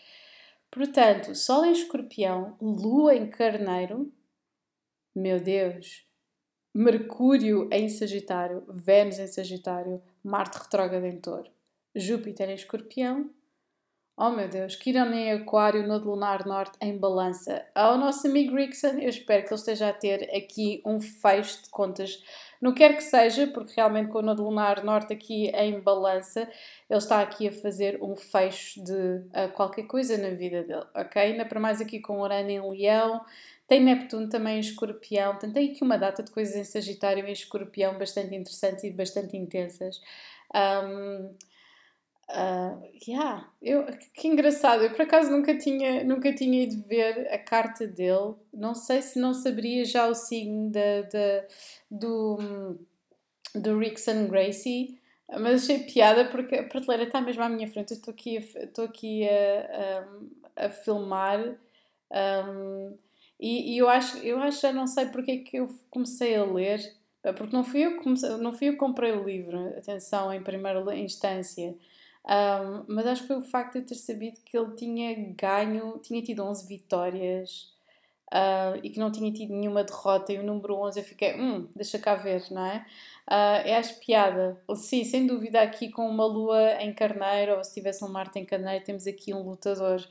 Portanto, 0.69 1.33
Sol 1.33 1.65
em 1.65 1.71
Escorpião, 1.71 2.55
Lua 2.61 3.15
em 3.15 3.29
Carneiro. 3.29 4.11
Meu 5.15 5.39
Deus! 5.39 6.05
Mercúrio 6.71 7.67
em 7.71 7.89
Sagitário, 7.89 8.63
Vênus 8.69 9.17
em 9.17 9.25
Sagitário, 9.25 9.99
Marte 10.23 10.59
retrógrado 10.59 11.05
em 11.05 11.19
Touro, 11.19 11.49
Júpiter 11.95 12.47
em 12.51 12.53
Escorpião, 12.53 13.31
Oh 14.19 14.31
meu 14.31 14.47
Deus, 14.47 14.75
Kiran 14.75 15.13
em 15.13 15.31
Aquário, 15.31 15.87
no 15.87 15.95
Lunar 15.99 16.43
Norte 16.47 16.75
em 16.81 16.97
Balança. 16.97 17.63
Ao 17.75 17.99
nosso 17.99 18.25
amigo 18.25 18.55
Rickson, 18.55 18.97
eu 18.97 19.09
espero 19.09 19.43
que 19.43 19.49
ele 19.49 19.59
esteja 19.59 19.89
a 19.89 19.93
ter 19.93 20.35
aqui 20.35 20.81
um 20.83 20.99
fecho 20.99 21.61
de 21.61 21.69
contas. 21.69 22.23
Não 22.59 22.73
quer 22.73 22.95
que 22.95 23.03
seja, 23.03 23.45
porque 23.45 23.73
realmente 23.75 24.09
com 24.09 24.17
o 24.17 24.23
Nodo 24.23 24.43
Lunar 24.43 24.83
Norte 24.83 25.13
aqui 25.13 25.49
em 25.49 25.79
Balança, 25.79 26.49
ele 26.89 26.97
está 26.97 27.21
aqui 27.21 27.49
a 27.49 27.51
fazer 27.51 28.01
um 28.01 28.15
fecho 28.15 28.83
de 28.83 28.91
uh, 28.91 29.51
qualquer 29.53 29.83
coisa 29.83 30.17
na 30.17 30.31
vida 30.31 30.63
dele, 30.63 30.85
ok? 30.95 31.21
Ainda 31.21 31.45
para 31.45 31.59
mais 31.59 31.79
aqui 31.79 31.99
com 31.99 32.19
Urano 32.19 32.49
em 32.49 32.71
Leão, 32.71 33.23
Tem 33.67 33.79
Neptuno 33.79 34.27
também 34.29 34.57
em 34.57 34.61
escorpião, 34.61 35.33
portanto, 35.33 35.53
tem 35.53 35.69
aqui 35.69 35.83
uma 35.83 35.95
data 35.95 36.23
de 36.23 36.31
coisas 36.31 36.55
em 36.55 36.63
Sagitário 36.63 37.27
e 37.27 37.31
escorpião 37.31 37.99
bastante 37.99 38.33
interessantes 38.33 38.83
e 38.83 38.89
bastante 38.89 39.37
intensas. 39.37 40.01
Um, 40.55 41.35
Uh, 42.29 42.83
yeah, 43.07 43.49
eu, 43.61 43.85
que 44.13 44.27
engraçado, 44.27 44.83
eu 44.83 44.89
por 44.91 45.03
acaso 45.03 45.31
nunca 45.31 45.57
tinha, 45.57 46.03
nunca 46.03 46.33
tinha 46.35 46.63
ido 46.63 46.83
ver 46.85 47.25
a 47.31 47.37
carta 47.37 47.87
dele, 47.87 48.35
não 48.53 48.75
sei 48.75 49.01
se 49.01 49.17
não 49.17 49.33
saberia 49.33 49.85
já 49.85 50.07
o 50.07 50.13
signo 50.13 50.69
do, 51.89 52.77
do 53.55 53.79
Rickson 53.79 54.27
Gracie, 54.27 54.99
mas 55.39 55.63
achei 55.63 55.79
piada 55.85 56.25
porque 56.25 56.55
a 56.55 56.63
prateleira 56.63 57.03
está 57.03 57.21
mesmo 57.21 57.43
à 57.43 57.49
minha 57.49 57.67
frente, 57.67 57.91
eu 57.91 57.97
estou 57.97 58.13
aqui 58.13 58.35
estou 58.35 58.85
aqui 58.85 59.23
a, 59.27 60.03
a, 60.57 60.65
a 60.65 60.69
filmar 60.69 61.57
um, 62.11 62.97
e, 63.39 63.75
e, 63.75 63.77
eu, 63.77 63.87
acho, 63.89 64.17
eu 64.19 64.39
acho, 64.39 64.61
já 64.61 64.73
não 64.73 64.87
sei 64.87 65.05
porque 65.07 65.31
é 65.31 65.37
que 65.37 65.57
eu 65.57 65.73
comecei 65.89 66.35
a 66.35 66.43
ler, 66.43 66.79
porque 67.35 67.55
não 67.55 67.63
fui 67.63 67.85
eu 67.85 67.97
que, 67.97 68.03
comecei, 68.03 68.29
não 68.37 68.51
fui 68.53 68.69
eu 68.69 68.73
que 68.73 68.79
comprei 68.79 69.11
o 69.11 69.23
livro, 69.23 69.59
atenção, 69.77 70.33
em 70.33 70.41
primeira 70.41 70.95
instância. 70.97 71.75
Um, 72.27 72.83
mas 72.87 73.07
acho 73.07 73.21
que 73.21 73.27
foi 73.27 73.37
o 73.37 73.41
facto 73.41 73.79
de 73.79 73.87
ter 73.87 73.95
sabido 73.95 74.39
que 74.43 74.57
ele 74.57 74.75
tinha 74.75 75.15
ganho, 75.33 75.97
tinha 75.99 76.21
tido 76.21 76.43
11 76.43 76.67
vitórias 76.67 77.73
uh, 78.33 78.77
e 78.83 78.89
que 78.89 78.99
não 78.99 79.09
tinha 79.11 79.31
tido 79.31 79.53
nenhuma 79.53 79.83
derrota. 79.83 80.33
E 80.33 80.39
o 80.39 80.43
número 80.43 80.75
11 80.75 80.99
eu 80.99 81.05
fiquei, 81.05 81.39
hum, 81.39 81.67
deixa 81.75 81.97
cá 81.97 82.15
ver, 82.15 82.43
não 82.51 82.65
é? 82.65 82.85
Uh, 83.29 83.67
é 83.67 83.77
acho 83.77 83.99
piada. 83.99 84.61
Sim, 84.75 85.03
sem 85.05 85.25
dúvida, 85.25 85.61
aqui 85.61 85.89
com 85.89 86.07
uma 86.09 86.25
lua 86.25 86.81
em 86.81 86.93
carneiro, 86.93 87.57
ou 87.57 87.63
se 87.63 87.73
tivesse 87.73 88.03
um 88.03 88.09
Marte 88.09 88.39
em 88.39 88.45
carneiro, 88.45 88.83
temos 88.83 89.07
aqui 89.07 89.33
um 89.33 89.43
lutador. 89.43 90.05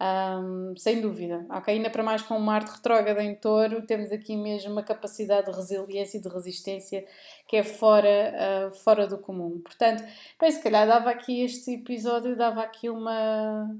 Um, 0.00 0.74
sem 0.76 1.00
dúvida. 1.00 1.46
Ok, 1.48 1.72
ainda 1.72 1.88
para 1.88 2.02
mais 2.02 2.20
com 2.20 2.36
o 2.36 2.40
Marte 2.40 2.72
retrógrado 2.72 3.20
em 3.20 3.34
touro, 3.34 3.86
temos 3.86 4.10
aqui 4.10 4.36
mesmo 4.36 4.72
uma 4.72 4.82
capacidade 4.82 5.50
de 5.50 5.56
resiliência 5.56 6.18
e 6.18 6.20
de 6.20 6.28
resistência 6.28 7.06
que 7.46 7.56
é 7.56 7.62
fora, 7.62 8.68
uh, 8.68 8.74
fora 8.74 9.06
do 9.06 9.18
comum. 9.18 9.60
Portanto, 9.60 10.04
bem, 10.40 10.50
se 10.50 10.62
calhar 10.62 10.86
dava 10.86 11.10
aqui 11.10 11.42
este 11.42 11.74
episódio, 11.74 12.36
dava 12.36 12.62
aqui 12.62 12.90
uma. 12.90 13.70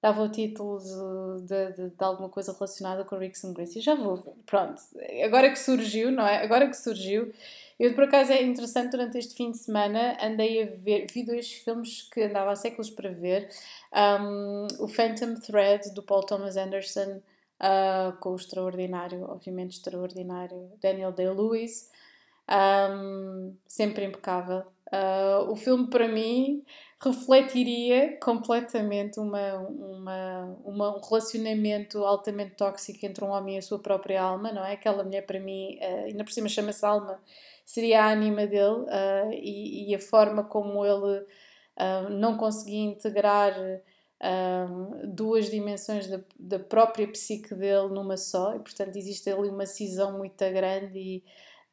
dava 0.00 0.22
o 0.22 0.28
título 0.28 0.78
de, 1.46 1.72
de, 1.76 1.90
de 1.90 2.04
alguma 2.04 2.28
coisa 2.28 2.52
relacionada 2.52 3.04
com 3.04 3.16
Rickson 3.16 3.52
Gracie. 3.52 3.80
Já 3.80 3.94
vou. 3.94 4.18
Pronto, 4.44 4.82
agora 5.24 5.48
que 5.50 5.58
surgiu, 5.58 6.10
não 6.10 6.26
é? 6.26 6.42
Agora 6.42 6.66
que 6.68 6.76
surgiu. 6.76 7.32
Eu, 7.78 7.94
por 7.94 8.04
acaso, 8.04 8.32
é 8.32 8.42
interessante, 8.42 8.92
durante 8.92 9.18
este 9.18 9.34
fim 9.34 9.50
de 9.50 9.58
semana 9.58 10.16
andei 10.22 10.62
a 10.62 10.66
ver, 10.66 11.06
vi 11.12 11.24
dois 11.24 11.52
filmes 11.52 12.02
que 12.02 12.22
andava 12.22 12.52
há 12.52 12.56
séculos 12.56 12.90
para 12.90 13.10
ver. 13.10 13.48
Um, 13.92 14.66
o 14.78 14.88
Phantom 14.88 15.34
Thread, 15.34 15.92
do 15.94 16.02
Paul 16.02 16.24
Thomas 16.24 16.56
Anderson, 16.56 17.20
uh, 17.60 18.16
com 18.20 18.30
o 18.30 18.36
extraordinário, 18.36 19.24
obviamente 19.24 19.72
extraordinário, 19.72 20.70
Daniel 20.80 21.12
Day-Lewis. 21.12 21.90
Um, 22.50 23.56
sempre 23.66 24.04
impecável. 24.04 24.64
Uh, 24.92 25.50
o 25.50 25.56
filme, 25.56 25.88
para 25.88 26.06
mim, 26.06 26.62
refletiria 27.00 28.18
completamente 28.18 29.18
uma, 29.18 29.54
uma, 29.58 30.58
uma, 30.64 30.96
um 30.96 31.00
relacionamento 31.00 32.04
altamente 32.04 32.56
tóxico 32.56 33.06
entre 33.06 33.24
um 33.24 33.30
homem 33.30 33.54
e 33.54 33.58
a 33.58 33.62
sua 33.62 33.78
própria 33.78 34.20
alma, 34.20 34.52
não 34.52 34.62
é? 34.64 34.72
Aquela 34.72 35.02
mulher, 35.02 35.22
para 35.22 35.40
mim, 35.40 35.78
uh, 35.80 36.04
ainda 36.04 36.24
por 36.24 36.32
cima 36.32 36.48
chama-se 36.48 36.84
alma, 36.84 37.18
seria 37.64 38.04
a 38.04 38.12
ânima 38.12 38.46
dele 38.46 38.82
uh, 38.82 39.32
e, 39.32 39.90
e, 39.90 39.94
a 39.94 39.98
forma 39.98 40.44
como 40.44 40.84
ele 40.84 41.20
uh, 41.20 42.08
não 42.10 42.36
conseguia 42.36 42.82
integrar 42.82 43.52
uh, 43.58 45.06
duas 45.06 45.50
dimensões 45.50 46.06
da, 46.08 46.20
da 46.38 46.58
própria 46.58 47.06
psique 47.08 47.54
dele 47.54 47.88
numa 47.88 48.16
só, 48.16 48.54
e 48.54 48.58
portanto 48.58 48.96
existe 48.96 49.30
ali 49.30 49.48
uma 49.48 49.66
cisão 49.66 50.18
muito 50.18 50.38
grande 50.38 50.98
e 50.98 51.24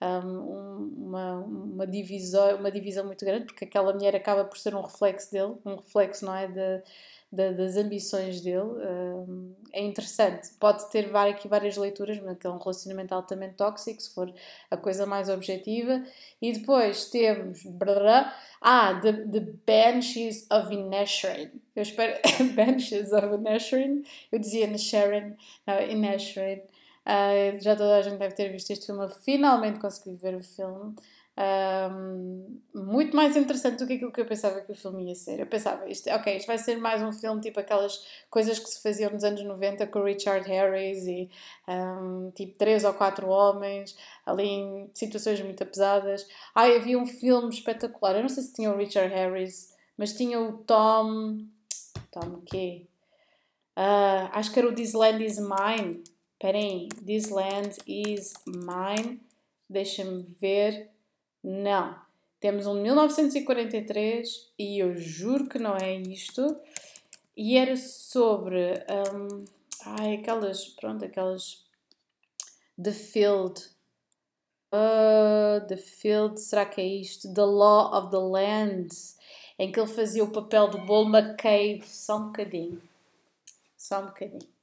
um, 0.02 0.94
uma, 1.06 1.36
uma, 1.40 1.88
divisão, 1.88 2.56
uma 2.58 2.72
divisão 2.72 3.06
muito 3.06 3.26
grande, 3.26 3.46
porque 3.46 3.66
aquela 3.66 3.94
mulher 3.94 4.16
acaba 4.16 4.46
por 4.46 4.58
ser 4.58 4.74
um 4.76 4.82
reflexo 4.82 5.32
dele, 5.32 5.56
um 5.66 5.76
reflexo, 5.76 6.26
não 6.26 6.36
é? 6.36 6.48
De, 6.48 6.84
da, 7.32 7.52
das 7.52 7.78
ambições 7.78 8.42
dele. 8.42 8.60
Uh, 8.60 9.56
é 9.72 9.84
interessante. 9.84 10.50
Pode 10.60 10.90
ter 10.90 11.10
várias, 11.10 11.36
aqui 11.36 11.48
várias 11.48 11.78
leituras, 11.78 12.20
mas 12.20 12.38
é 12.44 12.50
um 12.50 12.58
relacionamento 12.58 13.14
altamente 13.14 13.56
tóxico, 13.56 14.02
se 14.02 14.14
for 14.14 14.34
a 14.70 14.78
coisa 14.78 15.06
mais 15.06 15.30
objetiva. 15.30 16.04
E 16.42 16.52
depois 16.54 17.06
temos. 17.06 17.64
Brrr, 17.64 18.32
ah, 18.62 19.00
the, 19.02 19.14
the 19.14 19.54
Banshees 19.66 20.48
of 20.50 20.74
Inisherin. 20.74 21.52
Eu 21.76 21.84
espero. 21.84 22.20
Banshees 22.56 23.12
of 23.14 23.28
Inisherin. 23.36 24.04
Eu 24.32 24.40
dizia 24.40 24.66
Inisherin. 24.66 25.36
Não, 25.68 25.82
Inisherin. 25.82 26.62
Uh, 27.06 27.62
já 27.62 27.76
toda 27.76 27.98
a 27.98 28.02
gente 28.02 28.18
deve 28.18 28.36
ter 28.36 28.52
visto 28.52 28.72
este 28.72 28.86
filme. 28.86 29.04
Eu 29.04 29.10
finalmente 29.10 29.80
consegui 29.80 30.16
ver 30.16 30.36
o 30.36 30.44
filme 30.44 30.96
um, 31.40 32.60
muito 32.76 33.16
mais 33.16 33.38
interessante 33.38 33.78
do 33.78 33.88
que 33.88 33.94
aquilo 33.94 34.12
que 34.12 34.20
eu 34.20 34.26
pensava 34.26 34.60
que 34.60 34.74
o 34.74 34.76
filme 34.76 35.08
ia 35.08 35.16
ser. 35.16 35.40
Eu 35.40 35.48
pensava, 35.48 35.88
isto, 35.88 36.10
ok, 36.10 36.36
isto 36.36 36.48
vai 36.48 36.58
ser 36.58 36.76
mais 36.78 37.02
um 37.02 37.14
filme 37.14 37.40
tipo 37.40 37.60
aquelas 37.60 38.06
coisas 38.30 38.60
que 38.60 38.70
se 38.70 38.82
faziam 38.82 39.10
nos 39.12 39.24
anos 39.24 39.42
90 39.42 39.88
com 39.88 40.00
o 40.00 40.04
Richard 40.04 40.46
Harris 40.50 41.08
e 41.08 41.30
um, 41.66 42.30
tipo 42.32 42.58
três 42.58 42.84
ou 42.84 42.94
quatro 42.94 43.30
homens 43.30 43.96
ali 44.26 44.48
em 44.48 44.92
situações 44.94 45.42
muito 45.42 45.66
pesadas. 45.66 46.28
Ah, 46.54 46.66
havia 46.66 47.00
um 47.00 47.06
filme 47.06 47.50
espetacular. 47.50 48.16
Eu 48.18 48.24
não 48.24 48.30
sei 48.30 48.44
se 48.44 48.54
tinha 48.54 48.72
o 48.72 48.78
Richard 48.78 49.14
Harris, 49.14 49.74
mas 49.98 50.12
tinha 50.14 50.42
o 50.42 50.58
Tom. 50.58 51.38
Tom 52.12 52.42
quê? 52.46 52.86
Uh, 53.78 54.28
acho 54.34 54.52
que 54.52 54.60
era 54.60 54.68
o 54.68 54.76
This 54.76 54.92
Land 54.92 55.24
is 55.24 55.40
Mine. 55.40 56.04
Esperem, 56.42 56.88
This 57.06 57.32
Land 57.32 57.80
is 57.86 58.34
Mine. 58.48 59.20
Deixa-me 59.70 60.24
ver. 60.40 60.90
Não. 61.44 62.00
Temos 62.40 62.66
um 62.66 62.76
de 62.76 62.84
1943 62.84 64.50
e 64.58 64.80
eu 64.80 64.96
juro 64.96 65.50
que 65.50 65.60
não 65.60 65.76
é 65.76 65.96
isto. 65.96 66.56
E 67.36 67.58
era 67.58 67.76
sobre. 67.76 68.72
Um, 69.14 69.44
ai, 69.84 70.16
aquelas. 70.16 70.66
Pronto, 70.66 71.04
aquelas. 71.04 71.62
The 72.82 72.94
Field. 72.94 73.68
Uh, 74.72 75.68
the 75.68 75.76
Field, 75.76 76.40
será 76.40 76.66
que 76.66 76.80
é 76.80 76.88
isto? 76.88 77.34
The 77.34 77.44
Law 77.44 77.94
of 77.94 78.12
the 78.12 78.18
Land. 78.18 78.96
Em 79.60 79.74
que 79.74 79.78
ele 79.78 79.90
fazia 79.90 80.24
o 80.24 80.32
papel 80.32 80.70
do 80.70 80.78
Bull 80.86 81.10
McCabe. 81.10 81.84
Só 81.86 82.16
um 82.16 82.28
bocadinho. 82.28 82.82
Só 83.76 84.02
um 84.02 84.06
bocadinho. 84.06 84.59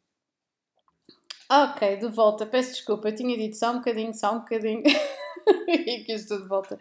Ok, 1.49 1.97
de 1.99 2.09
volta. 2.09 2.45
Peço 2.45 2.73
desculpa, 2.73 3.09
eu 3.09 3.15
tinha 3.15 3.37
dito 3.37 3.57
só 3.57 3.71
um 3.71 3.77
bocadinho, 3.77 4.13
só 4.13 4.35
um 4.35 4.39
bocadinho. 4.41 4.83
e 5.69 6.01
aqui 6.01 6.13
estou 6.13 6.43
de 6.43 6.49
volta. 6.49 6.79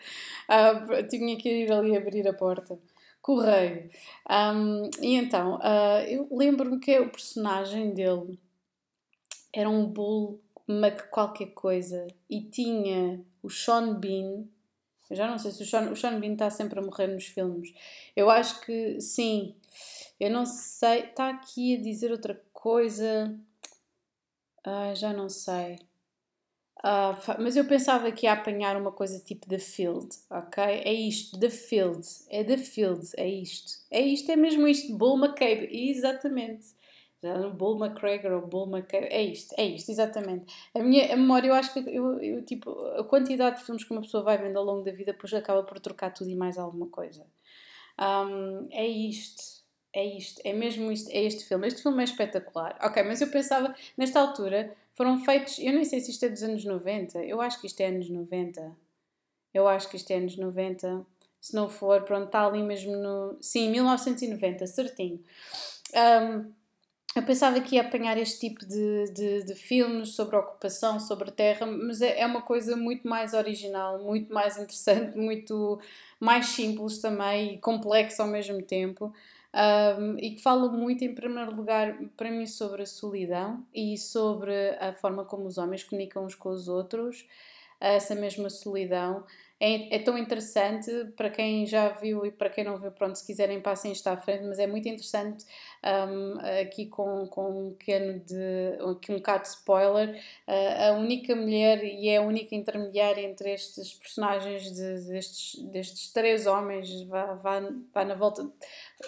Uh, 0.50 1.08
tinha 1.08 1.38
que 1.38 1.50
ir 1.50 1.72
ali 1.72 1.96
abrir 1.96 2.28
a 2.28 2.34
porta. 2.34 2.80
Correio. 3.22 3.90
Um, 4.30 4.90
e 5.02 5.16
então, 5.16 5.58
uh, 5.58 6.02
eu 6.08 6.28
lembro-me 6.32 6.80
que 6.80 7.00
o 7.00 7.10
personagem 7.10 7.94
dele 7.94 8.40
era 9.54 9.70
um 9.70 9.86
Bull 9.86 10.42
Mac 10.68 11.10
qualquer 11.10 11.54
coisa 11.54 12.08
e 12.30 12.42
tinha 12.42 13.24
o 13.44 13.50
Sean 13.50 13.94
Bean. 13.96 14.46
Eu 15.10 15.16
já 15.16 15.30
não 15.30 15.38
sei 15.38 15.52
se 15.52 15.62
o 15.62 15.66
Sean, 15.66 15.92
o 15.92 15.96
Sean 15.96 16.20
Bean 16.20 16.34
está 16.34 16.50
sempre 16.50 16.80
a 16.80 16.82
morrer 16.82 17.08
nos 17.08 17.26
filmes. 17.26 17.72
Eu 18.16 18.32
acho 18.32 18.62
que 18.62 19.00
sim. 19.00 19.56
Eu 20.20 20.32
não 20.32 20.46
sei. 20.46 21.02
Está 21.02 21.30
aqui 21.30 21.76
a 21.76 21.82
dizer 21.82 22.12
outra 22.12 22.42
coisa. 22.52 23.40
Ah, 24.66 24.94
já 24.96 25.14
não 25.14 25.30
sei. 25.30 25.78
Uh, 26.84 27.42
mas 27.42 27.56
eu 27.56 27.66
pensava 27.66 28.12
que 28.12 28.26
ia 28.28 28.34
apanhar 28.34 28.78
uma 28.78 28.92
coisa 28.92 29.20
tipo 29.20 29.48
The 29.48 29.58
Field, 29.58 30.08
ok? 30.30 30.64
É 30.64 30.94
isto, 30.94 31.40
The 31.40 31.50
Field, 31.50 32.06
é 32.30 32.44
The 32.44 32.58
Field, 32.58 33.08
é 33.18 33.28
isto. 33.28 33.74
É 33.90 34.02
isto, 34.02 34.32
é 34.32 34.36
mesmo 34.36 34.68
isto, 34.68 34.96
Bull 34.96 35.18
McCabe, 35.18 35.68
exatamente. 35.72 36.68
Já 37.24 37.50
Bull 37.50 37.84
McGregor 37.84 38.34
ou 38.34 38.48
Bull 38.48 38.68
McCabe, 38.70 39.08
é 39.08 39.24
isto, 39.24 39.56
é 39.58 39.66
isto, 39.66 39.90
exatamente. 39.90 40.46
A 40.76 40.80
minha 40.80 41.12
a 41.14 41.18
memória, 41.18 41.48
eu 41.48 41.56
acho 41.56 41.74
que 41.74 41.80
eu, 41.80 42.20
eu, 42.22 42.46
tipo, 42.46 42.70
a 43.00 43.04
quantidade 43.04 43.58
de 43.60 43.66
filmes 43.66 43.84
que 43.84 43.92
uma 43.92 44.02
pessoa 44.02 44.24
vai 44.24 44.38
vendo 44.38 44.58
ao 44.60 44.66
longo 44.66 44.84
da 44.84 44.92
vida, 44.92 45.12
depois 45.14 45.34
acaba 45.34 45.64
por 45.64 45.80
trocar 45.80 46.12
tudo 46.14 46.30
e 46.30 46.36
mais 46.36 46.58
alguma 46.58 46.88
coisa. 46.88 47.26
Um, 48.00 48.68
é 48.72 48.86
isto 48.88 49.55
é 49.96 50.06
isto, 50.06 50.42
é 50.44 50.52
mesmo 50.52 50.92
isto, 50.92 51.10
é 51.10 51.24
este 51.24 51.46
filme. 51.46 51.68
Este 51.68 51.82
filme 51.82 52.02
é 52.02 52.04
espetacular. 52.04 52.78
Ok, 52.84 53.02
mas 53.04 53.22
eu 53.22 53.28
pensava, 53.30 53.74
nesta 53.98 54.20
altura, 54.20 54.76
foram 54.94 55.24
feitos, 55.24 55.58
eu 55.58 55.72
nem 55.72 55.86
sei 55.86 56.02
se 56.02 56.12
isto 56.12 56.26
é 56.26 56.30
dos 56.30 56.44
anos 56.44 56.66
90, 56.66 57.24
eu 57.24 57.42
acho 57.42 57.60
que 57.62 57.68
isto 57.68 57.80
é 57.80 57.88
anos 57.88 58.10
90. 58.10 58.76
Eu 59.54 59.68
acho 59.70 59.90
que 59.90 59.96
isto 59.96 60.12
é 60.12 60.16
anos 60.18 60.36
90. 60.36 61.06
Se 61.40 61.56
não 61.56 61.70
for, 61.70 62.02
pronto, 62.04 62.26
está 62.26 62.46
ali 62.46 62.62
mesmo 62.62 62.94
no. 62.98 63.38
Sim, 63.40 63.70
1990, 63.72 64.68
certinho. 64.68 65.24
Um, 65.94 66.52
eu 67.16 67.24
pensava 67.24 67.62
que 67.62 67.76
ia 67.76 67.82
apanhar 67.82 68.18
este 68.18 68.40
tipo 68.42 68.66
de, 68.66 69.06
de, 69.14 69.44
de, 69.46 69.56
filmes 69.56 70.10
sobre 70.10 70.36
ocupação, 70.36 71.00
sobre 71.00 71.32
terra, 71.32 71.66
mas 71.66 72.02
é, 72.02 72.20
é 72.20 72.26
uma 72.26 72.42
coisa 72.42 72.76
muito 72.76 73.08
mais 73.08 73.34
original, 73.34 74.04
muito 74.04 74.34
mais 74.34 74.58
interessante, 74.58 75.18
muito 75.18 75.80
mais 76.20 76.48
simples 76.48 76.98
também 76.98 77.54
e 77.54 77.58
complexa 77.60 78.24
ao 78.24 78.28
mesmo 78.28 78.62
tempo. 78.62 79.14
Um, 79.56 80.18
e 80.20 80.32
que 80.32 80.42
fala 80.42 80.70
muito, 80.70 81.04
em 81.04 81.16
primeiro 81.16 81.56
lugar, 81.56 81.98
para 82.18 82.30
mim, 82.30 82.46
sobre 82.46 82.82
a 82.82 82.86
solidão 82.86 83.66
e 83.74 83.98
sobre 83.98 84.72
a 84.80 84.94
forma 84.94 85.24
como 85.24 85.46
os 85.46 85.58
homens 85.58 85.84
comunicam 85.84 86.26
uns 86.26 86.36
com 86.36 86.50
os 86.50 86.68
outros, 86.68 87.26
essa 87.80 88.16
mesma 88.16 88.50
solidão 88.50 89.24
é, 89.60 89.96
é, 89.96 90.00
tão 90.00 90.18
interessante 90.18 90.92
para 91.16 91.30
quem 91.30 91.66
já 91.66 91.90
viu 91.90 92.26
e 92.26 92.32
para 92.32 92.50
quem 92.50 92.64
não 92.64 92.78
viu, 92.78 92.92
pronto, 92.92 93.16
se 93.16 93.26
quiserem 93.26 93.62
passem 93.62 93.92
isto 93.92 94.06
à 94.08 94.18
frente, 94.18 94.44
mas 94.44 94.60
é 94.60 94.68
muito 94.68 94.88
interessante 94.90 95.46
um, 95.84 96.40
aqui 96.62 96.88
com, 96.88 97.26
com 97.28 97.68
um 97.68 97.74
pequeno 97.74 98.20
de, 98.20 98.78
aqui 98.92 99.14
um 99.14 99.16
bocado 99.16 99.44
de 99.44 99.50
spoiler, 99.50 100.22
uh, 100.48 100.90
a 100.90 100.98
única 100.98 101.34
mulher 101.36 101.84
e 101.86 102.10
é 102.10 102.18
a 102.18 102.22
única 102.22 102.54
intermediária 102.54 103.22
entre 103.22 103.54
estes 103.54 103.94
personagens 103.94 104.74
de, 104.74 105.08
destes, 105.08 105.64
destes 105.72 106.12
três 106.12 106.48
homens, 106.48 107.04
vá, 107.04 107.36
vá, 107.36 107.62
vá 107.94 108.04
na 108.04 108.16
volta, 108.16 108.46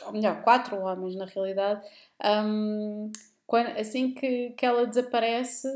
ou 0.06 0.14
melhor, 0.14 0.44
quatro 0.44 0.80
homens 0.80 1.16
na 1.16 1.26
realidade, 1.26 1.86
um, 2.24 3.12
quando, 3.46 3.78
assim 3.78 4.14
que, 4.14 4.52
que 4.52 4.66
ela 4.66 4.88
desaparece, 4.88 5.68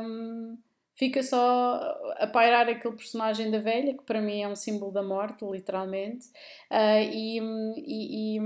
um, 0.00 0.56
fica 0.94 1.22
só 1.22 2.14
a 2.18 2.26
pairar 2.26 2.68
aquele 2.68 2.94
personagem 2.94 3.50
da 3.50 3.58
velha, 3.58 3.94
que 3.94 4.02
para 4.04 4.20
mim 4.20 4.42
é 4.42 4.48
um 4.48 4.56
símbolo 4.56 4.92
da 4.92 5.02
morte, 5.02 5.44
literalmente, 5.44 6.26
uh, 6.70 7.02
e, 7.12 7.38
e, 7.78 8.38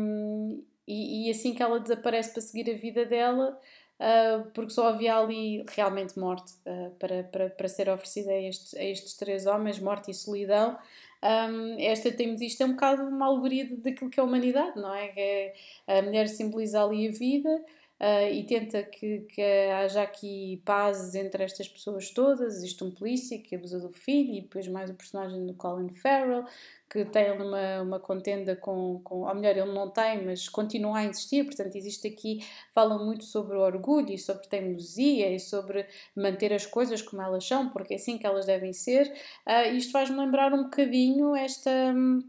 e, 0.87 1.29
e, 1.29 1.31
assim 1.31 1.55
que 1.55 1.63
ela 1.63 1.81
desaparece 1.81 2.33
para 2.33 2.43
seguir 2.43 2.71
a 2.71 2.79
vida 2.79 3.05
dela, 3.05 3.59
uh, 4.01 4.51
porque 4.53 4.71
só 4.71 4.89
havia 4.89 5.17
ali 5.17 5.65
realmente 5.69 6.19
morte 6.19 6.53
uh, 6.67 6.91
para, 6.99 7.25
para, 7.25 7.51
para 7.51 7.69
ser 7.69 7.89
oferecida 7.89 8.31
a 8.31 8.41
estes, 8.41 8.75
a 8.75 8.85
estes 8.85 9.15
três 9.15 9.47
homens, 9.47 9.79
morte 9.79 10.11
e 10.11 10.15
solidão. 10.15 10.79
Um, 11.23 11.77
esta 11.81 12.13
temos 12.13 12.41
isto 12.41 12.63
é 12.63 12.67
um 12.67 12.73
bocado 12.73 13.03
uma 13.03 13.27
alegoria 13.27 13.67
daquilo 13.79 14.11
que 14.11 14.21
é 14.21 14.23
a 14.23 14.27
humanidade, 14.27 14.79
não 14.79 14.95
é? 14.95 15.13
é 15.17 15.55
a 15.87 16.03
mulher 16.03 16.29
simboliza 16.29 16.85
ali 16.85 17.09
a 17.09 17.11
vida, 17.11 17.65
uh, 18.01 18.33
e 18.33 18.45
tenta 18.45 18.83
que, 18.83 19.21
que 19.21 19.43
haja 19.43 20.03
aqui 20.03 20.63
pazes 20.65 21.15
entre 21.15 21.45
estas 21.45 21.69
pessoas 21.69 22.11
todas. 22.11 22.57
Existe 22.57 22.83
um 22.85 22.91
polícia 22.91 23.39
que 23.39 23.57
abusa 23.57 23.81
do 23.81 23.91
filho 23.91 24.35
e 24.35 24.41
depois 24.43 24.69
mais 24.69 24.91
o 24.91 24.95
personagem 24.95 25.45
do 25.47 25.55
Colin 25.55 25.93
Farrell 25.95 26.45
que 26.89 27.05
tem 27.05 27.33
uma, 27.33 27.83
uma 27.83 28.01
contenda 28.01 28.55
com, 28.55 29.01
com, 29.03 29.27
ou 29.27 29.35
melhor, 29.35 29.57
ele 29.57 29.73
não 29.73 29.91
tem, 29.91 30.25
mas 30.25 30.49
continua 30.49 30.99
a 30.99 31.05
insistir, 31.05 31.45
portanto 31.45 31.75
existe 31.75 32.07
aqui, 32.07 32.47
fala 32.73 32.97
muito 32.97 33.25
sobre 33.25 33.57
o 33.57 33.61
orgulho 33.61 34.13
e 34.13 34.19
sobre 34.19 34.47
teimosia 34.47 35.35
e 35.35 35.41
sobre 35.41 35.87
manter 36.15 36.53
as 36.53 36.65
coisas 36.65 37.03
como 37.03 37.23
elas 37.23 37.47
são, 37.47 37.71
porque 37.71 37.95
é 37.95 37.97
assim 37.97 38.17
que 38.17 38.27
elas 38.27 38.47
devem 38.47 38.73
ser. 38.73 39.13
Uh, 39.47 39.75
isto 39.75 39.91
faz-me 39.93 40.17
lembrar 40.17 40.53
um 40.53 40.65
bocadinho 40.65 41.35
esta... 41.35 41.71
Hum, 41.71 42.23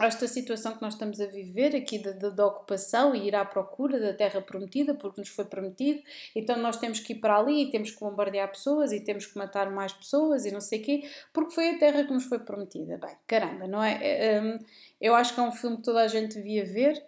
esta 0.00 0.28
situação 0.28 0.74
que 0.74 0.82
nós 0.82 0.94
estamos 0.94 1.20
a 1.20 1.26
viver 1.26 1.74
aqui 1.74 1.98
da, 1.98 2.46
ocupação 2.46 3.14
e 3.14 3.26
ir 3.26 3.34
à 3.34 3.44
procura 3.44 3.98
da 3.98 4.12
terra 4.12 4.40
prometida, 4.40 4.94
porque 4.94 5.20
nos 5.20 5.28
foi 5.28 5.44
prometido, 5.44 6.02
então 6.34 6.56
nós 6.58 6.76
temos 6.76 7.00
que 7.00 7.12
ir 7.12 7.16
para 7.16 7.38
ali 7.38 7.64
e 7.64 7.70
temos 7.70 7.90
que 7.90 8.00
bombardear 8.00 8.48
pessoas 8.50 8.92
e 8.92 9.00
temos 9.00 9.26
que 9.26 9.36
matar 9.36 9.70
mais 9.70 9.92
pessoas 9.92 10.44
e 10.44 10.50
não 10.50 10.60
sei 10.60 10.80
o 10.80 10.82
quê, 10.84 11.10
porque 11.32 11.52
foi 11.52 11.70
a 11.70 11.78
terra 11.78 12.04
que 12.04 12.12
nos 12.12 12.24
foi 12.24 12.38
prometida. 12.38 12.98
Bem, 12.98 13.16
caramba, 13.26 13.66
não 13.66 13.82
é? 13.82 13.98
é 14.02 14.40
um, 14.40 14.58
eu 15.00 15.14
acho 15.14 15.34
que 15.34 15.40
é 15.40 15.42
um 15.42 15.52
filme 15.52 15.76
que 15.76 15.82
toda 15.82 16.00
a 16.00 16.08
gente 16.08 16.34
devia 16.34 16.64
ver. 16.64 17.02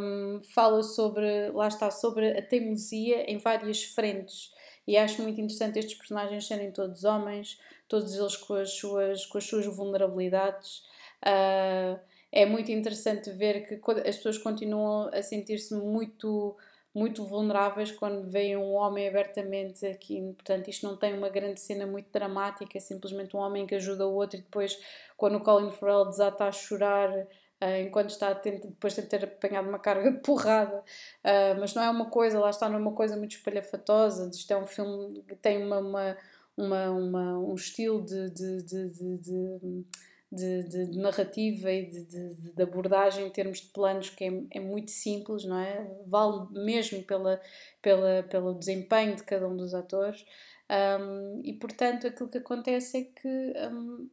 Um, 0.00 0.40
fala 0.54 0.82
sobre, 0.82 1.50
lá 1.50 1.68
está, 1.68 1.90
sobre 1.90 2.38
a 2.38 2.40
teimosia 2.40 3.30
em 3.30 3.36
várias 3.36 3.84
frentes. 3.84 4.50
E 4.86 4.96
acho 4.96 5.22
muito 5.22 5.40
interessante 5.40 5.78
estes 5.78 5.94
personagens 5.94 6.46
serem 6.46 6.72
todos 6.72 7.04
homens, 7.04 7.58
todos 7.86 8.14
eles 8.14 8.36
com 8.36 8.54
as 8.54 8.72
suas, 8.72 9.26
com 9.26 9.38
as 9.38 9.44
suas 9.44 9.66
vulnerabilidades. 9.66 10.82
Uh, 11.22 11.98
é 12.32 12.46
muito 12.46 12.72
interessante 12.72 13.30
ver 13.30 13.66
que 13.66 13.80
as 14.08 14.16
pessoas 14.16 14.38
continuam 14.38 15.10
a 15.12 15.22
sentir-se 15.22 15.74
muito 15.74 16.56
muito 16.94 17.24
vulneráveis 17.24 17.90
quando 17.90 18.28
veem 18.28 18.56
um 18.56 18.74
homem 18.74 19.08
abertamente 19.08 19.86
aqui. 19.86 20.20
Portanto, 20.34 20.68
isto 20.68 20.86
não 20.86 20.96
tem 20.96 21.14
uma 21.16 21.28
grande 21.30 21.60
cena 21.60 21.86
muito 21.86 22.10
dramática, 22.12 22.76
é 22.76 22.80
simplesmente 22.80 23.36
um 23.36 23.40
homem 23.40 23.66
que 23.66 23.74
ajuda 23.74 24.06
o 24.06 24.14
outro 24.14 24.38
e 24.38 24.42
depois, 24.42 24.78
quando 25.16 25.36
o 25.36 25.40
Colin 25.40 25.70
Farrell 25.70 26.04
desata 26.04 26.44
a 26.44 26.52
chorar 26.52 27.10
uh, 27.10 27.80
enquanto 27.86 28.10
está 28.10 28.32
depois 28.34 28.94
de 28.94 29.02
ter 29.02 29.24
apanhado 29.24 29.68
uma 29.68 29.78
carga 29.78 30.12
de 30.12 30.18
porrada. 30.20 30.80
Uh, 31.24 31.58
mas 31.58 31.74
não 31.74 31.82
é 31.82 31.90
uma 31.90 32.10
coisa, 32.10 32.38
lá 32.38 32.50
está, 32.50 32.68
não 32.68 32.76
é 32.76 32.80
uma 32.80 32.92
coisa 32.92 33.16
muito 33.16 33.36
espalhafatosa. 33.36 34.28
Isto 34.30 34.52
é 34.52 34.56
um 34.58 34.66
filme 34.66 35.22
que 35.26 35.34
tem 35.36 35.64
uma, 35.64 35.78
uma, 35.78 36.16
uma, 36.56 36.90
uma 36.90 37.38
um 37.38 37.54
estilo 37.54 38.04
de, 38.04 38.30
de, 38.30 38.62
de, 38.62 38.90
de 39.18 39.84
de, 40.32 40.62
de, 40.62 40.86
de 40.86 40.98
narrativa 40.98 41.70
e 41.70 41.84
de, 41.84 42.34
de, 42.34 42.62
abordagem 42.62 43.26
em 43.26 43.30
termos 43.30 43.60
de 43.60 43.66
planos 43.66 44.08
que 44.08 44.24
é, 44.24 44.42
é, 44.52 44.60
muito 44.60 44.90
simples, 44.90 45.44
não 45.44 45.58
é? 45.58 45.86
Vale 46.06 46.46
mesmo 46.52 47.02
pela, 47.02 47.38
pela, 47.82 48.22
pelo 48.22 48.54
desempenho 48.54 49.14
de 49.14 49.22
cada 49.24 49.46
um 49.46 49.54
dos 49.54 49.74
atores. 49.74 50.24
Um, 50.70 51.42
e 51.44 51.52
portanto, 51.52 52.06
aquilo 52.06 52.30
que 52.30 52.38
acontece 52.38 52.98
é 52.98 53.20
que 53.20 53.28
um, 53.70 54.08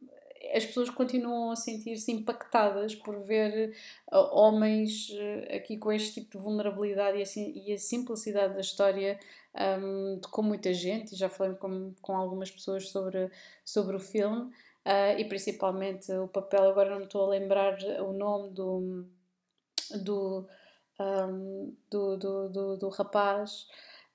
as 0.54 0.66
pessoas 0.66 0.90
continuam 0.90 1.52
a 1.52 1.56
sentir-se 1.56 2.12
impactadas 2.12 2.94
por 2.94 3.18
ver 3.20 3.74
uh, 4.12 4.16
homens 4.32 5.08
uh, 5.10 5.56
aqui 5.56 5.78
com 5.78 5.90
este 5.90 6.20
tipo 6.20 6.36
de 6.36 6.44
vulnerabilidade 6.44 7.16
e 7.16 7.22
a, 7.22 7.70
e 7.70 7.72
a 7.72 7.78
simplicidade 7.78 8.54
da 8.54 8.60
história 8.60 9.18
um, 9.82 10.20
com 10.30 10.42
muita 10.42 10.74
gente, 10.74 11.14
e 11.14 11.16
já 11.16 11.30
falei 11.30 11.54
com, 11.54 11.94
com 12.02 12.14
algumas 12.14 12.50
pessoas 12.50 12.90
sobre, 12.90 13.30
sobre 13.64 13.96
o 13.96 14.00
filme. 14.00 14.52
Uh, 14.90 15.20
e 15.20 15.24
principalmente 15.24 16.10
o 16.12 16.26
papel, 16.26 16.68
agora 16.68 16.90
não 16.90 17.04
estou 17.04 17.24
a 17.24 17.28
lembrar 17.28 17.78
o 18.00 18.12
nome 18.12 18.50
do, 18.50 19.06
do, 20.02 20.48
um, 20.98 21.76
do, 21.88 22.16
do, 22.16 22.48
do, 22.48 22.76
do, 22.76 22.88
rapaz. 22.88 23.68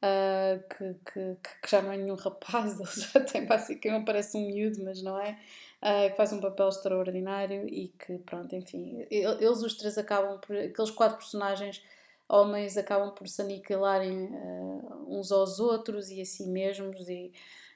Uh, 0.04 0.60
que, 0.68 0.94
que, 1.14 1.38
que, 1.62 1.70
já 1.70 1.82
não 1.82 1.94
é 1.94 1.98
nenhum 1.98 2.16
rapaz, 2.16 2.76
ele 2.78 2.90
já 2.90 3.22
tem 3.22 3.46
basicamente, 3.46 4.06
parece 4.06 4.38
um 4.38 4.46
miúdo, 4.46 4.84
mas 4.84 5.02
não 5.02 5.18
é, 5.18 5.40
uh, 5.82 6.12
que 6.12 6.18
faz 6.18 6.34
um 6.34 6.42
papel 6.42 6.68
extraordinário 6.68 7.66
e 7.70 7.88
que, 7.88 8.18
pronto, 8.20 8.54
enfim, 8.54 9.08
eles 9.10 9.64
os 9.64 9.78
três 9.78 9.98
acabam 9.98 10.40
por, 10.40 10.58
aqueles 10.58 10.92
quatro 10.92 11.18
personagens 11.18 11.82
homens 12.28 12.76
acabam 12.78 13.12
por 13.12 13.28
se 13.28 13.42
aniquilarem 13.42 14.26
uh, 14.26 15.06
uns 15.08 15.32
aos 15.32 15.60
outros 15.60 16.10
e 16.10 16.22
a 16.22 16.26
si 16.26 16.46
mesmos 16.48 17.08
e 17.08 17.32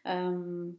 um, 0.06 0.76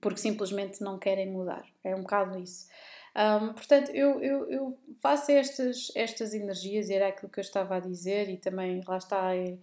porque 0.00 0.20
simplesmente 0.20 0.82
não 0.82 0.98
querem 0.98 1.30
mudar. 1.30 1.64
É 1.82 1.94
um 1.94 2.00
bocado 2.00 2.38
isso. 2.38 2.66
Um, 3.14 3.52
portanto, 3.52 3.90
eu, 3.90 4.22
eu, 4.22 4.50
eu, 4.50 4.78
faço 5.00 5.30
estas, 5.30 5.92
estas 5.94 6.32
energias, 6.32 6.88
e 6.88 6.94
era 6.94 7.08
aquilo 7.08 7.30
que 7.30 7.38
eu 7.38 7.42
estava 7.42 7.76
a 7.76 7.80
dizer, 7.80 8.28
e 8.28 8.38
também, 8.38 8.80
lá 8.86 8.96
está, 8.96 9.36
é, 9.36 9.58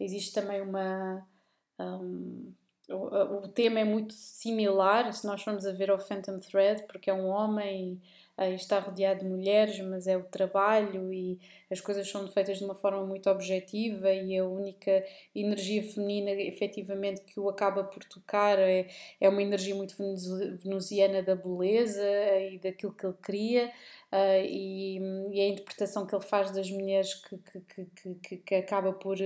existe 0.00 0.32
também 0.32 0.60
uma. 0.62 1.26
Um, 1.78 2.52
o, 2.88 3.44
o, 3.44 3.48
tema 3.48 3.80
é 3.80 3.84
muito 3.84 4.14
similar, 4.14 5.12
se 5.12 5.26
nós 5.26 5.42
formos 5.42 5.66
a 5.66 5.72
ver 5.72 5.90
ao 5.90 5.98
Phantom 5.98 6.38
Thread, 6.38 6.84
porque 6.86 7.10
é 7.10 7.14
um 7.14 7.26
homem 7.26 8.00
está 8.54 8.80
rodeado 8.80 9.20
de 9.20 9.26
mulheres, 9.26 9.78
mas 9.80 10.06
é 10.06 10.16
o 10.16 10.24
trabalho 10.24 11.12
e 11.12 11.38
as 11.70 11.80
coisas 11.80 12.08
são 12.08 12.26
feitas 12.28 12.58
de 12.58 12.64
uma 12.64 12.74
forma 12.74 13.04
muito 13.06 13.30
objetiva 13.30 14.12
e 14.12 14.36
a 14.36 14.44
única 14.44 15.04
energia 15.34 15.82
feminina 15.82 16.30
efetivamente 16.30 17.22
que 17.22 17.38
o 17.38 17.48
acaba 17.48 17.84
por 17.84 18.02
tocar 18.04 18.58
é, 18.58 18.88
é 19.20 19.28
uma 19.28 19.42
energia 19.42 19.74
muito 19.74 19.96
venusiana 20.62 21.22
da 21.22 21.36
beleza 21.36 22.04
e 22.50 22.58
daquilo 22.58 22.92
que 22.92 23.06
ele 23.06 23.16
cria. 23.22 23.72
Uh, 24.12 24.44
e, 24.44 24.98
e, 25.32 25.40
a 25.40 25.48
interpretação 25.48 26.06
que 26.06 26.14
ele 26.14 26.22
faz 26.22 26.52
das 26.52 26.70
mulheres 26.70 27.14
que, 27.14 27.36
que, 27.36 27.60
que, 27.60 28.14
que, 28.14 28.36
que 28.36 28.54
acaba 28.54 28.92
por, 28.92 29.16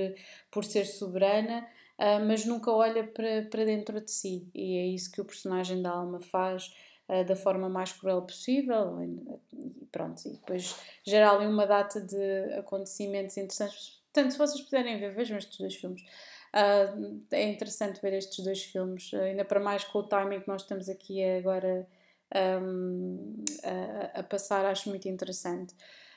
por 0.51 0.64
ser 0.64 0.87
soberana, 0.87 1.68
uh, 1.99 2.25
mas 2.27 2.47
nunca 2.47 2.71
olha 2.73 3.05
para, 3.05 3.42
para 3.51 3.66
dentro 3.66 4.01
de 4.01 4.11
si, 4.11 4.49
e 4.55 4.79
é 4.79 4.87
isso 4.87 5.12
que 5.12 5.21
o 5.21 5.27
personagem 5.27 5.83
da 5.83 5.90
alma 5.90 6.21
faz 6.21 6.73
uh, 7.09 7.25
da 7.25 7.37
forma 7.37 7.68
mais 7.68 7.92
cruel 7.92 8.23
possível. 8.23 9.03
E 9.03 9.87
pronto, 9.90 10.21
e 10.27 10.31
depois 10.31 10.77
gera 11.05 11.31
ali 11.31 11.47
uma 11.47 11.66
data 11.66 12.01
de 12.01 12.55
acontecimentos 12.55 13.37
interessantes. 13.37 14.01
Portanto, 14.12 14.33
se 14.33 14.38
vocês 14.38 14.61
puderem 14.62 14.99
ver, 14.99 15.12
vejam 15.12 15.38
estes 15.38 15.59
dois 15.59 15.75
filmes. 15.75 16.03
Uh, 16.49 17.23
é 17.31 17.42
interessante 17.42 18.01
ver 18.01 18.14
estes 18.14 18.42
dois 18.42 18.62
filmes, 18.62 19.12
uh, 19.12 19.21
ainda 19.21 19.44
para 19.44 19.61
mais 19.61 19.85
com 19.85 19.99
o 19.99 20.03
timing 20.03 20.40
que 20.40 20.49
nós 20.49 20.62
estamos 20.62 20.88
aqui 20.88 21.23
agora 21.23 21.87
um, 22.35 23.44
a, 23.62 24.21
a, 24.21 24.23
passar, 24.23 24.64
acho 24.64 24.88
muito 24.88 25.09
interessante. 25.09 25.75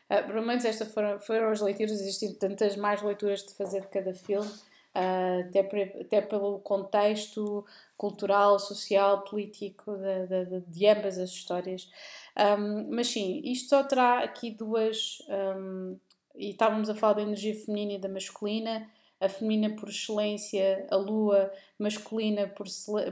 Uh, 0.10 0.26
pelo 0.28 0.42
menos 0.46 0.64
estas 0.64 0.92
foram, 0.94 1.20
foram 1.20 1.50
as 1.50 1.60
leituras, 1.60 2.00
existem 2.00 2.34
tantas 2.34 2.76
mais 2.76 3.02
leituras 3.02 3.44
de 3.44 3.54
fazer 3.54 3.82
de 3.82 3.88
cada 3.88 4.14
filme, 4.14 4.50
uh, 4.96 5.48
até, 5.48 5.60
até 6.02 6.22
pelo 6.22 6.60
contexto 6.60 7.66
cultural, 7.98 8.60
social, 8.60 9.24
político 9.24 9.96
de, 9.98 10.46
de, 10.46 10.62
de 10.62 10.88
ambas 10.88 11.18
as 11.18 11.30
histórias. 11.30 11.90
Um, 12.38 12.88
mas 12.96 13.08
sim, 13.08 13.42
isto 13.44 13.70
só 13.70 13.84
terá 13.84 14.24
aqui 14.24 14.52
duas. 14.52 15.20
Um, 15.30 15.98
e 16.36 16.52
estávamos 16.52 16.90
a 16.90 16.96
falar 16.96 17.14
da 17.14 17.22
energia 17.22 17.54
feminina 17.54 17.94
e 17.94 18.00
da 18.00 18.10
masculina. 18.10 18.90
A 19.20 19.30
feminina 19.30 19.76
por 19.76 19.88
excelência, 19.88 20.88
a 20.90 20.96
lua, 20.96 21.52
masculina 21.78 22.48
por, 22.48 22.66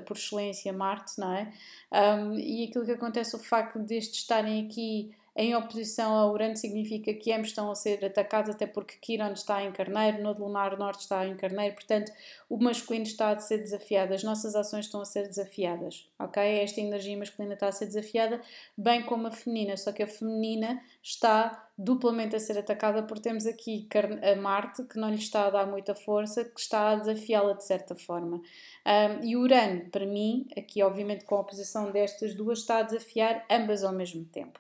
por 0.08 0.18
excelência, 0.18 0.74
Marte, 0.74 1.20
não 1.20 1.32
é? 1.32 1.54
Um, 1.92 2.34
e 2.34 2.64
aquilo 2.64 2.84
que 2.84 2.94
acontece, 2.94 3.36
o 3.36 3.40
facto 3.40 3.78
destes 3.78 4.22
estarem 4.22 4.66
aqui 4.66 5.14
em 5.42 5.56
oposição 5.56 6.18
a 6.18 6.30
Urano 6.30 6.58
significa 6.58 7.14
que 7.14 7.32
ambos 7.32 7.48
estão 7.48 7.72
a 7.72 7.76
ser 7.76 8.04
atacados, 8.04 8.54
até 8.54 8.68
porque 8.68 8.98
Quiron 9.00 9.32
está 9.32 9.64
em 9.64 9.72
Carneiro, 9.72 10.22
no 10.22 10.34
Lunar 10.34 10.78
Norte 10.78 11.04
está 11.04 11.26
em 11.26 11.34
Carneiro, 11.38 11.76
portanto 11.76 12.12
o 12.50 12.62
masculino 12.62 13.06
está 13.06 13.30
a 13.30 13.40
ser 13.40 13.60
desafiado, 13.60 14.14
as 14.14 14.22
nossas 14.22 14.54
ações 14.54 14.88
estão 14.88 15.00
a 15.00 15.06
ser 15.06 15.30
desafiadas, 15.30 16.10
ok? 16.20 16.44
Esta 16.44 16.82
energia 16.82 17.18
masculina 17.18 17.54
está 17.54 17.70
a 17.70 17.72
ser 17.72 17.86
desafiada, 17.86 18.42
bem 18.78 19.02
como 19.04 19.28
a 19.28 19.32
feminina, 19.32 19.78
só 19.78 19.94
que 19.94 20.04
a 20.04 20.08
feminina 20.08 20.82
está 21.02 21.70
duplamente 21.80 22.36
a 22.36 22.40
ser 22.40 22.58
atacada 22.58 23.04
porque 23.04 23.24
temos 23.24 23.46
aqui 23.46 23.88
a 24.22 24.36
Marte, 24.36 24.84
que 24.84 25.00
não 25.00 25.10
lhe 25.10 25.16
está 25.16 25.46
a 25.46 25.50
dar 25.50 25.66
muita 25.66 25.96
força, 25.96 26.44
que 26.44 26.60
está 26.60 26.90
a 26.90 26.96
desafiá-la 26.96 27.54
de 27.54 27.64
certa 27.64 27.96
forma. 27.96 28.42
Um, 28.86 29.26
e 29.26 29.38
Urano, 29.38 29.90
para 29.90 30.06
mim, 30.06 30.46
aqui 30.58 30.84
obviamente 30.84 31.24
com 31.24 31.36
a 31.36 31.40
oposição 31.40 31.90
destas 31.92 32.36
duas, 32.36 32.60
está 32.60 32.80
a 32.80 32.84
desafiar 32.84 33.46
ambas 33.50 33.86
ao 33.86 33.94
mesmo 33.94 34.26
tempo. 34.26 34.60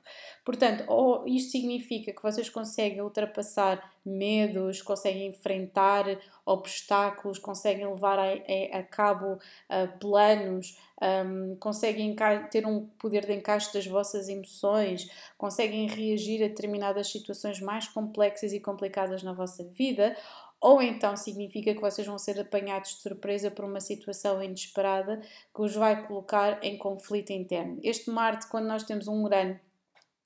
Portanto, 0.50 0.84
ou 0.88 1.28
isto 1.28 1.52
significa 1.52 2.12
que 2.12 2.24
vocês 2.24 2.50
conseguem 2.50 3.02
ultrapassar 3.02 3.94
medos, 4.04 4.82
conseguem 4.82 5.28
enfrentar 5.28 6.06
obstáculos, 6.44 7.38
conseguem 7.38 7.86
levar 7.86 8.18
a, 8.18 8.32
a, 8.32 8.80
a 8.80 8.84
cabo 8.84 9.34
uh, 9.34 10.00
planos, 10.00 10.76
um, 11.00 11.56
conseguem 11.58 12.16
ter 12.50 12.66
um 12.66 12.88
poder 12.98 13.28
de 13.28 13.34
encaixe 13.36 13.72
das 13.72 13.86
vossas 13.86 14.28
emoções, 14.28 15.08
conseguem 15.38 15.88
reagir 15.88 16.44
a 16.44 16.48
determinadas 16.48 17.12
situações 17.12 17.62
mais 17.62 17.88
complexas 17.88 18.52
e 18.52 18.60
complicadas 18.60 19.22
na 19.22 19.34
vossa 19.34 19.64
vida, 19.64 20.18
ou 20.60 20.82
então 20.82 21.16
significa 21.16 21.76
que 21.76 21.80
vocês 21.80 22.08
vão 22.08 22.18
ser 22.18 22.40
apanhados 22.40 22.96
de 22.96 23.04
surpresa 23.04 23.52
por 23.52 23.66
uma 23.66 23.80
situação 23.80 24.42
inesperada 24.42 25.22
que 25.54 25.62
os 25.62 25.76
vai 25.76 26.08
colocar 26.08 26.58
em 26.64 26.76
conflito 26.76 27.30
interno. 27.30 27.78
Este 27.84 28.10
Marte, 28.10 28.48
quando 28.48 28.66
nós 28.66 28.82
temos 28.82 29.08
um 29.08 29.24
Urano 29.24 29.60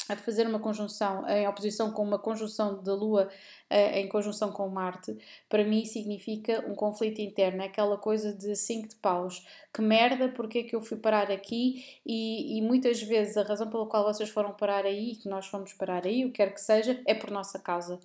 a 0.10 0.16
fazer 0.16 0.46
uma 0.48 0.60
conjunção 0.60 1.28
em 1.30 1.48
oposição 1.48 1.92
com 1.92 2.04
uma 2.04 2.20
conjunção 2.20 2.82
da 2.84 2.94
Lua 2.94 3.30
eh, 3.70 4.02
em 4.02 4.10
conjunção 4.10 4.52
com 4.52 4.68
Marte, 4.68 5.18
para 5.48 5.63
mim 5.63 5.86
significa 5.86 6.63
um 6.68 6.76
conflito 6.76 7.22
interno, 7.22 7.62
é 7.62 7.66
aquela 7.66 7.98
coisa 7.98 8.34
de 8.34 8.56
cinco 8.56 8.89
de 8.89 8.96
paus, 8.96 9.46
que 9.74 9.82
merda, 9.82 10.30
porque 10.30 10.60
é 10.60 10.63
que 10.63 10.76
eu 10.76 10.82
fui 10.82 10.98
parar 10.98 11.32
aqui 11.32 12.00
e, 12.06 12.58
e 12.58 12.62
muitas 12.62 13.02
vezes 13.02 13.38
a 13.38 13.44
razão 13.44 13.70
pela 13.70 13.88
qual 13.88 14.04
vocês 14.04 14.30
foram 14.30 14.52
parar 14.54 14.86
aí, 14.86 15.16
que 15.16 15.30
nós 15.30 15.48
fomos 15.48 15.74
parar 15.74 16.06
aí, 16.06 16.26
o 16.26 16.32
que 16.32 16.38
quer 16.38 16.54
que 16.54 16.62
seja, 16.62 17.02
é 17.06 17.13
por 17.13 17.32
nossa 17.32 17.58
causa. 17.58 18.00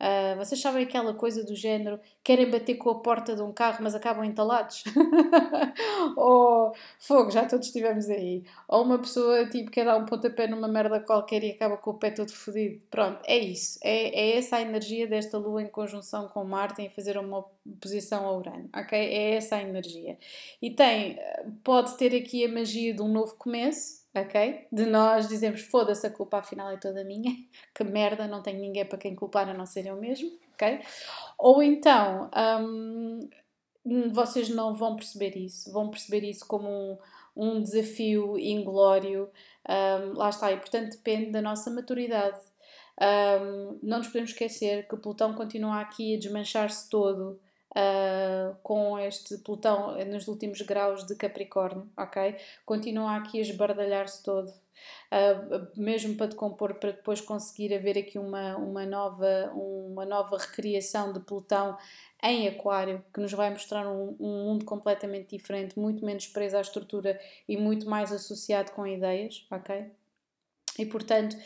Uh, 0.00 0.36
vocês 0.36 0.60
sabem 0.60 0.84
aquela 0.84 1.12
coisa 1.12 1.44
do 1.44 1.56
género, 1.56 1.98
querem 2.22 2.48
bater 2.48 2.76
com 2.76 2.88
a 2.90 3.00
porta 3.00 3.34
de 3.34 3.42
um 3.42 3.52
carro, 3.52 3.78
mas 3.82 3.96
acabam 3.96 4.24
entalados? 4.24 4.84
Ou 6.16 6.72
fogo, 7.00 7.32
já 7.32 7.44
todos 7.46 7.66
estivemos 7.66 8.08
aí. 8.08 8.44
Ou 8.68 8.84
uma 8.84 8.98
pessoa 9.00 9.48
tipo 9.48 9.72
quer 9.72 9.84
dar 9.84 9.96
um 9.96 10.06
pontapé 10.06 10.46
numa 10.46 10.68
merda 10.68 11.00
qualquer 11.00 11.42
e 11.42 11.50
acaba 11.50 11.76
com 11.76 11.90
o 11.90 11.94
pé 11.94 12.12
todo 12.12 12.32
fodido. 12.32 12.80
Pronto, 12.88 13.20
é 13.24 13.38
isso. 13.38 13.80
É, 13.82 14.08
é 14.08 14.38
essa 14.38 14.56
a 14.56 14.60
energia 14.60 15.06
desta 15.08 15.36
lua 15.36 15.62
em 15.62 15.68
conjunção 15.68 16.28
com 16.28 16.44
Marte 16.44 16.80
em 16.80 16.90
fazer 16.90 17.18
uma 17.18 17.44
oposição 17.66 18.24
a 18.24 18.36
Urano, 18.36 18.68
ok? 18.74 18.96
É 18.96 19.34
essa 19.34 19.56
a 19.56 19.62
energia. 19.62 20.16
E 20.62 20.70
tem, 20.70 21.18
pode 21.64 21.96
ter 21.96 22.14
aqui 22.16 22.44
a 22.44 22.48
magia 22.48 22.94
de 22.94 23.02
um 23.02 23.08
novo 23.08 23.34
começo 23.34 23.97
ok? 24.14 24.66
De 24.72 24.86
nós 24.86 25.28
dizemos 25.28 25.62
foda-se, 25.62 26.06
a 26.06 26.10
culpa 26.10 26.38
afinal 26.38 26.70
é 26.70 26.76
toda 26.76 27.04
minha, 27.04 27.32
que 27.74 27.84
merda, 27.84 28.26
não 28.26 28.42
tenho 28.42 28.60
ninguém 28.60 28.84
para 28.84 28.98
quem 28.98 29.14
culpar 29.14 29.48
a 29.48 29.54
não 29.54 29.66
ser 29.66 29.86
eu 29.86 29.96
mesmo, 29.96 30.30
ok? 30.54 30.80
Ou 31.38 31.62
então, 31.62 32.30
um, 32.66 33.28
vocês 34.12 34.48
não 34.48 34.74
vão 34.74 34.96
perceber 34.96 35.36
isso, 35.36 35.72
vão 35.72 35.90
perceber 35.90 36.24
isso 36.24 36.46
como 36.46 36.68
um, 36.68 36.98
um 37.36 37.62
desafio 37.62 38.38
inglório, 38.38 39.30
um, 39.68 40.18
lá 40.18 40.28
está, 40.28 40.52
e 40.52 40.56
portanto 40.56 40.90
depende 40.90 41.30
da 41.30 41.42
nossa 41.42 41.70
maturidade. 41.70 42.38
Um, 43.00 43.78
não 43.80 43.98
nos 43.98 44.08
podemos 44.08 44.30
esquecer 44.30 44.88
que 44.88 44.94
o 44.94 44.98
Plutão 44.98 45.32
continua 45.32 45.80
aqui 45.80 46.16
a 46.16 46.18
desmanchar-se 46.18 46.90
todo 46.90 47.40
uh, 47.78 48.56
com 48.62 48.98
este 48.98 49.38
Plutão 49.38 49.96
nos 50.06 50.26
últimos 50.26 50.60
graus 50.62 51.06
de 51.06 51.14
Capricórnio, 51.14 51.88
ok? 51.96 52.36
Continua 52.66 53.16
aqui 53.16 53.38
a 53.38 53.42
esbardalhar-se 53.42 54.22
todo. 54.22 54.52
Uh, 55.10 55.66
mesmo 55.76 56.14
para 56.16 56.28
decompor, 56.28 56.74
para 56.74 56.92
depois 56.92 57.20
conseguir 57.20 57.74
haver 57.74 57.98
aqui 57.98 58.18
uma, 58.18 58.56
uma, 58.56 58.86
nova, 58.86 59.50
uma 59.52 60.04
nova 60.04 60.38
recriação 60.38 61.12
de 61.12 61.20
Plutão 61.20 61.76
em 62.22 62.46
Aquário, 62.46 63.04
que 63.12 63.20
nos 63.20 63.32
vai 63.32 63.50
mostrar 63.50 63.88
um, 63.88 64.16
um, 64.20 64.44
mundo 64.44 64.64
completamente 64.64 65.36
diferente, 65.36 65.78
muito 65.78 66.04
menos 66.04 66.26
preso 66.28 66.56
à 66.56 66.60
estrutura 66.60 67.18
e 67.48 67.56
muito 67.56 67.88
mais 67.88 68.12
associado 68.12 68.70
com 68.72 68.86
ideias, 68.86 69.46
ok? 69.50 69.90
E 70.78 70.86
portanto, 70.86 71.36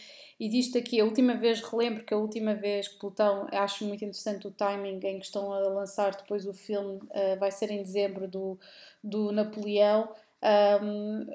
Existe 0.44 0.76
aqui, 0.76 1.00
a 1.00 1.04
última 1.04 1.34
vez, 1.34 1.60
relembro 1.60 2.04
que 2.04 2.12
a 2.12 2.16
última 2.16 2.52
vez 2.52 2.88
que 2.88 2.98
Plutão, 2.98 3.46
acho 3.52 3.84
muito 3.84 4.04
interessante 4.04 4.44
o 4.44 4.50
timing 4.50 4.98
em 5.04 5.20
que 5.20 5.24
estão 5.24 5.52
a 5.52 5.60
lançar 5.60 6.16
depois 6.16 6.44
o 6.48 6.52
filme, 6.52 6.96
uh, 6.96 7.38
vai 7.38 7.52
ser 7.52 7.70
em 7.70 7.80
dezembro 7.80 8.26
do, 8.26 8.58
do 9.04 9.30
Napoleão. 9.30 10.12
Um, 10.82 11.26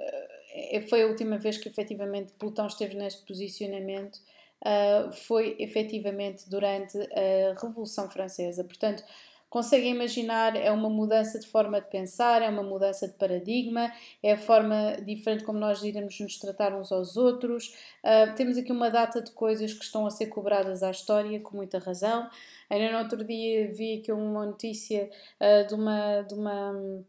eh, 0.50 0.82
foi 0.90 1.04
a 1.04 1.08
última 1.08 1.38
vez 1.38 1.58
que 1.58 1.70
efetivamente 1.70 2.34
Plutão 2.34 2.68
esteve 2.68 2.96
neste 2.96 3.26
posicionamento. 3.26 4.18
Uh, 4.60 5.14
foi 5.14 5.56
efetivamente 5.58 6.50
durante 6.50 6.98
a 6.98 7.58
Revolução 7.62 8.10
Francesa. 8.10 8.62
Portanto, 8.66 9.06
Conseguem 9.50 9.92
imaginar? 9.92 10.56
É 10.58 10.70
uma 10.72 10.90
mudança 10.90 11.40
de 11.40 11.48
forma 11.48 11.80
de 11.80 11.90
pensar, 11.90 12.42
é 12.42 12.50
uma 12.50 12.64
mudança 12.64 13.08
de 13.08 13.14
paradigma, 13.14 13.92
é 14.22 14.34
a 14.34 14.38
forma 14.38 14.98
diferente 15.06 15.46
como 15.46 15.58
nós 15.58 15.82
iremos 15.84 16.20
nos 16.20 16.38
tratar 16.38 16.74
uns 16.76 16.92
aos 16.92 17.16
outros. 17.16 17.74
Uh, 18.04 18.36
temos 18.36 18.58
aqui 18.58 18.72
uma 18.72 18.90
data 18.90 19.22
de 19.22 19.32
coisas 19.32 19.74
que 19.74 19.86
estão 19.86 20.06
a 20.06 20.10
ser 20.10 20.28
cobradas 20.28 20.84
à 20.84 20.92
história, 20.92 21.40
com 21.40 21.56
muita 21.56 21.80
razão. 21.80 22.30
Ainda 22.70 22.92
no 22.92 23.00
outro 23.00 23.24
dia 23.24 23.72
vi 23.72 24.00
aqui 24.00 24.12
uma 24.12 24.46
notícia 24.46 25.10
uh, 25.40 25.66
de, 25.66 25.74
uma, 25.74 26.22
de, 26.24 26.34
uma, 26.34 27.04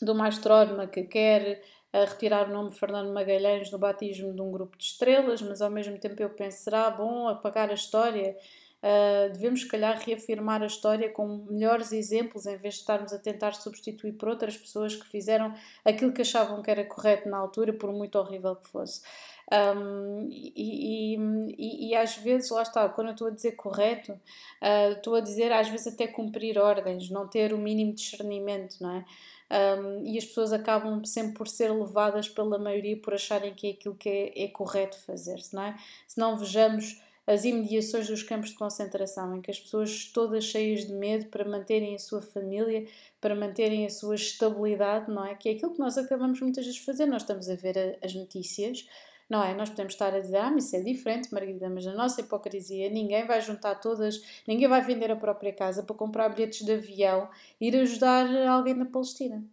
de 0.00 0.10
uma 0.10 0.26
astrónoma 0.26 0.86
que 0.86 1.02
quer 1.02 1.62
a 1.92 2.04
retirar 2.04 2.48
o 2.48 2.52
nome 2.52 2.74
Fernando 2.74 3.12
Magalhães 3.12 3.70
no 3.70 3.78
batismo 3.78 4.32
de 4.34 4.40
um 4.40 4.50
grupo 4.50 4.76
de 4.76 4.84
estrelas, 4.84 5.40
mas 5.42 5.62
ao 5.62 5.70
mesmo 5.70 5.98
tempo 5.98 6.22
eu 6.22 6.30
penso, 6.30 6.64
será 6.64 6.90
bom 6.90 7.28
apagar 7.28 7.70
a 7.70 7.74
história? 7.74 8.36
Uh, 8.80 9.32
devemos, 9.32 9.62
se 9.62 9.68
calhar, 9.68 9.98
reafirmar 9.98 10.62
a 10.62 10.66
história 10.66 11.08
com 11.10 11.44
melhores 11.50 11.90
exemplos 11.90 12.46
em 12.46 12.56
vez 12.56 12.74
de 12.74 12.80
estarmos 12.80 13.12
a 13.12 13.18
tentar 13.18 13.52
substituir 13.54 14.12
por 14.12 14.28
outras 14.28 14.56
pessoas 14.56 14.94
que 14.94 15.08
fizeram 15.08 15.52
aquilo 15.84 16.12
que 16.12 16.22
achavam 16.22 16.62
que 16.62 16.70
era 16.70 16.84
correto 16.84 17.28
na 17.28 17.38
altura, 17.38 17.72
por 17.72 17.92
muito 17.92 18.16
horrível 18.16 18.54
que 18.54 18.68
fosse. 18.68 19.02
Um, 19.50 20.28
e, 20.30 21.16
e, 21.16 21.88
e, 21.88 21.96
às 21.96 22.16
vezes, 22.18 22.50
lá 22.50 22.62
está, 22.62 22.88
quando 22.88 23.08
eu 23.08 23.12
estou 23.12 23.28
a 23.28 23.30
dizer 23.30 23.52
correto, 23.52 24.12
uh, 24.12 24.92
estou 24.92 25.14
a 25.14 25.20
dizer 25.20 25.50
às 25.52 25.68
vezes 25.68 25.86
até 25.88 26.06
cumprir 26.06 26.58
ordens, 26.58 27.10
não 27.10 27.26
ter 27.26 27.52
o 27.52 27.58
mínimo 27.58 27.94
discernimento, 27.94 28.76
não 28.80 28.96
é? 28.96 29.04
Um, 29.50 30.04
e 30.04 30.18
as 30.18 30.26
pessoas 30.26 30.52
acabam 30.52 31.02
sempre 31.06 31.32
por 31.32 31.48
ser 31.48 31.72
levadas 31.72 32.28
pela 32.28 32.58
maioria 32.58 33.00
por 33.00 33.14
acharem 33.14 33.54
que 33.54 33.68
é 33.68 33.70
aquilo 33.70 33.94
que 33.94 34.08
é, 34.08 34.44
é 34.44 34.48
correto 34.48 34.98
fazer-se, 35.06 35.54
não 35.54 35.62
é? 35.62 35.74
Se 36.06 36.18
não 36.18 36.36
vejamos 36.36 37.00
as 37.28 37.44
imediações 37.44 38.08
dos 38.08 38.22
campos 38.22 38.48
de 38.48 38.56
concentração, 38.56 39.36
em 39.36 39.42
que 39.42 39.50
as 39.50 39.60
pessoas 39.60 40.06
todas 40.06 40.44
cheias 40.44 40.86
de 40.86 40.94
medo 40.94 41.26
para 41.26 41.44
manterem 41.44 41.94
a 41.94 41.98
sua 41.98 42.22
família, 42.22 42.86
para 43.20 43.34
manterem 43.34 43.84
a 43.84 43.90
sua 43.90 44.14
estabilidade, 44.14 45.10
não 45.10 45.22
é? 45.22 45.34
Que 45.34 45.50
é 45.50 45.52
aquilo 45.52 45.74
que 45.74 45.78
nós 45.78 45.98
acabamos 45.98 46.40
muitas 46.40 46.64
vezes 46.64 46.80
de 46.80 46.86
fazer. 46.86 47.04
Nós 47.04 47.20
estamos 47.20 47.50
a 47.50 47.54
ver 47.54 47.98
as 48.02 48.14
notícias, 48.14 48.88
não 49.28 49.44
é? 49.44 49.54
Nós 49.54 49.68
podemos 49.68 49.92
estar 49.92 50.14
a 50.14 50.20
dizer, 50.20 50.38
ah, 50.38 50.50
mas 50.50 50.64
isso 50.64 50.76
é 50.76 50.80
diferente, 50.80 51.30
Margarida, 51.30 51.68
mas 51.68 51.86
a 51.86 51.92
nossa 51.92 52.22
hipocrisia, 52.22 52.88
ninguém 52.88 53.26
vai 53.26 53.42
juntar 53.42 53.74
todas, 53.74 54.22
ninguém 54.46 54.66
vai 54.66 54.80
vender 54.80 55.10
a 55.10 55.16
própria 55.16 55.52
casa 55.52 55.82
para 55.82 55.94
comprar 55.94 56.30
bilhetes 56.30 56.64
de 56.64 56.72
avião 56.72 57.28
e 57.60 57.68
ir 57.68 57.76
ajudar 57.76 58.26
alguém 58.48 58.72
na 58.72 58.86
Palestina. 58.86 59.44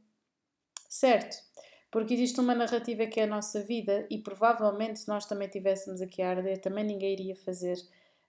Certo? 0.87 1.43
Porque 1.91 2.13
existe 2.13 2.39
uma 2.39 2.53
narrativa 2.53 3.05
que 3.05 3.19
é 3.19 3.23
a 3.23 3.27
nossa 3.27 3.63
vida 3.63 4.05
e 4.09 4.17
provavelmente 4.17 4.99
se 4.99 5.07
nós 5.07 5.25
também 5.25 5.47
tivéssemos 5.47 6.01
aqui 6.01 6.21
a 6.21 6.29
arder, 6.31 6.59
também 6.59 6.83
ninguém 6.83 7.13
iria 7.13 7.35
fazer 7.35 7.77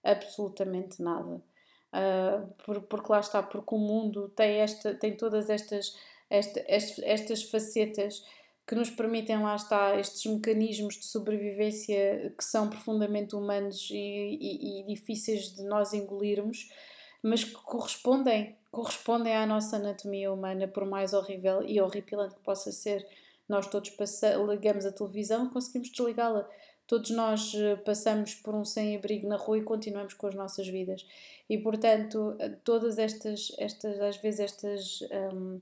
absolutamente 0.03 1.01
nada. 1.01 1.41
Uh, 1.93 2.81
porque 2.89 3.11
lá 3.11 3.19
está, 3.19 3.41
porque 3.41 3.73
o 3.73 3.77
mundo 3.77 4.29
tem, 4.29 4.57
esta, 4.57 4.93
tem 4.93 5.15
todas 5.15 5.49
estas, 5.49 5.95
esta, 6.29 6.63
estas, 6.67 6.99
estas 6.99 7.43
facetas 7.43 8.23
que 8.67 8.75
nos 8.75 8.89
permitem, 8.89 9.41
lá 9.41 9.55
está, 9.55 9.97
estes 9.97 10.29
mecanismos 10.29 10.95
de 10.95 11.05
sobrevivência 11.05 12.33
que 12.37 12.43
são 12.43 12.69
profundamente 12.69 13.33
humanos 13.33 13.89
e, 13.89 13.95
e, 13.95 14.81
e 14.81 14.85
difíceis 14.85 15.55
de 15.55 15.63
nós 15.63 15.93
engolirmos, 15.93 16.69
mas 17.23 17.45
que 17.45 17.53
correspondem, 17.53 18.57
correspondem 18.69 19.33
à 19.33 19.45
nossa 19.45 19.77
anatomia 19.77 20.31
humana, 20.31 20.67
por 20.67 20.85
mais 20.85 21.13
horrível 21.13 21.63
e 21.63 21.79
horripilante 21.79 22.35
que 22.35 22.41
possa 22.41 22.71
ser 22.73 23.07
nós 23.47 23.67
todos 23.67 23.91
ligamos 24.49 24.85
a 24.85 24.91
televisão 24.91 25.45
e 25.45 25.49
conseguimos 25.49 25.89
desligá-la. 25.89 26.49
Todos 26.85 27.09
nós 27.11 27.53
eh, 27.53 27.75
passamos 27.77 28.33
por 28.35 28.55
um 28.55 28.63
sem-abrigo 28.63 29.27
na 29.27 29.35
rua 29.35 29.57
e 29.57 29.63
continuamos 29.63 30.13
com 30.13 30.27
as 30.27 30.35
nossas 30.35 30.67
vidas. 30.67 31.05
E, 31.49 31.57
portanto, 31.57 32.35
eh, 32.39 32.49
todas 32.63 32.97
estas, 32.97 33.51
estas 33.57 33.99
às 33.99 34.17
vezes, 34.17 34.39
estas 34.39 35.01
um, 35.33 35.59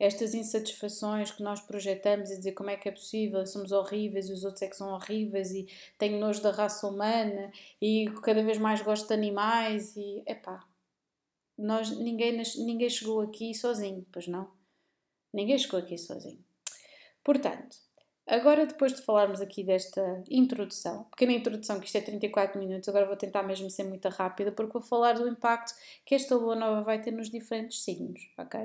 estas 0.00 0.32
insatisfações 0.32 1.30
que 1.30 1.42
nós 1.42 1.60
projetamos 1.60 2.30
e 2.30 2.38
dizer 2.38 2.52
como 2.52 2.70
é 2.70 2.76
que 2.76 2.88
é 2.88 2.92
possível, 2.92 3.46
somos 3.46 3.70
horríveis 3.70 4.30
e 4.30 4.32
os 4.32 4.44
outros 4.44 4.62
é 4.62 4.68
que 4.68 4.76
são 4.76 4.88
horríveis 4.94 5.52
e 5.52 5.68
tenho 5.98 6.18
nojo 6.18 6.42
da 6.42 6.50
raça 6.50 6.86
humana 6.88 7.52
e 7.82 8.10
cada 8.22 8.42
vez 8.42 8.56
mais 8.56 8.80
gosto 8.80 9.08
de 9.08 9.12
animais 9.12 9.94
e 9.96 10.22
epá, 10.26 10.66
nós, 11.58 11.90
ninguém, 11.90 12.42
ninguém 12.64 12.88
chegou 12.88 13.20
aqui 13.20 13.54
sozinho, 13.54 14.06
pois 14.10 14.26
não? 14.26 14.50
Ninguém 15.34 15.58
chegou 15.58 15.78
aqui 15.78 15.98
sozinho. 15.98 16.42
Portanto, 17.30 17.76
agora 18.26 18.66
depois 18.66 18.92
de 18.92 19.02
falarmos 19.02 19.40
aqui 19.40 19.62
desta 19.62 20.20
introdução, 20.28 21.04
pequena 21.12 21.30
introdução, 21.30 21.78
que 21.78 21.86
isto 21.86 21.96
é 21.96 22.00
34 22.00 22.58
minutos, 22.58 22.88
agora 22.88 23.06
vou 23.06 23.14
tentar 23.14 23.44
mesmo 23.44 23.70
ser 23.70 23.84
muito 23.84 24.08
rápida, 24.08 24.50
porque 24.50 24.72
vou 24.72 24.82
falar 24.82 25.12
do 25.12 25.28
impacto 25.28 25.72
que 26.04 26.16
esta 26.16 26.34
lua 26.34 26.56
nova 26.56 26.82
vai 26.82 27.00
ter 27.00 27.12
nos 27.12 27.30
diferentes 27.30 27.84
signos, 27.84 28.20
ok? 28.36 28.62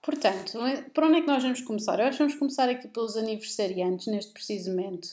Portanto, 0.00 0.58
por 0.94 1.04
onde 1.04 1.18
é 1.18 1.20
que 1.20 1.26
nós 1.26 1.42
vamos 1.42 1.60
começar? 1.60 2.00
Eu 2.00 2.06
acho 2.06 2.16
que 2.16 2.22
vamos 2.22 2.36
começar 2.36 2.70
aqui 2.70 2.88
pelos 2.88 3.18
aniversariantes, 3.18 4.06
neste 4.06 4.32
preciso 4.32 4.70
momento, 4.70 5.04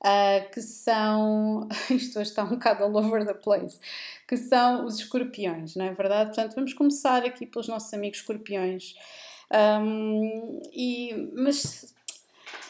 uh, 0.00 0.50
que 0.54 0.62
são. 0.62 1.68
Isto 1.90 2.18
hoje 2.18 2.30
está 2.30 2.44
um 2.44 2.48
bocado 2.48 2.82
all 2.82 2.96
over 2.96 3.26
the 3.26 3.34
place. 3.34 3.78
Que 4.26 4.38
são 4.38 4.86
os 4.86 5.00
escorpiões, 5.00 5.76
não 5.76 5.84
é 5.84 5.92
verdade? 5.92 6.34
Portanto, 6.34 6.54
vamos 6.54 6.72
começar 6.72 7.26
aqui 7.26 7.44
pelos 7.44 7.68
nossos 7.68 7.92
amigos 7.92 8.20
escorpiões. 8.20 8.94
Um, 9.52 10.62
e, 10.72 11.30
mas 11.34 11.94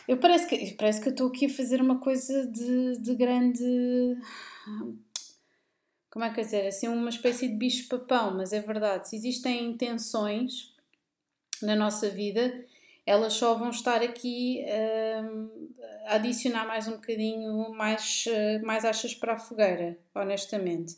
eu 0.09 0.17
parece 0.17 0.47
que, 0.47 0.75
parece 0.75 1.01
que 1.01 1.09
eu 1.09 1.13
estou 1.13 1.29
aqui 1.29 1.47
a 1.47 1.51
fazer 1.51 1.81
uma 1.81 2.01
coisa 2.01 2.47
de, 2.47 2.99
de 2.99 3.15
grande. 3.15 4.17
Como 6.11 6.25
é 6.25 6.31
que 6.31 6.41
é 6.41 6.45
dizer? 6.45 6.67
Assim, 6.67 6.89
uma 6.89 7.09
espécie 7.09 7.49
de 7.49 7.55
bicho-papão, 7.55 8.37
mas 8.37 8.53
é 8.53 8.61
verdade. 8.61 9.09
Se 9.09 9.17
existem 9.17 9.65
intenções 9.65 10.75
na 11.63 11.77
nossa 11.77 12.11
vida, 12.11 12.53
elas 13.07 13.33
só 13.35 13.55
vão 13.55 13.71
estar 13.71 14.03
aqui 14.03 14.65
a 16.07 16.17
adicionar 16.17 16.67
mais 16.67 16.89
um 16.89 16.93
bocadinho 16.93 17.71
mais, 17.71 18.25
mais 18.63 18.85
achas 18.85 19.15
para 19.15 19.35
a 19.35 19.39
fogueira, 19.39 19.99
honestamente. 20.15 20.97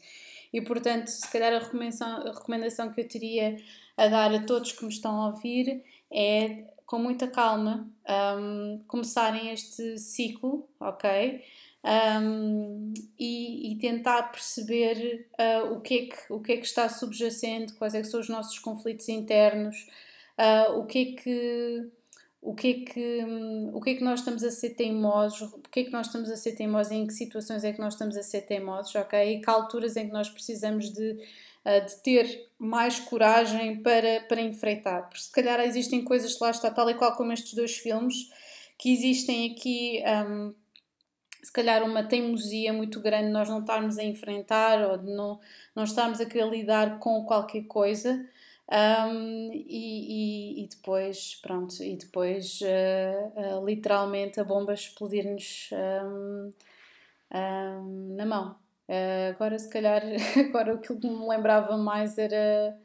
E 0.53 0.61
portanto, 0.61 1.09
se 1.09 1.30
calhar 1.30 1.53
a 1.53 1.59
recomendação, 1.59 2.09
a 2.09 2.32
recomendação 2.32 2.93
que 2.93 3.01
eu 3.01 3.09
teria 3.09 3.57
a 3.97 4.09
dar 4.09 4.34
a 4.34 4.42
todos 4.42 4.72
que 4.72 4.84
me 4.84 4.90
estão 4.90 5.20
a 5.20 5.26
ouvir 5.28 5.82
é 6.12 6.64
com 6.86 6.99
muita 6.99 7.26
calma 7.26 7.88
um, 8.38 8.80
começarem 8.86 9.51
este 9.51 9.99
ciclo, 9.99 10.68
ok? 10.78 11.42
Um, 11.84 12.95
e, 13.18 13.72
e, 13.72 13.78
tentar 13.78 14.30
perceber 14.30 15.28
uh, 15.38 15.74
o, 15.74 15.80
que 15.80 15.95
é 15.95 16.07
que, 16.07 16.32
o 16.32 16.40
que 16.40 16.53
é 16.53 16.57
que 16.57 16.64
está 16.64 16.88
subjacente, 16.88 17.74
quais 17.74 17.95
é 17.95 18.01
que 18.01 18.07
são 18.07 18.20
os 18.20 18.28
nossos 18.28 18.59
conflitos 18.59 19.07
internos, 19.09 19.86
uh, 20.38 20.78
o 20.78 20.86
que 20.86 20.99
é 20.99 21.22
que 21.22 21.90
o 22.40 22.55
que 22.55 22.68
é 22.68 22.74
que 22.92 23.24
o 23.72 23.80
que 23.80 23.90
é 23.90 23.95
que 23.97 24.05
nós 24.05 24.20
estamos 24.20 24.45
a 24.45 24.51
ser 24.51 24.70
teimosos, 24.70 25.53
o 25.53 25.61
que 25.70 25.80
é 25.80 25.84
que 25.84 25.90
nós 25.90 26.07
estamos 26.07 26.30
a 26.30 26.36
ser 26.36 26.53
teimosos, 26.53 26.92
em 26.92 27.07
que 27.07 27.12
situações 27.12 27.64
é 27.64 27.72
que 27.72 27.80
nós 27.80 27.95
estamos 27.95 28.16
a 28.16 28.22
ser 28.22 28.42
teimosos, 28.42 28.95
ok? 28.95 29.18
E 29.18 29.40
que 29.40 29.51
alturas 29.51 29.97
em 29.97 30.07
que 30.07 30.12
nós 30.12 30.28
precisamos 30.28 30.90
de, 30.90 31.18
de 31.64 32.02
ter 32.02 32.50
mais 32.58 32.98
coragem 33.00 33.82
para, 33.82 34.20
para 34.28 34.40
enfrentar. 34.40 35.02
Porque 35.08 35.22
se 35.22 35.32
calhar 35.32 35.60
existem 35.60 36.04
coisas, 36.04 36.38
lá 36.38 36.50
está, 36.50 36.70
tal 36.70 36.88
e 36.90 36.94
qual 36.94 37.16
como 37.16 37.32
estes 37.32 37.54
dois 37.54 37.76
filmes, 37.76 38.28
que 38.78 38.92
existem 38.92 39.50
aqui, 39.50 40.02
um, 40.28 40.54
se 41.42 41.52
calhar 41.52 41.82
uma 41.82 42.02
teimosia 42.02 42.72
muito 42.72 43.00
grande, 43.00 43.30
nós 43.30 43.48
não 43.48 43.60
estarmos 43.60 43.98
a 43.98 44.04
enfrentar 44.04 44.90
ou 44.90 44.98
de 44.98 45.10
não, 45.10 45.40
não 45.74 45.84
estarmos 45.84 46.20
a 46.20 46.26
querer 46.26 46.48
lidar 46.48 46.98
com 46.98 47.24
qualquer 47.24 47.62
coisa. 47.62 48.28
Um, 48.70 49.52
e, 49.52 50.62
e, 50.62 50.64
e, 50.64 50.68
depois, 50.68 51.38
pronto, 51.42 51.82
e 51.82 51.96
depois 51.96 52.60
uh, 52.62 53.58
uh, 53.58 53.66
literalmente 53.66 54.40
a 54.40 54.44
bomba 54.44 54.72
explodir-nos 54.72 55.68
um, 55.72 56.50
um, 57.34 58.14
na 58.16 58.24
mão. 58.24 58.63
Uh, 58.89 59.30
agora, 59.30 59.59
se 59.59 59.68
calhar, 59.68 60.03
agora 60.49 60.74
o 60.74 60.80
que 60.80 60.93
me 60.93 61.28
lembrava 61.28 61.76
mais 61.76 62.18
era. 62.18 62.78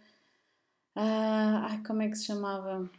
ai, 0.95 1.81
como 1.85 2.01
é 2.01 2.09
que 2.09 2.15
se 2.15 2.25
chamava? 2.25 2.89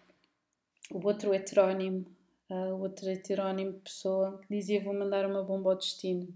O 0.90 1.06
outro 1.06 1.32
heterónimo, 1.32 2.04
o 2.48 2.82
outro 2.82 3.08
heterónimo 3.08 3.72
de 3.72 3.78
pessoa 3.80 4.38
que 4.42 4.54
dizia: 4.54 4.82
Vou 4.82 4.94
mandar 4.94 5.26
uma 5.26 5.42
bomba 5.42 5.70
ao 5.70 5.76
destino. 5.76 6.28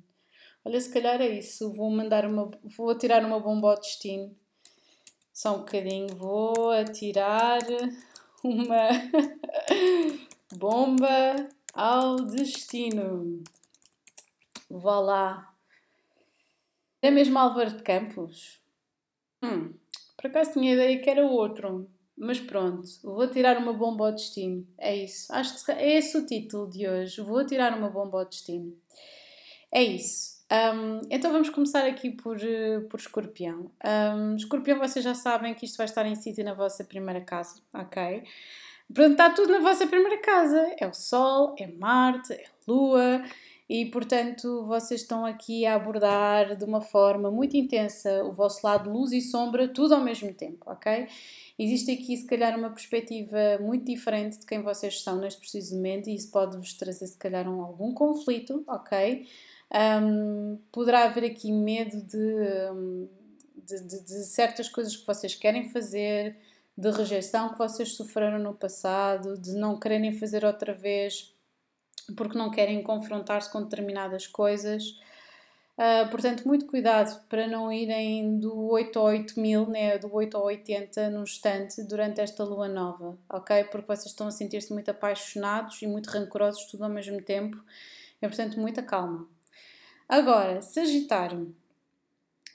Olha, 0.65 0.81
se 0.81 0.93
calhar 0.93 1.21
é 1.21 1.29
isso, 1.29 1.73
vou 1.73 1.91
mandar 1.91 2.25
uma. 2.27 2.51
Vou 2.77 2.91
atirar 2.91 3.25
uma 3.25 3.41
bomba 3.41 3.71
ao 3.71 3.81
destino 3.81 4.35
só 5.35 5.57
um 5.57 5.59
bocadinho, 5.59 6.15
vou 6.15 6.71
atirar 6.71 7.61
uma 8.45 8.89
bomba 10.57 11.49
ao 11.75 12.17
destino. 12.21 13.43
Vá 14.71 15.01
lá. 15.01 15.54
É 17.05 17.11
mesmo 17.11 17.39
Álvaro 17.39 17.77
de 17.77 17.83
Campos? 17.83 18.63
Hum, 19.43 19.75
por 20.17 20.29
acaso 20.29 20.55
tinha 20.55 20.73
ideia 20.73 20.99
que 21.03 21.11
era 21.11 21.27
outro. 21.27 21.87
Mas 22.17 22.41
pronto, 22.41 22.89
vou 23.03 23.29
tirar 23.29 23.59
uma 23.59 23.75
bomba 23.75 24.07
ao 24.07 24.15
destino. 24.15 24.67
É 24.79 24.97
isso. 24.97 25.31
Acho 25.31 25.63
que 25.63 25.71
é 25.71 25.99
esse 25.99 26.17
o 26.17 26.25
título 26.25 26.71
de 26.71 26.89
hoje. 26.89 27.21
Vou 27.21 27.45
tirar 27.45 27.77
uma 27.77 27.91
bomba 27.91 28.21
ao 28.21 28.25
destino. 28.25 28.75
É 29.71 29.83
isso. 29.83 30.43
Um, 30.51 31.03
então 31.11 31.31
vamos 31.31 31.51
começar 31.51 31.85
aqui 31.85 32.09
por, 32.09 32.43
eh, 32.43 32.81
por 32.89 32.99
escorpião. 32.99 33.71
Um, 33.85 34.37
escorpião, 34.37 34.79
vocês 34.79 35.05
já 35.05 35.15
sabem 35.15 35.53
que 35.53 35.67
isto 35.67 35.77
vai 35.77 35.85
estar 35.85 36.07
em 36.07 36.15
sítio 36.15 36.43
na 36.43 36.55
vossa 36.55 36.85
primeira 36.85 37.21
casa, 37.21 37.61
ok? 37.75 38.25
Portanto, 38.89 39.13
está 39.13 39.29
tudo 39.29 39.53
na 39.53 39.59
vossa 39.59 39.87
primeira 39.87 40.23
casa. 40.23 40.75
É 40.81 40.87
o 40.87 40.95
Sol, 40.95 41.55
é 41.59 41.67
Marte, 41.67 42.33
é 42.33 42.47
a 42.47 42.51
Lua. 42.67 43.23
E, 43.69 43.87
portanto, 43.87 44.63
vocês 44.67 45.01
estão 45.01 45.25
aqui 45.25 45.65
a 45.65 45.75
abordar 45.75 46.55
de 46.55 46.65
uma 46.65 46.83
forma 46.83 47.31
muito 47.31 47.57
intensa 47.57 48.23
o 48.23 48.31
vosso 48.31 48.61
lado 48.63 48.91
luz 48.91 49.11
e 49.11 49.23
sombra, 49.23 49.67
tudo 49.67 49.95
ao 49.95 50.03
mesmo 50.03 50.35
tempo, 50.35 50.59
ok? 50.67 51.09
Existe 51.59 51.91
aqui, 51.93 52.15
se 52.17 52.27
calhar, 52.27 52.59
uma 52.59 52.69
perspectiva 52.71 53.59
muito 53.61 53.87
diferente 53.87 54.39
de 54.39 54.45
quem 54.45 54.61
vocês 54.61 55.03
são 55.03 55.19
neste 55.19 55.41
preciso 55.41 55.77
momento 55.77 56.11
e 56.11 56.15
isso 56.15 56.31
pode-vos 56.31 56.75
trazer, 56.75 57.07
se 57.07 57.17
calhar, 57.17 57.49
um, 57.49 57.63
algum 57.63 57.95
conflito, 57.95 58.63
ok? 58.67 59.27
Um, 59.73 60.59
poderá 60.71 61.05
haver 61.05 61.25
aqui 61.25 61.51
medo 61.51 62.03
de, 62.03 62.21
de, 63.57 63.83
de, 63.83 64.05
de, 64.05 64.25
certas 64.25 64.69
coisas 64.69 64.95
que 64.95 65.07
vocês 65.07 65.35
querem 65.35 65.71
fazer, 65.71 66.37
de 66.77 66.91
rejeição 66.91 67.49
que 67.49 67.59
vocês 67.59 67.95
sofreram 67.95 68.39
no 68.39 68.53
passado, 68.53 69.39
de 69.39 69.55
não 69.55 69.79
quererem 69.79 70.13
fazer 70.13 70.45
outra 70.45 70.75
vez 70.75 71.34
porque 72.17 72.37
não 72.37 72.51
querem 72.51 72.83
confrontar-se 72.83 73.51
com 73.51 73.63
determinadas 73.63 74.27
coisas. 74.27 74.99
Uh, 75.77 76.09
portanto, 76.09 76.47
muito 76.47 76.67
cuidado 76.67 77.21
para 77.29 77.49
não 77.49 77.73
irem 77.73 78.39
do 78.39 78.71
8 78.71 78.97
ao 78.97 79.07
8 79.07 79.41
mil, 79.41 79.67
né, 79.67 79.99
do 79.99 80.15
8 80.15 80.37
ao 80.37 80.45
80 80.45 81.11
no 81.11 81.25
instante 81.25 81.83
durante 81.83 82.21
esta 82.21 82.45
lua 82.45 82.69
nova, 82.69 83.19
ok? 83.29 83.65
Porque 83.65 83.87
vocês 83.87 84.07
estão 84.07 84.29
a 84.29 84.31
sentir-se 84.31 84.73
muito 84.73 84.91
apaixonados 84.91 85.83
e 85.83 85.87
muito 85.89 86.11
rancorosos 86.11 86.67
tudo 86.67 86.85
ao 86.85 86.91
mesmo 86.91 87.21
tempo. 87.21 87.57
E, 88.23 88.29
portanto, 88.29 88.61
muita 88.61 88.83
calma. 88.83 89.29
Agora, 90.09 90.63
Sagitário. 90.63 91.55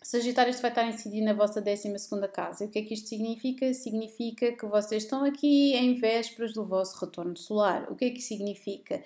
Sagitário, 0.02 0.50
isto 0.50 0.62
vai 0.62 0.72
estar 0.72 0.88
incidindo 0.88 1.26
na 1.26 1.34
vossa 1.34 1.62
12 1.62 1.94
casa. 2.32 2.64
E 2.64 2.68
o 2.68 2.70
que 2.70 2.80
é 2.80 2.82
que 2.84 2.94
isto 2.94 3.10
significa? 3.10 3.74
Significa 3.74 4.52
que 4.54 4.66
vocês 4.66 5.04
estão 5.04 5.26
aqui 5.26 5.74
em 5.76 5.96
vésperas 5.96 6.54
do 6.54 6.64
vosso 6.64 6.98
retorno 7.04 7.36
solar. 7.36 7.92
O 7.92 7.96
que 7.96 8.06
é 8.06 8.10
que 8.12 8.22
significa? 8.22 9.04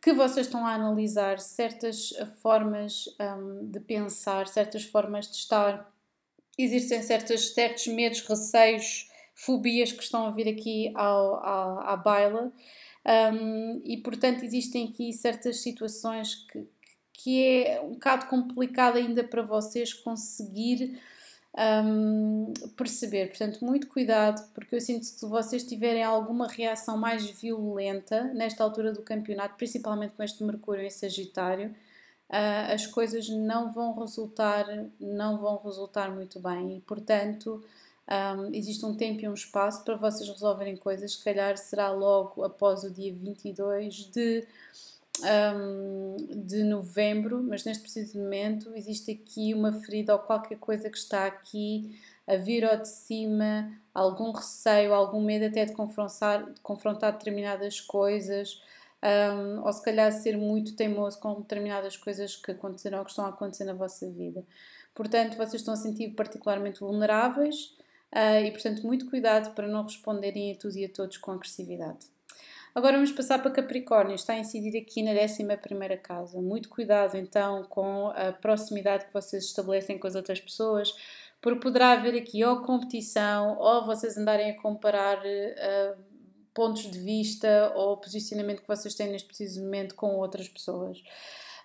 Que 0.00 0.12
vocês 0.12 0.46
estão 0.46 0.66
a 0.66 0.74
analisar 0.74 1.40
certas 1.40 2.10
formas 2.42 3.06
um, 3.18 3.70
de 3.70 3.80
pensar, 3.80 4.46
certas 4.46 4.84
formas 4.84 5.30
de 5.30 5.36
estar. 5.36 5.90
Existem 6.58 7.02
certos, 7.02 7.86
medos, 7.86 8.20
receios, 8.20 9.10
fobias 9.34 9.92
que 9.92 10.02
estão 10.02 10.26
a 10.26 10.30
vir 10.30 10.48
aqui 10.48 10.92
ao, 10.94 11.36
ao, 11.36 11.80
à 11.80 11.96
baila. 11.96 12.52
Um, 13.32 13.80
e 13.84 13.96
portanto 13.96 14.44
existem 14.44 14.88
aqui 14.88 15.10
certas 15.14 15.62
situações 15.62 16.34
que, 16.34 16.68
que 17.18 17.44
é 17.44 17.80
um 17.80 17.90
bocado 17.90 18.26
complicado 18.26 18.96
ainda 18.96 19.24
para 19.24 19.42
vocês 19.42 19.92
conseguir 19.92 21.00
um, 21.84 22.52
perceber. 22.76 23.26
Portanto, 23.26 23.64
muito 23.64 23.88
cuidado, 23.88 24.48
porque 24.54 24.76
eu 24.76 24.80
sinto 24.80 25.00
que 25.00 25.06
se 25.06 25.26
vocês 25.26 25.64
tiverem 25.64 26.04
alguma 26.04 26.46
reação 26.46 26.96
mais 26.96 27.28
violenta 27.28 28.22
nesta 28.32 28.62
altura 28.62 28.92
do 28.92 29.02
campeonato, 29.02 29.56
principalmente 29.56 30.12
com 30.16 30.22
este 30.22 30.44
Mercúrio 30.44 30.84
em 30.84 30.90
Sagitário, 30.90 31.70
uh, 32.30 32.72
as 32.72 32.86
coisas 32.86 33.28
não 33.28 33.72
vão 33.72 33.98
resultar, 33.98 34.64
não 35.00 35.38
vão 35.38 35.56
resultar 35.58 36.14
muito 36.14 36.40
bem 36.40 36.76
e, 36.76 36.80
portanto. 36.80 37.62
Um, 38.10 38.54
existe 38.54 38.86
um 38.86 38.94
tempo 38.96 39.20
e 39.20 39.28
um 39.28 39.34
espaço 39.34 39.84
para 39.84 39.94
vocês 39.94 40.26
resolverem 40.30 40.78
coisas, 40.78 41.12
se 41.12 41.22
calhar 41.22 41.58
será 41.58 41.90
logo 41.90 42.42
após 42.42 42.82
o 42.82 42.90
dia 42.90 43.12
22 43.12 44.10
de 44.10 44.46
um, 45.22 46.16
de 46.46 46.62
novembro, 46.62 47.42
mas 47.42 47.64
neste 47.64 47.82
preciso 47.82 48.18
momento 48.18 48.72
existe 48.74 49.10
aqui 49.10 49.54
uma 49.54 49.72
ferida 49.72 50.14
ou 50.14 50.18
qualquer 50.18 50.58
coisa 50.58 50.88
que 50.88 50.98
está 50.98 51.26
aqui 51.26 51.98
a 52.26 52.36
vir 52.36 52.64
ao 52.64 52.76
de 52.76 52.88
cima, 52.88 53.72
algum 53.94 54.32
receio, 54.32 54.92
algum 54.92 55.20
medo 55.22 55.46
até 55.46 55.64
de 55.64 55.72
confrontar, 55.72 56.44
de 56.52 56.60
confrontar 56.60 57.12
determinadas 57.12 57.80
coisas, 57.80 58.62
um, 59.02 59.64
ou 59.64 59.72
se 59.72 59.82
calhar 59.82 60.12
ser 60.12 60.36
muito 60.36 60.76
teimoso 60.76 61.18
com 61.20 61.40
determinadas 61.40 61.96
coisas 61.96 62.36
que 62.36 62.50
aconteceram 62.50 62.98
ou 62.98 63.04
que 63.04 63.10
estão 63.10 63.24
a 63.24 63.28
acontecer 63.30 63.64
na 63.64 63.72
vossa 63.72 64.08
vida. 64.10 64.44
Portanto, 64.94 65.36
vocês 65.36 65.54
estão 65.54 65.74
a 65.74 65.76
sentir 65.76 66.10
particularmente 66.10 66.80
vulneráveis 66.80 67.76
uh, 68.12 68.44
e, 68.44 68.50
portanto, 68.50 68.86
muito 68.86 69.08
cuidado 69.08 69.54
para 69.54 69.68
não 69.68 69.84
responderem 69.84 70.52
a 70.52 70.56
tudo 70.56 70.76
e 70.76 70.84
a 70.84 70.88
todos 70.88 71.16
com 71.16 71.32
agressividade. 71.32 72.17
Agora 72.74 72.94
vamos 72.94 73.12
passar 73.12 73.40
para 73.40 73.50
Capricórnio, 73.50 74.14
está 74.14 74.34
a 74.34 74.38
incidir 74.38 74.78
aqui 74.80 75.02
na 75.02 75.12
11 75.12 75.46
casa. 76.02 76.40
Muito 76.40 76.68
cuidado 76.68 77.16
então 77.16 77.64
com 77.64 78.08
a 78.08 78.32
proximidade 78.32 79.06
que 79.06 79.12
vocês 79.12 79.44
estabelecem 79.44 79.98
com 79.98 80.06
as 80.06 80.14
outras 80.14 80.40
pessoas, 80.40 80.94
porque 81.40 81.60
poderá 81.60 81.92
haver 81.92 82.14
aqui 82.14 82.44
ou 82.44 82.62
competição 82.62 83.56
ou 83.58 83.86
vocês 83.86 84.16
andarem 84.16 84.50
a 84.50 84.60
comparar 84.60 85.18
uh, 85.18 86.02
pontos 86.54 86.90
de 86.90 86.98
vista 86.98 87.72
ou 87.74 87.96
posicionamento 87.96 88.62
que 88.62 88.68
vocês 88.68 88.94
têm 88.94 89.10
neste 89.10 89.28
preciso 89.28 89.62
momento 89.62 89.94
com 89.94 90.16
outras 90.16 90.48
pessoas. 90.48 91.02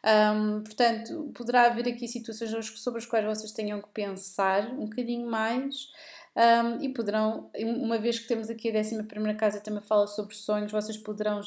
Um, 0.05 0.61
portanto, 0.61 1.31
poderá 1.33 1.67
haver 1.67 1.87
aqui 1.87 2.07
situações 2.07 2.51
sobre 2.75 2.99
as 2.99 3.05
quais 3.05 3.25
vocês 3.25 3.51
tenham 3.53 3.81
que 3.81 3.87
pensar 3.89 4.69
um 4.73 4.85
bocadinho 4.85 5.29
mais. 5.29 5.89
Um, 6.35 6.81
e 6.81 6.89
poderão, 6.89 7.51
uma 7.59 7.99
vez 7.99 8.17
que 8.17 8.27
temos 8.27 8.49
aqui 8.49 8.75
a 8.75 8.79
11 8.79 9.03
casa 9.37 9.61
também 9.61 9.81
fala 9.81 10.07
sobre 10.07 10.35
sonhos, 10.35 10.71
vocês 10.71 10.97
poderão 10.97 11.41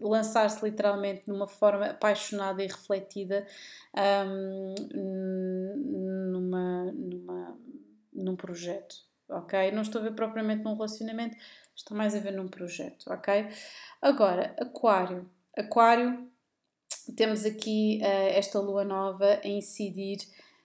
lançar-se 0.00 0.64
literalmente 0.64 1.24
numa 1.26 1.46
forma 1.46 1.90
apaixonada 1.90 2.64
e 2.64 2.66
refletida 2.66 3.46
um, 4.26 4.74
numa, 6.32 6.84
numa, 6.92 7.58
num 8.14 8.34
projeto, 8.34 8.96
ok? 9.28 9.72
Não 9.72 9.82
estou 9.82 10.00
a 10.00 10.04
ver 10.04 10.14
propriamente 10.14 10.64
num 10.64 10.74
relacionamento, 10.74 11.36
estou 11.76 11.94
mais 11.94 12.14
a 12.14 12.18
ver 12.18 12.32
num 12.32 12.48
projeto, 12.48 13.12
ok? 13.12 13.46
Agora, 14.00 14.56
Aquário. 14.58 15.28
Aquário, 15.54 16.30
temos 17.14 17.44
aqui 17.44 18.00
uh, 18.02 18.38
esta 18.38 18.58
lua 18.58 18.84
nova 18.84 19.38
a 19.44 19.46
incidir 19.46 20.18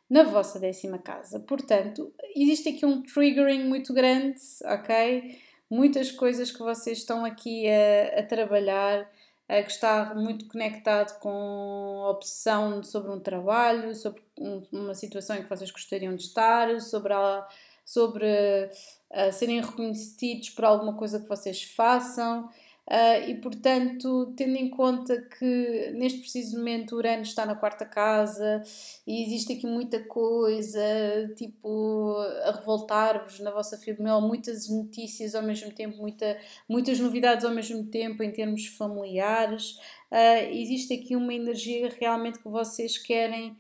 na 0.10 0.24
vossa 0.24 0.60
décima 0.60 0.98
casa. 0.98 1.40
Portanto, 1.40 2.14
existe 2.36 2.70
aqui 2.70 2.86
um 2.86 3.02
triggering 3.02 3.64
muito 3.64 3.94
grande, 3.94 4.40
ok? 4.64 5.40
Muitas 5.70 6.12
coisas 6.12 6.52
que 6.52 6.60
vocês 6.60 7.00
estão 7.00 7.26
aqui 7.26 7.66
a, 7.68 8.20
a 8.20 8.24
trabalhar, 8.24 9.10
a, 9.50 9.64
que 9.64 9.72
está 9.72 10.14
muito 10.14 10.48
conectado 10.48 11.20
com 11.20 12.04
a 12.06 12.12
opção 12.12 12.84
sobre 12.84 13.12
um 13.12 13.20
trabalho, 13.20 13.96
sobre 13.96 14.22
um, 14.40 14.62
uma 14.72 14.94
situação 14.94 15.36
em 15.36 15.44
que 15.44 15.50
vocês 15.50 15.72
gostariam 15.72 16.16
de 16.16 16.24
estar, 16.24 16.80
sobre, 16.82 17.14
a, 17.14 17.48
sobre 17.84 18.28
a, 19.12 19.32
serem 19.32 19.60
reconhecidos 19.60 20.52
por 20.52 20.66
alguma 20.66 20.94
coisa 20.94 21.20
que 21.20 21.28
vocês 21.28 21.64
façam. 21.64 22.48
Uh, 22.88 23.30
e 23.30 23.36
portanto, 23.42 24.32
tendo 24.38 24.56
em 24.56 24.70
conta 24.70 25.20
que 25.20 25.92
neste 25.96 26.20
preciso 26.20 26.56
momento 26.56 26.96
Urano 26.96 27.24
está 27.24 27.44
na 27.44 27.56
quarta 27.56 27.84
casa 27.84 28.62
e 29.08 29.24
existe 29.24 29.54
aqui 29.54 29.66
muita 29.66 30.04
coisa, 30.04 30.80
tipo, 31.36 32.16
a 32.44 32.52
revoltar-vos 32.52 33.40
na 33.40 33.50
vossa 33.50 33.76
fibra, 33.76 34.22
muitas 34.22 34.70
notícias 34.70 35.34
ao 35.34 35.42
mesmo 35.42 35.72
tempo, 35.72 35.98
muita, 35.98 36.38
muitas 36.70 37.00
novidades 37.00 37.44
ao 37.44 37.52
mesmo 37.52 37.86
tempo 37.88 38.22
em 38.22 38.32
termos 38.32 38.68
familiares, 38.68 39.80
uh, 40.12 40.52
existe 40.52 40.94
aqui 40.94 41.16
uma 41.16 41.34
energia 41.34 41.92
realmente 42.00 42.38
que 42.38 42.48
vocês 42.48 43.00
querem, 43.00 43.58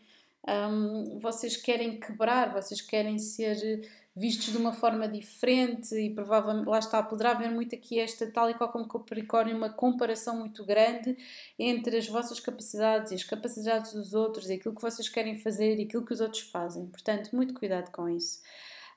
um, 0.47 1.17
vocês 1.17 1.57
querem 1.57 1.99
quebrar, 1.99 2.53
vocês 2.53 2.79
querem 2.79 3.17
ser 3.17 3.89
vistos 4.15 4.53
de 4.53 4.57
uma 4.57 4.71
forma 4.71 5.07
diferente 5.07 5.93
e 5.93 6.09
provavelmente, 6.09 6.69
lá 6.69 6.79
está, 6.79 7.03
poderá 7.03 7.31
haver 7.31 7.51
muito 7.51 7.75
aqui 7.75 7.99
esta, 7.99 8.31
tal 8.31 8.49
e 8.49 8.53
qual 8.53 8.71
como 8.71 8.87
Capricórnio, 8.87 9.57
uma 9.57 9.69
comparação 9.69 10.39
muito 10.39 10.63
grande 10.63 11.17
entre 11.59 11.97
as 11.97 12.07
vossas 12.07 12.39
capacidades 12.39 13.11
e 13.11 13.15
as 13.15 13.23
capacidades 13.23 13.93
dos 13.93 14.13
outros, 14.13 14.49
e 14.49 14.53
aquilo 14.53 14.73
que 14.73 14.81
vocês 14.81 15.09
querem 15.09 15.37
fazer 15.37 15.77
e 15.77 15.83
aquilo 15.83 16.05
que 16.05 16.13
os 16.13 16.21
outros 16.21 16.43
fazem. 16.43 16.87
Portanto, 16.87 17.35
muito 17.35 17.53
cuidado 17.53 17.91
com 17.91 18.07
isso. 18.07 18.39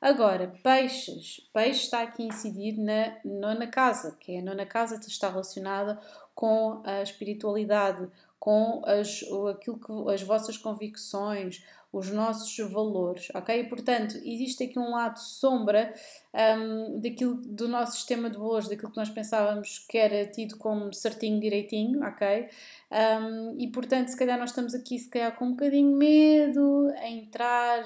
Agora, 0.01 0.55
peixes. 0.63 1.41
Peixe 1.53 1.85
está 1.85 2.03
aqui 2.03 2.23
a 2.23 2.27
incidir 2.27 2.79
na 2.79 3.19
nona 3.25 3.67
casa, 3.67 4.17
que 4.21 4.33
é 4.33 4.39
a 4.39 4.43
nona 4.43 4.65
casa 4.65 5.01
que 5.01 5.09
está 5.09 5.29
relacionada 5.29 6.01
com 6.33 6.81
a 6.85 7.03
espiritualidade, 7.03 8.09
com 8.39 8.83
as, 8.87 9.25
aquilo 9.51 9.81
que, 9.81 10.13
as 10.13 10.23
vossas 10.23 10.57
convicções, 10.57 11.65
os 11.93 12.11
nossos 12.11 12.57
valores, 12.71 13.29
ok? 13.35 13.65
Portanto, 13.65 14.17
existe 14.17 14.65
aqui 14.65 14.79
um 14.79 14.91
lado 14.91 15.19
sombra 15.19 15.95
um, 16.35 17.01
daquilo, 17.01 17.37
do 17.37 17.67
nosso 17.67 17.93
sistema 17.93 18.29
de 18.29 18.37
valores, 18.37 18.69
daquilo 18.69 18.91
que 18.91 18.97
nós 18.97 19.09
pensávamos 19.09 19.87
que 19.89 19.97
era 19.97 20.27
tido 20.27 20.59
como 20.59 20.93
certinho, 20.93 21.41
direitinho, 21.41 22.07
ok? 22.07 22.49
Um, 22.91 23.59
e 23.59 23.69
portanto, 23.69 24.09
se 24.09 24.17
calhar 24.17 24.39
nós 24.39 24.51
estamos 24.51 24.75
aqui, 24.75 24.99
se 24.99 25.09
calhar 25.09 25.35
com 25.37 25.47
um 25.47 25.51
bocadinho 25.53 25.97
medo 25.97 26.93
a 26.99 27.09
entrar 27.09 27.83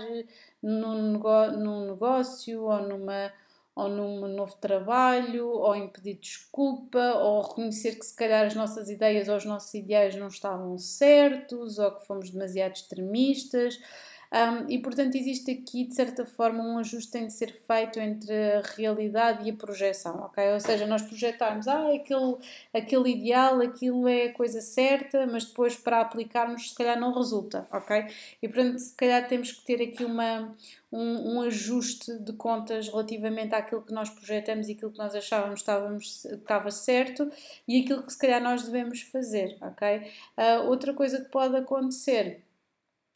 num, 0.61 1.18
num 1.59 1.86
negócio 1.86 2.62
ou 2.62 2.82
numa 2.82 3.32
ou 3.75 3.89
num 3.89 4.29
novo 4.29 4.55
trabalho, 4.57 5.49
ou 5.49 5.75
em 5.75 5.89
pedir 5.89 6.18
desculpa, 6.18 6.99
ou 7.16 7.41
reconhecer 7.43 7.99
que 7.99 8.05
se 8.05 8.14
calhar 8.14 8.47
as 8.47 8.55
nossas 8.55 8.91
ideias 8.91 9.29
ou 9.29 9.37
os 9.37 9.45
nossos 9.45 9.73
ideais 9.75 10.14
não 10.14 10.29
estavam 10.29 10.77
certos, 10.79 11.79
ou 11.79 11.97
que 11.97 12.07
fomos 12.07 12.31
demasiado 12.31 12.75
extremistas. 12.75 13.79
Um, 14.33 14.66
e 14.66 14.78
portanto 14.78 15.14
existe 15.14 15.51
aqui 15.51 15.85
de 15.85 15.95
certa 15.95 16.24
forma 16.24 16.64
um 16.64 16.78
ajuste 16.78 17.12
que 17.12 17.18
tem 17.18 17.26
de 17.26 17.35
ser 17.35 17.55
feito 17.66 18.01
entre 18.01 18.33
a 18.33 18.62
realidade 18.62 19.47
e 19.47 19.51
a 19.51 19.55
projeção, 19.55 20.20
ok? 20.20 20.55
Ou 20.55 20.61
seja, 20.61 20.87
nós 20.87 21.03
projetarmos, 21.03 21.68
ah, 21.68 21.95
aquele, 21.95 22.37
aquele 22.72 23.11
ideal, 23.11 23.61
aquilo 23.61 24.09
é 24.09 24.28
a 24.28 24.33
coisa 24.33 24.62
certa, 24.62 25.26
mas 25.26 25.45
depois 25.45 25.76
para 25.76 26.01
aplicarmos 26.01 26.70
se 26.70 26.74
calhar 26.74 26.99
não 26.99 27.12
resulta, 27.12 27.68
ok? 27.70 28.07
E 28.41 28.49
portanto 28.49 28.78
se 28.78 28.95
calhar 28.95 29.28
temos 29.28 29.53
que 29.53 29.66
ter 29.66 29.83
aqui 29.83 30.03
uma, 30.03 30.57
um, 30.91 31.35
um, 31.35 31.43
ajuste 31.43 32.18
de 32.18 32.33
contas 32.33 32.89
relativamente 32.89 33.55
àquilo 33.55 33.83
que 33.83 33.93
nós 33.93 34.09
projetamos 34.09 34.66
e 34.66 34.72
aquilo 34.72 34.93
que 34.93 34.99
nós 34.99 35.14
achávamos 35.14 35.61
estávamos, 35.61 36.24
estava 36.24 36.70
certo 36.70 37.30
e 37.68 37.83
aquilo 37.83 38.03
que 38.03 38.12
se 38.12 38.18
calhar 38.18 38.43
nós 38.43 38.62
devemos 38.62 39.03
fazer, 39.03 39.59
ok? 39.61 40.11
Uh, 40.39 40.68
outra 40.68 40.95
coisa 40.95 41.22
que 41.22 41.30
pode 41.30 41.55
acontecer 41.55 42.43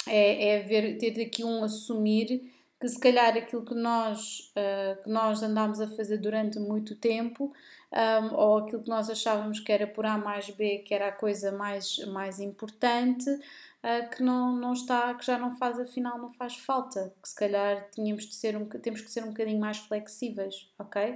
é, 0.07 0.49
é 0.51 0.63
ver, 0.63 0.99
ter 0.99 1.21
aqui 1.23 1.45
um 1.45 1.65
assumir 1.65 2.43
que 2.81 2.89
se 2.89 3.01
calhar 3.01 3.37
aquilo 3.37 3.65
que 3.65 3.75
nós, 3.75 4.53
uh, 4.53 5.03
que 5.03 5.09
nós 5.09 5.43
andámos 5.43 5.81
a 5.81 5.89
fazer 5.89 6.19
durante 6.19 6.59
muito 6.59 6.95
tempo 6.95 7.53
um, 7.93 8.35
ou 8.35 8.59
aquilo 8.59 8.83
que 8.83 8.89
nós 8.89 9.09
achávamos 9.09 9.61
que 9.61 9.73
era 9.73 9.87
por 9.87 10.05
A 10.05 10.19
mais 10.19 10.51
B, 10.51 10.79
que 10.79 10.93
era 10.93 11.09
a 11.09 11.13
coisa 11.13 11.53
mais, 11.53 11.99
mais 12.09 12.41
importante, 12.41 13.31
uh, 13.31 14.11
que 14.11 14.23
não, 14.23 14.55
não 14.55 14.73
está, 14.73 15.15
que 15.15 15.25
já 15.25 15.39
não 15.39 15.57
faz, 15.57 15.79
afinal 15.79 16.19
não 16.19 16.31
faz 16.31 16.57
falta, 16.57 17.15
que 17.23 17.29
se 17.29 17.35
calhar 17.35 17.89
tínhamos 17.95 18.27
de 18.27 18.35
ser 18.35 18.57
um, 18.57 18.67
temos 18.67 19.01
que 19.01 19.11
ser 19.11 19.25
um 19.25 19.29
bocadinho 19.29 19.61
mais 19.61 19.79
flexíveis, 19.79 20.69
ok? 20.79 21.13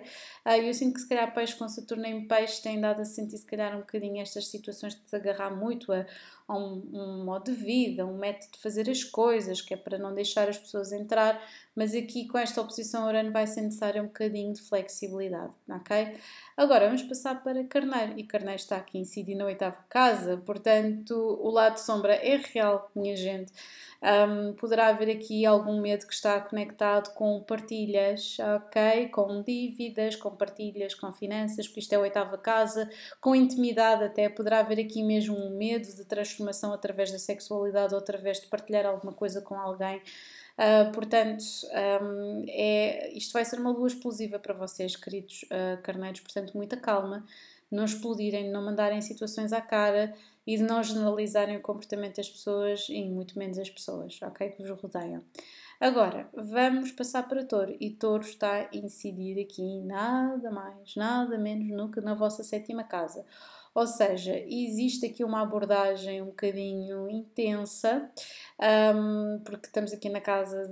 Uh, 0.47 0.51
eu 0.63 0.73
sinto 0.73 0.95
que 0.95 1.01
se 1.01 1.09
calhar 1.09 1.35
peixe 1.35 1.57
com 1.57 1.69
Saturno 1.69 2.07
em 2.07 2.27
peixe 2.27 2.63
tem 2.63 2.81
dado 2.81 3.03
a 3.03 3.05
sentir 3.05 3.37
se 3.37 3.47
calhar 3.47 3.77
um 3.77 3.81
bocadinho 3.81 4.23
estas 4.23 4.47
situações 4.47 4.95
de 4.95 5.09
se 5.09 5.17
agarrar 5.17 5.51
muito 5.51 5.93
a, 5.93 6.07
a 6.51 6.59
um, 6.59 6.83
um, 6.93 7.25
modo 7.25 7.45
de 7.45 7.53
vida, 7.53 8.05
um 8.05 8.19
método 8.19 8.51
de 8.55 8.59
fazer 8.59 8.91
as 8.91 9.05
coisas, 9.05 9.61
que 9.61 9.73
é 9.73 9.77
para 9.77 9.97
não 9.97 10.13
deixar 10.13 10.49
as 10.49 10.59
pessoas 10.59 10.91
entrar, 10.91 11.41
mas 11.77 11.95
aqui 11.95 12.27
com 12.27 12.37
esta 12.37 12.61
oposição 12.61 13.07
Urano 13.07 13.31
vai 13.31 13.47
ser 13.47 13.61
necessário 13.61 14.03
um 14.03 14.07
bocadinho 14.07 14.53
de 14.53 14.61
flexibilidade, 14.61 15.55
ok? 15.69 16.17
Agora 16.57 16.87
vamos 16.87 17.05
passar 17.05 17.41
para 17.45 17.63
Carneiro, 17.63 18.19
e 18.19 18.25
Carneiro 18.25 18.61
está 18.61 18.79
aqui 18.79 18.99
incidindo 18.99 19.39
na 19.39 19.45
oitava 19.45 19.77
casa, 19.89 20.39
portanto 20.39 21.15
o 21.41 21.51
lado 21.51 21.79
sombra 21.79 22.15
é 22.15 22.37
real, 22.37 22.91
minha 22.97 23.17
gente. 23.17 23.53
Um, 24.03 24.55
poderá 24.55 24.87
haver 24.89 25.11
aqui 25.11 25.45
algum 25.45 25.79
medo 25.79 26.07
que 26.07 26.15
está 26.15 26.41
conectado 26.41 27.13
com 27.13 27.43
partilhas, 27.43 28.39
ok? 28.57 29.09
Com 29.09 29.43
dívidas, 29.43 30.17
com 30.17 30.31
partilhas, 30.31 30.95
com 30.95 31.13
finanças, 31.13 31.69
porque 31.69 31.81
isto 31.81 31.93
é 31.93 31.97
a 31.97 32.01
oitava 32.01 32.39
casa, 32.39 32.89
com 33.21 33.35
intimidade 33.35 34.05
até, 34.05 34.31
poderá 34.31 34.61
haver 34.61 34.81
aqui 34.81 35.03
mesmo 35.03 35.37
um 35.37 35.51
medo 35.57 35.87
de 35.95 36.05
transformação 36.07 36.73
através 36.73 37.13
da 37.13 37.19
sexualidade 37.19 37.93
ou 37.93 38.01
através 38.01 38.41
de 38.41 38.47
partilhar 38.47 38.87
alguma 38.87 39.13
coisa 39.13 39.43
com 39.43 39.55
alguém. 39.55 40.01
Uh, 40.57 40.93
portanto, 40.93 41.45
um, 42.03 42.45
é, 42.49 43.13
isto 43.13 43.33
vai 43.35 43.45
ser 43.45 43.61
uma 43.61 43.71
lua 43.71 43.89
explosiva 43.89 44.39
para 44.39 44.55
vocês, 44.55 44.97
queridos 44.97 45.43
uh, 45.45 45.81
carneiros, 45.83 46.21
portanto, 46.21 46.55
muita 46.55 46.77
calma, 46.77 47.25
não 47.71 47.85
explodirem, 47.85 48.51
não 48.51 48.63
mandarem 48.63 49.01
situações 49.01 49.53
à 49.53 49.61
cara 49.61 50.15
e 50.47 50.57
de 50.57 50.63
não 50.63 50.83
generalizarem 50.83 51.57
o 51.57 51.63
comportamento 51.63 52.17
das 52.17 52.29
pessoas 52.29 52.87
e 52.89 53.05
muito 53.09 53.39
menos 53.39 53.59
as 53.59 53.71
pessoas, 53.71 54.19
ok? 54.23 54.51
Que 54.51 54.63
vos 54.63 54.81
rodeiam. 54.81 55.23
Agora, 55.81 56.29
vamos 56.35 56.93
passar 56.93 57.27
para 57.27 57.45
Touro 57.45 57.75
e 57.81 57.91
Touro 57.91 58.23
está 58.23 58.69
a 58.71 58.77
incidir 58.77 59.41
aqui 59.41 59.81
nada 59.81 60.51
mais, 60.51 60.95
nada 60.95 61.39
menos 61.39 61.69
no 61.71 61.91
que 61.91 62.03
na 62.03 62.15
vossa 62.15 62.43
sétima 62.43 62.85
casa. 62.85 63.25
Ou 63.73 63.87
seja, 63.87 64.37
existe 64.37 65.07
aqui 65.07 65.23
uma 65.23 65.43
abordagem 65.43 66.21
um 66.21 66.27
bocadinho 66.27 67.09
intensa, 67.09 68.11
um, 68.95 69.39
porque 69.45 69.69
estamos 69.69 69.93
aqui 69.93 70.09
na 70.09 70.21
casa 70.21 70.69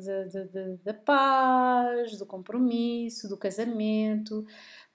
da 0.85 0.93
paz, 0.93 2.19
do 2.19 2.27
compromisso, 2.27 3.29
do 3.29 3.37
casamento. 3.37 4.45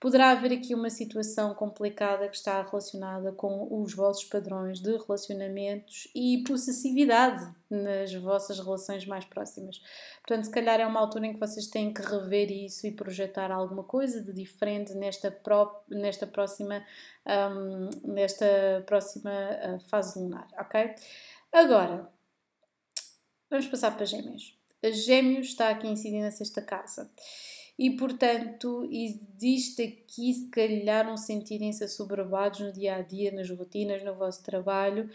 Poderá 0.04 0.32
haver 0.32 0.52
aqui 0.52 0.76
uma 0.76 0.90
situação 0.90 1.56
complicada 1.56 2.28
que 2.28 2.36
está 2.36 2.62
relacionada 2.62 3.32
com 3.32 3.82
os 3.82 3.94
vossos 3.94 4.26
padrões 4.26 4.82
de 4.82 4.98
relacionamentos 4.98 6.10
e 6.14 6.44
possessividade 6.46 7.50
nas 7.70 8.14
vossas 8.16 8.60
relações 8.60 9.06
mais 9.06 9.24
próximas. 9.24 9.82
Portanto, 10.18 10.44
se 10.44 10.52
calhar 10.52 10.78
é 10.82 10.86
uma 10.86 11.00
altura 11.00 11.28
em 11.28 11.34
que 11.34 11.40
vocês 11.40 11.68
têm 11.68 11.94
que 11.94 12.02
rever 12.02 12.52
isso 12.52 12.86
e 12.86 12.92
projetar 12.92 13.50
alguma 13.50 13.86
coisa 13.86 14.22
de 14.22 14.34
diferente 14.34 14.94
nesta, 14.94 15.32
pró 15.32 15.82
nesta 15.88 16.28
próxima, 16.28 16.86
um, 17.26 18.12
nesta 18.12 18.84
próxima 18.86 19.32
uh, 19.32 19.80
fase 19.88 20.20
lunar, 20.20 20.50
ok? 20.60 20.96
Agora, 21.50 22.10
vamos 23.50 23.68
passar 23.68 23.96
para 23.96 24.06
Gêmeos. 24.06 24.54
Gêmeos 24.84 25.48
está 25.48 25.70
aqui 25.70 25.88
incidindo 25.88 26.24
na 26.24 26.32
sexta 26.32 26.62
casa 26.62 27.10
e, 27.78 27.92
portanto, 27.92 28.88
existe 28.92 29.82
aqui, 29.82 30.34
se 30.34 30.50
calhar, 30.50 31.12
um 31.12 31.18
sentirem-se 31.18 31.84
assoberbados 31.84 32.60
no 32.60 32.72
dia 32.72 32.96
a 32.98 33.02
dia, 33.02 33.32
nas 33.32 33.50
rotinas, 33.50 34.04
no 34.04 34.14
vosso 34.14 34.44
trabalho. 34.44 35.10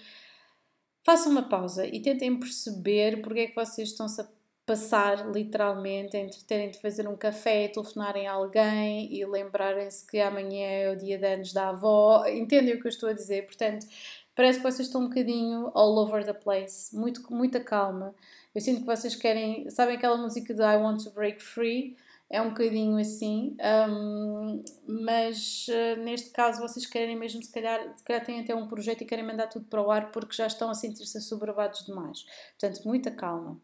Façam 1.05 1.33
uma 1.33 1.49
pausa 1.49 1.87
e 1.87 2.01
tentem 2.01 2.39
perceber 2.39 3.23
porque 3.23 3.41
é 3.41 3.47
que 3.47 3.55
vocês 3.55 3.91
estão-se 3.91 4.21
a 4.21 4.29
passar, 4.67 5.31
literalmente, 5.31 6.17
entre 6.17 6.43
terem 6.43 6.71
de 6.71 6.79
fazer 6.79 7.09
um 7.09 7.17
café, 7.17 7.69
telefonarem 7.69 8.27
a 8.27 8.33
alguém 8.33 9.11
e 9.15 9.25
lembrarem-se 9.25 10.07
que 10.07 10.21
amanhã 10.21 10.67
é 10.67 10.93
o 10.93 10.97
dia 10.97 11.17
de 11.17 11.27
anos 11.27 11.53
da 11.55 11.71
avó. 11.71 12.27
Entendem 12.27 12.75
o 12.75 12.81
que 12.81 12.87
eu 12.87 12.91
estou 12.91 13.09
a 13.09 13.15
dizer? 13.15 13.47
Portanto, 13.47 13.87
parece 14.35 14.59
que 14.59 14.65
vocês 14.65 14.89
estão 14.89 15.03
um 15.03 15.09
bocadinho 15.09 15.71
all 15.75 15.97
over 15.97 16.25
the 16.25 16.35
place, 16.35 16.95
muito, 16.95 17.23
muita 17.33 17.61
calma. 17.61 18.15
Eu 18.55 18.61
sinto 18.61 18.81
que 18.81 18.87
vocês 18.87 19.15
querem. 19.15 19.71
Sabem 19.71 19.97
aquela 19.97 20.17
música 20.17 20.53
de 20.53 20.61
I 20.61 20.77
Want 20.77 21.05
to 21.05 21.11
Break 21.13 21.43
Free? 21.43 21.97
É 22.31 22.43
um 22.43 22.51
bocadinho 22.51 22.99
assim, 22.99 23.57
um, 23.89 24.63
mas 24.87 25.67
uh, 25.69 26.01
neste 26.03 26.31
caso 26.31 26.61
vocês 26.61 26.87
querem 26.87 27.17
mesmo, 27.17 27.43
se 27.43 27.51
calhar, 27.51 27.97
se 27.97 28.05
calhar 28.05 28.25
têm 28.25 28.41
até 28.41 28.55
um 28.55 28.69
projeto 28.69 29.03
e 29.03 29.07
querem 29.07 29.25
mandar 29.25 29.47
tudo 29.47 29.65
para 29.65 29.83
o 29.83 29.91
ar 29.91 30.11
porque 30.13 30.37
já 30.37 30.47
estão 30.47 30.69
a 30.69 30.75
sentir-se 30.75 31.17
assoberbados 31.17 31.87
demais. 31.87 32.27
Portanto, 32.59 32.85
muita 32.85 33.11
calma. 33.11 33.59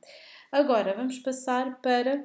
Agora, 0.50 0.94
vamos 0.94 1.18
passar 1.18 1.80
para 1.82 2.24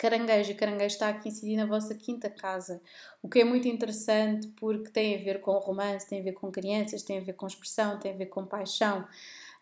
caranguejo. 0.00 0.50
E 0.50 0.54
caranguejo 0.54 0.94
está 0.94 1.08
aqui 1.08 1.28
incidir 1.28 1.56
na 1.56 1.66
vossa 1.66 1.94
quinta 1.94 2.28
casa, 2.28 2.80
o 3.22 3.28
que 3.28 3.40
é 3.40 3.44
muito 3.44 3.68
interessante 3.68 4.48
porque 4.56 4.90
tem 4.90 5.14
a 5.14 5.22
ver 5.22 5.40
com 5.40 5.52
romance, 5.58 6.08
tem 6.08 6.20
a 6.20 6.24
ver 6.24 6.32
com 6.32 6.50
crianças, 6.50 7.02
tem 7.02 7.18
a 7.18 7.22
ver 7.22 7.34
com 7.34 7.46
expressão, 7.46 7.98
tem 7.98 8.12
a 8.12 8.16
ver 8.16 8.26
com 8.26 8.46
paixão. 8.46 9.06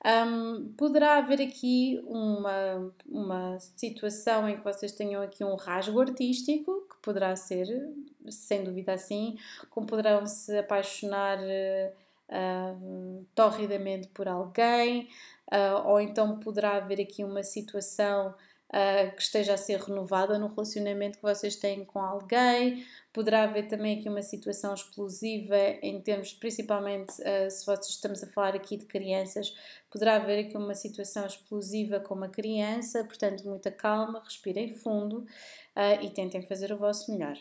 Um, 0.04 0.72
poderá 0.76 1.16
haver 1.16 1.42
aqui 1.42 2.00
uma, 2.06 2.92
uma 3.04 3.58
situação 3.58 4.48
em 4.48 4.56
que 4.56 4.64
vocês 4.64 4.92
tenham 4.92 5.20
aqui 5.20 5.42
um 5.42 5.56
rasgo 5.56 6.00
artístico, 6.00 6.86
que 6.88 6.96
poderá 7.02 7.34
ser, 7.34 7.66
sem 8.30 8.62
dúvida 8.62 8.92
assim, 8.92 9.36
como 9.70 9.86
poderão 9.86 10.24
se 10.24 10.56
apaixonar 10.56 11.38
uh, 11.40 13.26
torridamente 13.34 14.08
por 14.08 14.28
alguém, 14.28 15.08
uh, 15.52 15.88
ou 15.88 16.00
então 16.00 16.38
poderá 16.38 16.76
haver 16.76 17.00
aqui 17.00 17.24
uma 17.24 17.42
situação 17.42 18.34
uh, 18.68 19.14
que 19.14 19.22
esteja 19.22 19.54
a 19.54 19.56
ser 19.56 19.80
renovada 19.80 20.38
no 20.38 20.48
relacionamento 20.48 21.18
que 21.18 21.22
vocês 21.22 21.56
têm 21.56 21.84
com 21.84 22.00
alguém. 22.00 22.84
Poderá 23.12 23.44
haver 23.44 23.66
também 23.68 23.98
aqui 23.98 24.08
uma 24.08 24.22
situação 24.22 24.74
explosiva 24.74 25.56
em 25.82 26.00
termos, 26.00 26.32
principalmente 26.32 27.12
uh, 27.20 27.50
se 27.50 27.64
vocês 27.64 27.88
estamos 27.88 28.22
a 28.22 28.26
falar 28.28 28.54
aqui 28.54 28.76
de 28.76 28.86
crianças, 28.86 29.54
poderá 29.90 30.16
haver 30.16 30.46
aqui 30.46 30.56
uma 30.56 30.74
situação 30.74 31.26
explosiva 31.26 32.00
com 32.00 32.14
uma 32.14 32.28
criança, 32.28 33.04
portanto, 33.04 33.44
muita 33.44 33.70
calma, 33.70 34.22
respirem 34.24 34.74
fundo. 34.74 35.26
Uh, 35.76 36.04
e 36.04 36.10
tentem 36.10 36.42
fazer 36.42 36.72
o 36.72 36.76
vosso 36.76 37.12
melhor. 37.12 37.38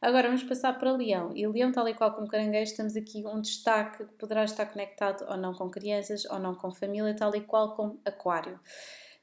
Agora 0.00 0.28
vamos 0.28 0.44
passar 0.44 0.78
para 0.78 0.92
Leão. 0.92 1.32
E 1.34 1.44
Leão, 1.44 1.72
tal 1.72 1.88
e 1.88 1.94
qual 1.94 2.12
como 2.14 2.28
Caranguejo, 2.28 2.76
temos 2.76 2.94
aqui 2.94 3.26
um 3.26 3.40
destaque 3.40 4.04
que 4.04 4.12
poderá 4.12 4.44
estar 4.44 4.66
conectado 4.66 5.26
ou 5.28 5.36
não 5.36 5.52
com 5.52 5.68
crianças, 5.68 6.24
ou 6.26 6.38
não 6.38 6.54
com 6.54 6.70
família, 6.70 7.16
tal 7.16 7.34
e 7.34 7.40
qual 7.40 7.74
como 7.74 8.00
Aquário. 8.04 8.60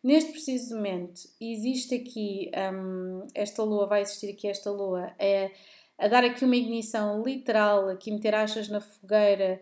Neste 0.03 0.31
preciso 0.31 0.75
momento, 0.75 1.21
existe 1.41 1.95
aqui, 1.95 2.51
um, 2.73 3.27
esta 3.33 3.63
lua, 3.63 3.87
vai 3.87 4.01
existir 4.01 4.31
aqui 4.31 4.47
esta 4.47 4.71
lua, 4.71 5.11
é 5.17 5.51
a 5.97 6.07
dar 6.07 6.23
aqui 6.23 6.45
uma 6.45 6.55
ignição 6.55 7.23
literal, 7.23 7.89
aqui 7.89 8.11
meter 8.11 8.35
achas 8.35 8.69
na 8.69 8.79
fogueira 8.79 9.59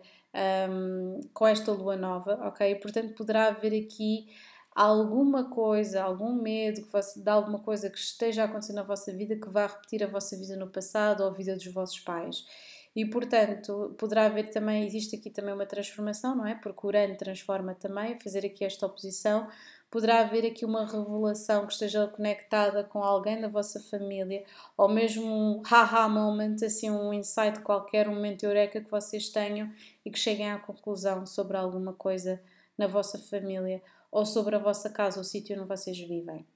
um, 0.70 1.20
com 1.32 1.46
esta 1.46 1.72
lua 1.72 1.96
nova, 1.96 2.34
ok? 2.46 2.74
Portanto, 2.76 3.14
poderá 3.14 3.48
haver 3.48 3.84
aqui 3.84 4.26
alguma 4.74 5.48
coisa, 5.48 6.02
algum 6.02 6.34
medo 6.34 6.82
que 6.82 6.92
você, 6.92 7.18
de 7.18 7.30
alguma 7.30 7.58
coisa 7.60 7.88
que 7.88 7.98
esteja 7.98 8.42
a 8.42 8.44
acontecer 8.44 8.74
na 8.74 8.82
vossa 8.82 9.10
vida 9.12 9.34
que 9.36 9.48
vá 9.48 9.66
repetir 9.66 10.04
a 10.04 10.06
vossa 10.06 10.36
vida 10.36 10.54
no 10.54 10.68
passado 10.68 11.22
ou 11.22 11.30
a 11.30 11.32
vida 11.32 11.54
dos 11.54 11.66
vossos 11.68 12.00
pais. 12.00 12.44
E 12.94 13.04
portanto, 13.06 13.94
poderá 13.98 14.26
haver 14.26 14.50
também, 14.50 14.86
existe 14.86 15.16
aqui 15.16 15.30
também 15.30 15.54
uma 15.54 15.66
transformação, 15.66 16.36
não 16.36 16.46
é? 16.46 16.54
Porque 16.54 16.86
Urano 16.86 17.16
transforma 17.16 17.74
também, 17.74 18.18
fazer 18.20 18.44
aqui 18.44 18.64
esta 18.64 18.86
oposição 18.86 19.48
poderá 19.90 20.20
haver 20.20 20.46
aqui 20.46 20.64
uma 20.64 20.86
revelação 20.86 21.66
que 21.66 21.72
esteja 21.72 22.06
conectada 22.06 22.84
com 22.84 23.02
alguém 23.02 23.40
da 23.40 23.48
vossa 23.48 23.80
família, 23.80 24.44
ou 24.76 24.88
mesmo 24.88 25.26
um 25.26 25.62
haha 25.64 26.08
moment, 26.08 26.56
assim 26.64 26.90
um 26.90 27.12
insight 27.12 27.60
qualquer, 27.60 28.08
um 28.08 28.14
momento 28.14 28.44
eureka 28.44 28.80
que 28.80 28.90
vocês 28.90 29.28
tenham 29.28 29.72
e 30.04 30.10
que 30.10 30.18
cheguem 30.18 30.50
à 30.50 30.58
conclusão 30.58 31.24
sobre 31.26 31.56
alguma 31.56 31.92
coisa 31.92 32.40
na 32.76 32.86
vossa 32.86 33.18
família 33.18 33.82
ou 34.10 34.24
sobre 34.24 34.56
a 34.56 34.58
vossa 34.58 34.88
casa, 34.90 35.20
o 35.20 35.24
sítio 35.24 35.56
onde 35.56 35.68
vocês 35.68 35.98
vivem. 35.98 36.46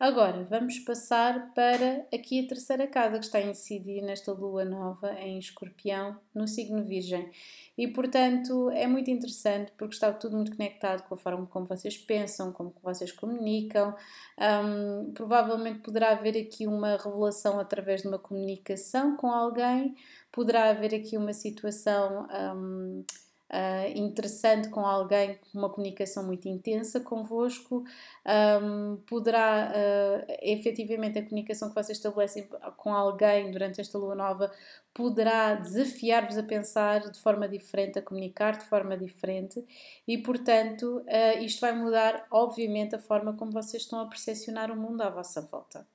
Agora, 0.00 0.46
vamos 0.48 0.78
passar 0.78 1.52
para 1.52 2.06
aqui 2.10 2.42
a 2.42 2.48
terceira 2.48 2.86
casa 2.86 3.18
que 3.18 3.26
está 3.26 3.36
a 3.36 3.42
incidir 3.42 4.00
nesta 4.00 4.32
lua 4.32 4.64
nova 4.64 5.12
em 5.20 5.38
escorpião, 5.38 6.18
no 6.34 6.48
signo 6.48 6.82
virgem. 6.82 7.30
E, 7.76 7.86
portanto, 7.86 8.70
é 8.70 8.86
muito 8.86 9.10
interessante 9.10 9.70
porque 9.76 9.92
está 9.92 10.10
tudo 10.10 10.36
muito 10.36 10.56
conectado 10.56 11.06
com 11.06 11.12
a 11.14 11.18
forma 11.18 11.46
como 11.46 11.66
vocês 11.66 11.98
pensam, 11.98 12.50
como 12.50 12.74
vocês 12.82 13.12
comunicam. 13.12 13.94
Um, 14.38 15.12
provavelmente 15.12 15.80
poderá 15.80 16.12
haver 16.12 16.34
aqui 16.34 16.66
uma 16.66 16.96
revelação 16.96 17.60
através 17.60 18.00
de 18.00 18.08
uma 18.08 18.18
comunicação 18.18 19.18
com 19.18 19.30
alguém, 19.30 19.94
poderá 20.32 20.70
haver 20.70 20.94
aqui 20.94 21.18
uma 21.18 21.34
situação... 21.34 22.26
Um, 22.56 23.04
uh, 23.50 23.98
interessante 23.98 24.68
com 24.68 24.80
alguém 24.86 25.38
uma 25.54 25.68
comunicação 25.68 26.24
muito 26.24 26.48
intensa 26.48 27.00
convosco, 27.00 27.84
um, 28.62 28.96
poderá 29.06 29.72
uh, 29.72 30.32
efetivamente 30.40 31.18
a 31.18 31.22
comunicação 31.22 31.68
que 31.68 31.74
vocês 31.74 31.98
estabelecem 31.98 32.48
com 32.76 32.94
alguém 32.94 33.50
durante 33.50 33.80
esta 33.80 33.98
lua 33.98 34.14
nova 34.14 34.50
poderá 34.92 35.54
desafiar-vos 35.54 36.36
a 36.36 36.42
pensar 36.42 37.10
de 37.10 37.20
forma 37.20 37.48
diferente, 37.48 37.98
a 37.98 38.02
comunicar 38.02 38.58
de 38.58 38.64
forma 38.64 38.96
diferente 38.96 39.64
e, 40.06 40.18
portanto, 40.18 41.04
uh, 41.06 41.42
isto 41.42 41.60
vai 41.60 41.72
mudar, 41.72 42.26
obviamente, 42.30 42.94
a 42.94 42.98
forma 42.98 43.32
como 43.34 43.52
vocês 43.52 43.84
estão 43.84 44.00
a 44.00 44.06
percepcionar 44.06 44.70
o 44.70 44.76
mundo 44.76 45.00
à 45.02 45.08
vossa 45.08 45.40
volta. 45.42 45.86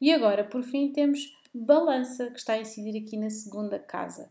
E 0.00 0.12
agora, 0.12 0.44
por 0.44 0.62
fim, 0.62 0.92
temos 0.92 1.36
balança, 1.52 2.30
que 2.30 2.38
está 2.38 2.52
a 2.52 2.60
incidir 2.60 3.02
aqui 3.02 3.16
na 3.16 3.30
segunda 3.30 3.78
casa. 3.78 4.28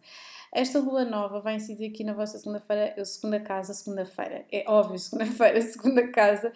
Esta 0.55 0.79
lua 0.79 1.03
nova 1.03 1.41
vai 1.41 1.55
incidir 1.55 1.89
aqui 1.89 2.01
na 2.01 2.13
vossa 2.13 2.37
segunda-feira, 2.37 3.03
segunda 3.03 3.41
casa, 3.41 3.73
segunda-feira. 3.73 4.45
É 4.49 4.63
óbvio, 4.65 4.97
segunda-feira, 4.97 5.59
segunda 5.61 6.07
casa, 6.07 6.53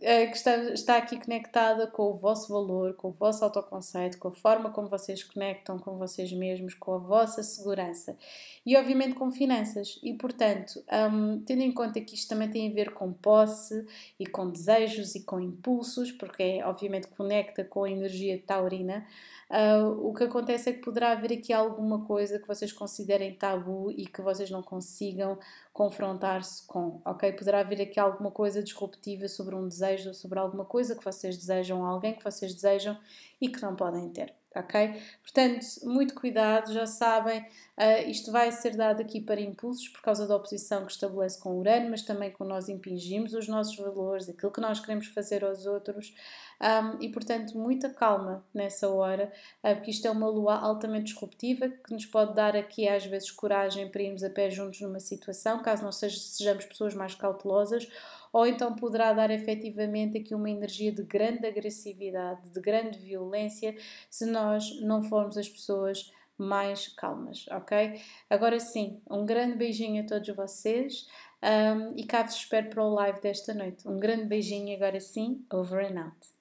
eh, 0.00 0.26
que 0.28 0.36
está, 0.36 0.56
está 0.72 0.96
aqui 0.96 1.18
conectada 1.18 1.88
com 1.88 2.04
o 2.04 2.14
vosso 2.14 2.52
valor, 2.52 2.94
com 2.94 3.08
o 3.08 3.12
vosso 3.12 3.42
autoconceito, 3.42 4.16
com 4.18 4.28
a 4.28 4.32
forma 4.32 4.70
como 4.70 4.86
vocês 4.86 5.24
conectam 5.24 5.76
com 5.76 5.98
vocês 5.98 6.32
mesmos, 6.32 6.74
com 6.74 6.94
a 6.94 6.98
vossa 6.98 7.42
segurança 7.42 8.16
e, 8.64 8.76
obviamente, 8.76 9.14
com 9.14 9.28
finanças. 9.32 9.98
E, 10.04 10.14
portanto, 10.14 10.80
um, 11.12 11.40
tendo 11.40 11.62
em 11.62 11.72
conta 11.72 12.00
que 12.00 12.14
isto 12.14 12.28
também 12.28 12.48
tem 12.48 12.70
a 12.70 12.72
ver 12.72 12.92
com 12.94 13.12
posse 13.12 13.84
e 14.20 14.24
com 14.24 14.48
desejos 14.48 15.16
e 15.16 15.24
com 15.24 15.40
impulsos, 15.40 16.12
porque, 16.12 16.44
é, 16.44 16.64
obviamente, 16.64 17.08
conecta 17.08 17.64
com 17.64 17.82
a 17.82 17.90
energia 17.90 18.40
taurina. 18.46 19.04
Uh, 19.52 20.08
o 20.08 20.14
que 20.14 20.24
acontece 20.24 20.70
é 20.70 20.72
que 20.72 20.80
poderá 20.80 21.12
haver 21.12 21.30
aqui 21.34 21.52
alguma 21.52 22.06
coisa 22.06 22.38
que 22.38 22.48
vocês 22.48 22.72
considerem 22.72 23.34
tabu 23.36 23.90
e 23.90 24.06
que 24.06 24.22
vocês 24.22 24.50
não 24.50 24.62
consigam 24.62 25.38
confrontar-se 25.74 26.66
com, 26.66 27.02
ok? 27.04 27.30
Poderá 27.34 27.60
haver 27.60 27.82
aqui 27.82 28.00
alguma 28.00 28.30
coisa 28.30 28.62
disruptiva 28.62 29.28
sobre 29.28 29.54
um 29.54 29.68
desejo, 29.68 30.14
sobre 30.14 30.38
alguma 30.38 30.64
coisa 30.64 30.96
que 30.96 31.04
vocês 31.04 31.36
desejam, 31.36 31.84
alguém 31.84 32.14
que 32.14 32.24
vocês 32.24 32.54
desejam 32.54 32.98
e 33.42 33.48
que 33.48 33.60
não 33.60 33.76
podem 33.76 34.08
ter. 34.08 34.34
ok? 34.56 34.98
Portanto, 35.20 35.66
muito 35.82 36.14
cuidado, 36.14 36.72
já 36.72 36.86
sabem, 36.86 37.40
uh, 37.42 38.08
isto 38.08 38.32
vai 38.32 38.50
ser 38.52 38.74
dado 38.74 39.02
aqui 39.02 39.20
para 39.20 39.38
impulsos 39.38 39.86
por 39.88 40.00
causa 40.00 40.26
da 40.26 40.34
oposição 40.34 40.86
que 40.86 40.92
estabelece 40.92 41.38
com 41.38 41.58
Urano, 41.58 41.90
mas 41.90 42.00
também 42.00 42.30
com 42.30 42.44
nós 42.44 42.70
impingimos 42.70 43.34
os 43.34 43.46
nossos 43.48 43.76
valores, 43.76 44.30
aquilo 44.30 44.50
que 44.50 44.62
nós 44.62 44.80
queremos 44.80 45.08
fazer 45.08 45.44
aos 45.44 45.66
outros. 45.66 46.14
Um, 46.62 47.02
e 47.02 47.08
portanto, 47.08 47.58
muita 47.58 47.90
calma 47.90 48.44
nessa 48.54 48.88
hora, 48.88 49.32
uh, 49.64 49.74
porque 49.74 49.90
isto 49.90 50.06
é 50.06 50.10
uma 50.12 50.28
lua 50.28 50.54
altamente 50.54 51.06
disruptiva 51.06 51.68
que 51.68 51.92
nos 51.92 52.06
pode 52.06 52.36
dar 52.36 52.54
aqui 52.54 52.86
às 52.86 53.04
vezes 53.04 53.32
coragem 53.32 53.90
para 53.90 54.02
irmos 54.02 54.22
a 54.22 54.30
pé 54.30 54.48
juntos 54.48 54.80
numa 54.80 55.00
situação, 55.00 55.60
caso 55.60 55.82
não 55.82 55.90
seja, 55.90 56.20
sejamos 56.20 56.64
pessoas 56.64 56.94
mais 56.94 57.16
cautelosas, 57.16 57.88
ou 58.32 58.46
então 58.46 58.76
poderá 58.76 59.12
dar 59.12 59.28
efetivamente 59.32 60.16
aqui 60.18 60.36
uma 60.36 60.48
energia 60.48 60.92
de 60.92 61.02
grande 61.02 61.44
agressividade, 61.44 62.48
de 62.48 62.60
grande 62.60 62.96
violência, 62.96 63.76
se 64.08 64.24
nós 64.24 64.80
não 64.82 65.02
formos 65.02 65.36
as 65.36 65.48
pessoas 65.48 66.12
mais 66.38 66.86
calmas, 66.88 67.44
ok? 67.50 68.00
Agora 68.30 68.60
sim, 68.60 69.00
um 69.10 69.26
grande 69.26 69.56
beijinho 69.56 70.04
a 70.04 70.06
todos 70.06 70.28
vocês 70.34 71.08
um, 71.42 71.96
e 71.96 72.06
cá 72.06 72.22
vos 72.22 72.36
espero 72.36 72.70
para 72.70 72.84
o 72.84 72.94
live 72.94 73.20
desta 73.20 73.52
noite. 73.52 73.86
Um 73.86 73.98
grande 73.98 74.26
beijinho 74.26 74.74
agora 74.76 75.00
sim, 75.00 75.44
over 75.52 75.84
and 75.84 76.00
out. 76.00 76.31